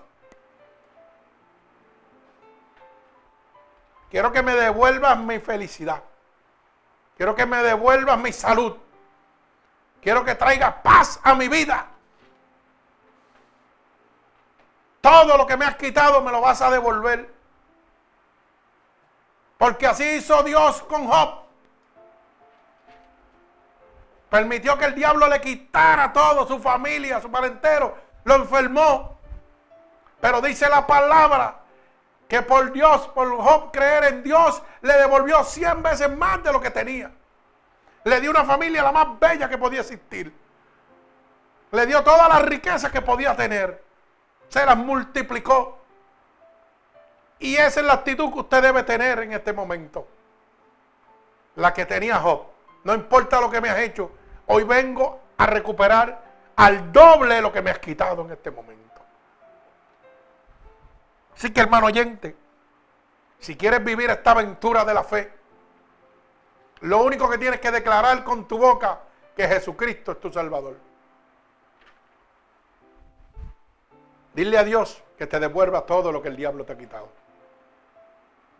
Quiero 4.09 4.31
que 4.31 4.41
me 4.41 4.53
devuelvas 4.55 5.17
mi 5.17 5.39
felicidad. 5.39 6.01
Quiero 7.15 7.35
que 7.35 7.45
me 7.45 7.61
devuelvas 7.61 8.17
mi 8.17 8.33
salud. 8.33 8.75
Quiero 10.01 10.23
que 10.23 10.35
traigas 10.35 10.75
paz 10.81 11.19
a 11.23 11.35
mi 11.35 11.47
vida. 11.47 11.85
Todo 15.01 15.37
lo 15.37 15.45
que 15.45 15.57
me 15.57 15.65
has 15.65 15.75
quitado 15.75 16.21
me 16.21 16.31
lo 16.31 16.41
vas 16.41 16.61
a 16.61 16.71
devolver. 16.71 17.33
Porque 19.57 19.85
así 19.85 20.03
hizo 20.05 20.41
Dios 20.43 20.81
con 20.83 21.07
Job. 21.07 21.43
Permitió 24.29 24.77
que 24.77 24.85
el 24.85 24.95
diablo 24.95 25.27
le 25.27 25.41
quitara 25.41 26.13
todo, 26.13 26.47
su 26.47 26.59
familia, 26.59 27.19
su 27.19 27.31
parentero, 27.31 27.97
lo 28.23 28.35
enfermó. 28.35 29.17
Pero 30.19 30.41
dice 30.41 30.67
la 30.69 30.85
palabra 30.85 31.59
que 32.27 32.41
por 32.41 32.71
Dios, 32.71 33.07
por 33.09 33.35
Job 33.37 33.71
creer 33.71 34.03
en 34.05 34.23
Dios, 34.23 34.61
le 34.81 34.93
devolvió 34.93 35.43
cien 35.43 35.81
veces 35.81 36.15
más 36.15 36.43
de 36.43 36.53
lo 36.53 36.61
que 36.61 36.69
tenía. 36.69 37.11
Le 38.03 38.21
dio 38.21 38.31
una 38.31 38.45
familia 38.45 38.83
la 38.83 38.91
más 38.91 39.19
bella 39.19 39.49
que 39.49 39.57
podía 39.57 39.81
existir. 39.81 40.33
Le 41.71 41.85
dio 41.85 42.03
todas 42.03 42.29
las 42.29 42.41
riquezas 42.43 42.91
que 42.91 43.01
podía 43.01 43.35
tener. 43.35 43.83
Se 44.47 44.65
las 44.65 44.77
multiplicó. 44.77 45.79
Y 47.39 47.55
esa 47.55 47.79
es 47.79 47.85
la 47.85 47.93
actitud 47.93 48.31
que 48.33 48.39
usted 48.39 48.61
debe 48.61 48.83
tener 48.83 49.19
en 49.19 49.33
este 49.33 49.53
momento. 49.53 50.07
La 51.55 51.73
que 51.73 51.85
tenía 51.85 52.17
Job. 52.17 52.43
No 52.83 52.93
importa 52.93 53.41
lo 53.41 53.49
que 53.49 53.61
me 53.61 53.69
has 53.69 53.79
hecho. 53.79 54.11
Hoy 54.47 54.63
vengo 54.63 55.19
a 55.37 55.45
recuperar 55.45 56.28
al 56.59 56.91
doble 56.91 57.41
lo 57.41 57.53
que 57.53 57.61
me 57.61 57.71
has 57.71 57.79
quitado 57.79 58.25
en 58.25 58.31
este 58.31 58.51
momento. 58.51 59.01
Así 61.33 61.53
que 61.53 61.61
hermano 61.61 61.85
oyente, 61.85 62.35
si 63.39 63.55
quieres 63.55 63.81
vivir 63.81 64.09
esta 64.09 64.31
aventura 64.31 64.83
de 64.83 64.93
la 64.93 65.05
fe, 65.05 65.31
lo 66.81 67.01
único 67.01 67.29
que 67.29 67.37
tienes 67.37 67.61
que 67.61 67.71
declarar 67.71 68.25
con 68.25 68.45
tu 68.45 68.57
boca 68.57 68.99
que 69.37 69.47
Jesucristo 69.47 70.11
es 70.11 70.19
tu 70.19 70.33
Salvador. 70.33 70.75
Dile 74.33 74.57
a 74.57 74.65
Dios 74.65 75.01
que 75.17 75.27
te 75.27 75.39
devuelva 75.39 75.85
todo 75.85 76.11
lo 76.11 76.21
que 76.21 76.27
el 76.27 76.35
diablo 76.35 76.65
te 76.65 76.73
ha 76.73 76.77
quitado. 76.77 77.07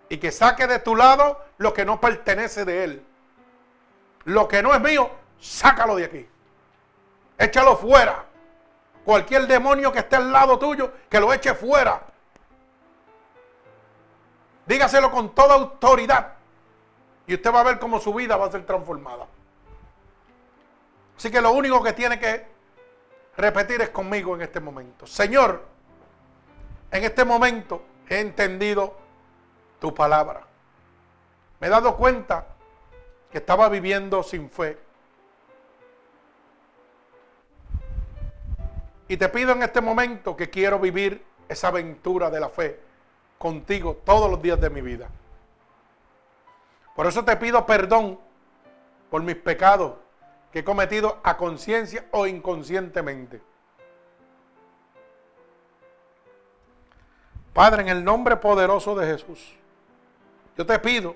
Y 0.07 0.19
que 0.19 0.31
saque 0.31 0.67
de 0.67 0.79
tu 0.79 0.95
lado 0.95 1.43
lo 1.57 1.73
que 1.73 1.83
no 1.83 1.99
pertenece 1.99 2.63
de 2.63 2.83
Él. 2.85 3.05
Lo 4.23 4.47
que 4.47 4.63
no 4.63 4.73
es 4.73 4.79
mío, 4.79 5.11
sácalo 5.37 5.97
de 5.97 6.05
aquí. 6.05 6.29
Échalo 7.39 7.77
fuera. 7.77 8.25
Cualquier 9.05 9.47
demonio 9.47 9.91
que 9.91 9.99
esté 9.99 10.17
al 10.17 10.31
lado 10.31 10.59
tuyo, 10.59 10.91
que 11.09 11.19
lo 11.19 11.33
eche 11.33 11.55
fuera. 11.55 12.01
Dígaselo 14.67 15.09
con 15.09 15.33
toda 15.33 15.55
autoridad. 15.55 16.33
Y 17.25 17.33
usted 17.33 17.51
va 17.51 17.61
a 17.61 17.63
ver 17.63 17.79
cómo 17.79 17.99
su 17.99 18.13
vida 18.13 18.35
va 18.37 18.47
a 18.47 18.51
ser 18.51 18.65
transformada. 18.65 19.25
Así 21.17 21.31
que 21.31 21.41
lo 21.41 21.51
único 21.51 21.81
que 21.81 21.93
tiene 21.93 22.19
que 22.19 22.45
repetir 23.37 23.81
es 23.81 23.89
conmigo 23.89 24.35
en 24.35 24.41
este 24.41 24.59
momento. 24.59 25.07
Señor, 25.07 25.65
en 26.91 27.03
este 27.03 27.23
momento 27.23 27.83
he 28.09 28.19
entendido 28.19 28.95
tu 29.79 29.93
palabra. 29.95 30.41
Me 31.59 31.67
he 31.67 31.69
dado 31.69 31.95
cuenta 31.95 32.47
que 33.31 33.37
estaba 33.39 33.69
viviendo 33.69 34.23
sin 34.23 34.49
fe. 34.49 34.77
Y 39.09 39.17
te 39.17 39.27
pido 39.27 39.51
en 39.51 39.63
este 39.63 39.81
momento 39.81 40.37
que 40.37 40.49
quiero 40.49 40.79
vivir 40.79 41.25
esa 41.49 41.69
aventura 41.69 42.29
de 42.29 42.39
la 42.39 42.47
fe 42.47 42.79
contigo 43.39 43.97
todos 44.05 44.29
los 44.29 44.39
días 44.39 44.61
de 44.61 44.69
mi 44.69 44.81
vida. 44.81 45.09
Por 46.95 47.07
eso 47.07 47.25
te 47.25 47.35
pido 47.35 47.65
perdón 47.65 48.19
por 49.09 49.23
mis 49.23 49.35
pecados 49.35 49.93
que 50.51 50.59
he 50.59 50.63
cometido 50.63 51.17
a 51.23 51.37
conciencia 51.37 52.05
o 52.11 52.27
inconscientemente. 52.27 53.41
Padre, 57.51 57.81
en 57.81 57.89
el 57.89 58.03
nombre 58.03 58.37
poderoso 58.37 58.93
de 58.93 59.07
Jesús, 59.07 59.55
yo 60.55 60.65
te 60.67 60.77
pido 60.77 61.15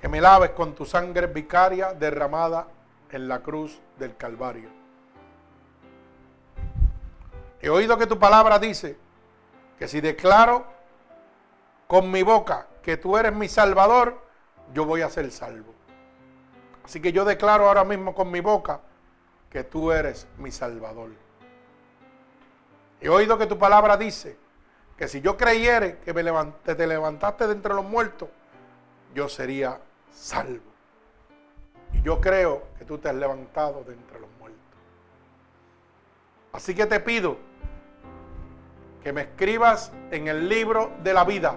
que 0.00 0.08
me 0.08 0.20
laves 0.20 0.50
con 0.50 0.74
tu 0.74 0.84
sangre 0.84 1.28
vicaria 1.28 1.92
derramada 1.92 2.66
en 3.12 3.28
la 3.28 3.40
cruz 3.40 3.78
del 3.96 4.16
Calvario. 4.16 4.79
He 7.62 7.68
oído 7.68 7.98
que 7.98 8.06
tu 8.06 8.18
palabra 8.18 8.58
dice 8.58 8.96
que 9.78 9.86
si 9.86 10.00
declaro 10.00 10.64
con 11.86 12.10
mi 12.10 12.22
boca 12.22 12.66
que 12.82 12.96
tú 12.96 13.16
eres 13.16 13.34
mi 13.34 13.48
salvador, 13.48 14.20
yo 14.72 14.84
voy 14.84 15.02
a 15.02 15.10
ser 15.10 15.30
salvo. 15.30 15.74
Así 16.84 17.00
que 17.00 17.12
yo 17.12 17.24
declaro 17.24 17.66
ahora 17.68 17.84
mismo 17.84 18.14
con 18.14 18.30
mi 18.30 18.40
boca 18.40 18.80
que 19.50 19.64
tú 19.64 19.92
eres 19.92 20.26
mi 20.38 20.50
salvador. 20.50 21.10
He 23.00 23.08
oído 23.08 23.36
que 23.36 23.46
tu 23.46 23.58
palabra 23.58 23.96
dice 23.96 24.36
que 24.96 25.08
si 25.08 25.20
yo 25.20 25.36
creyere 25.36 25.98
que 25.98 26.12
te 26.12 26.86
levantaste 26.86 27.46
de 27.46 27.52
entre 27.52 27.74
los 27.74 27.84
muertos, 27.84 28.28
yo 29.14 29.28
sería 29.28 29.80
salvo. 30.12 30.70
Y 31.92 32.02
yo 32.02 32.20
creo 32.20 32.62
que 32.78 32.84
tú 32.84 32.98
te 32.98 33.08
has 33.08 33.14
levantado 33.14 33.82
de 33.84 33.94
entre 33.94 34.20
los 34.20 34.30
muertos. 34.38 34.60
Así 36.52 36.74
que 36.74 36.86
te 36.86 37.00
pido 37.00 37.49
que 39.02 39.12
me 39.12 39.22
escribas 39.22 39.92
en 40.10 40.28
el 40.28 40.48
libro 40.48 40.92
de 41.02 41.14
la 41.14 41.24
vida 41.24 41.56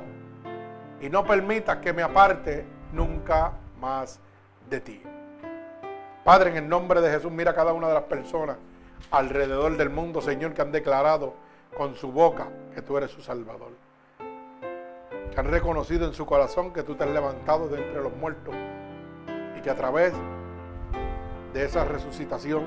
y 1.02 1.10
no 1.10 1.26
permitas 1.26 1.78
que 1.78 1.92
me 1.94 2.02
aparte 2.02 2.66
nunca 2.94 3.54
más 3.80 4.20
de 4.70 4.80
ti. 4.80 5.04
Padre, 6.24 6.52
en 6.52 6.58
el 6.58 6.70
nombre 6.70 7.02
de 7.02 7.12
Jesús, 7.12 7.32
mira 7.32 7.52
a 7.52 7.56
cada 7.56 7.74
una 7.74 7.90
de 7.90 7.96
las 7.96 8.04
personas 8.04 8.58
alrededor 9.12 9.76
del 9.76 9.90
mundo, 9.90 10.22
Señor, 10.22 10.54
que 10.54 10.62
han 10.62 10.72
declarado 10.72 11.34
con 11.76 11.96
su 11.96 12.12
boca 12.12 12.48
que 12.74 12.82
tú 12.82 12.98
eres 12.98 13.12
su 13.12 13.22
Salvador. 13.22 13.72
Que 14.18 15.40
han 15.40 15.52
reconocido 15.52 16.08
en 16.08 16.14
su 16.14 16.26
corazón 16.26 16.72
que 16.72 16.84
tú 16.84 16.96
te 16.96 17.04
has 17.04 17.10
levantado 17.10 17.68
de 17.68 17.82
entre 17.82 18.02
los 18.02 18.16
muertos 18.16 18.56
y 19.58 19.62
que 19.62 19.70
a 19.70 19.76
través 19.76 20.14
de 21.54 21.66
esa 21.66 21.84
resucitación 21.84 22.66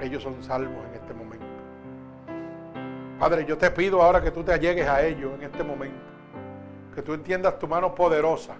ellos 0.00 0.22
son 0.22 0.42
salvos 0.42 0.84
en 0.88 0.94
este 0.94 1.12
momento. 1.12 1.23
Padre, 3.18 3.44
yo 3.44 3.56
te 3.56 3.70
pido 3.70 4.02
ahora 4.02 4.20
que 4.20 4.30
tú 4.30 4.42
te 4.42 4.52
allegues 4.52 4.88
a 4.88 5.02
ellos 5.02 5.32
en 5.34 5.44
este 5.44 5.62
momento. 5.62 6.02
Que 6.94 7.02
tú 7.02 7.14
entiendas 7.14 7.58
tu 7.58 7.68
mano 7.68 7.94
poderosa. 7.94 8.54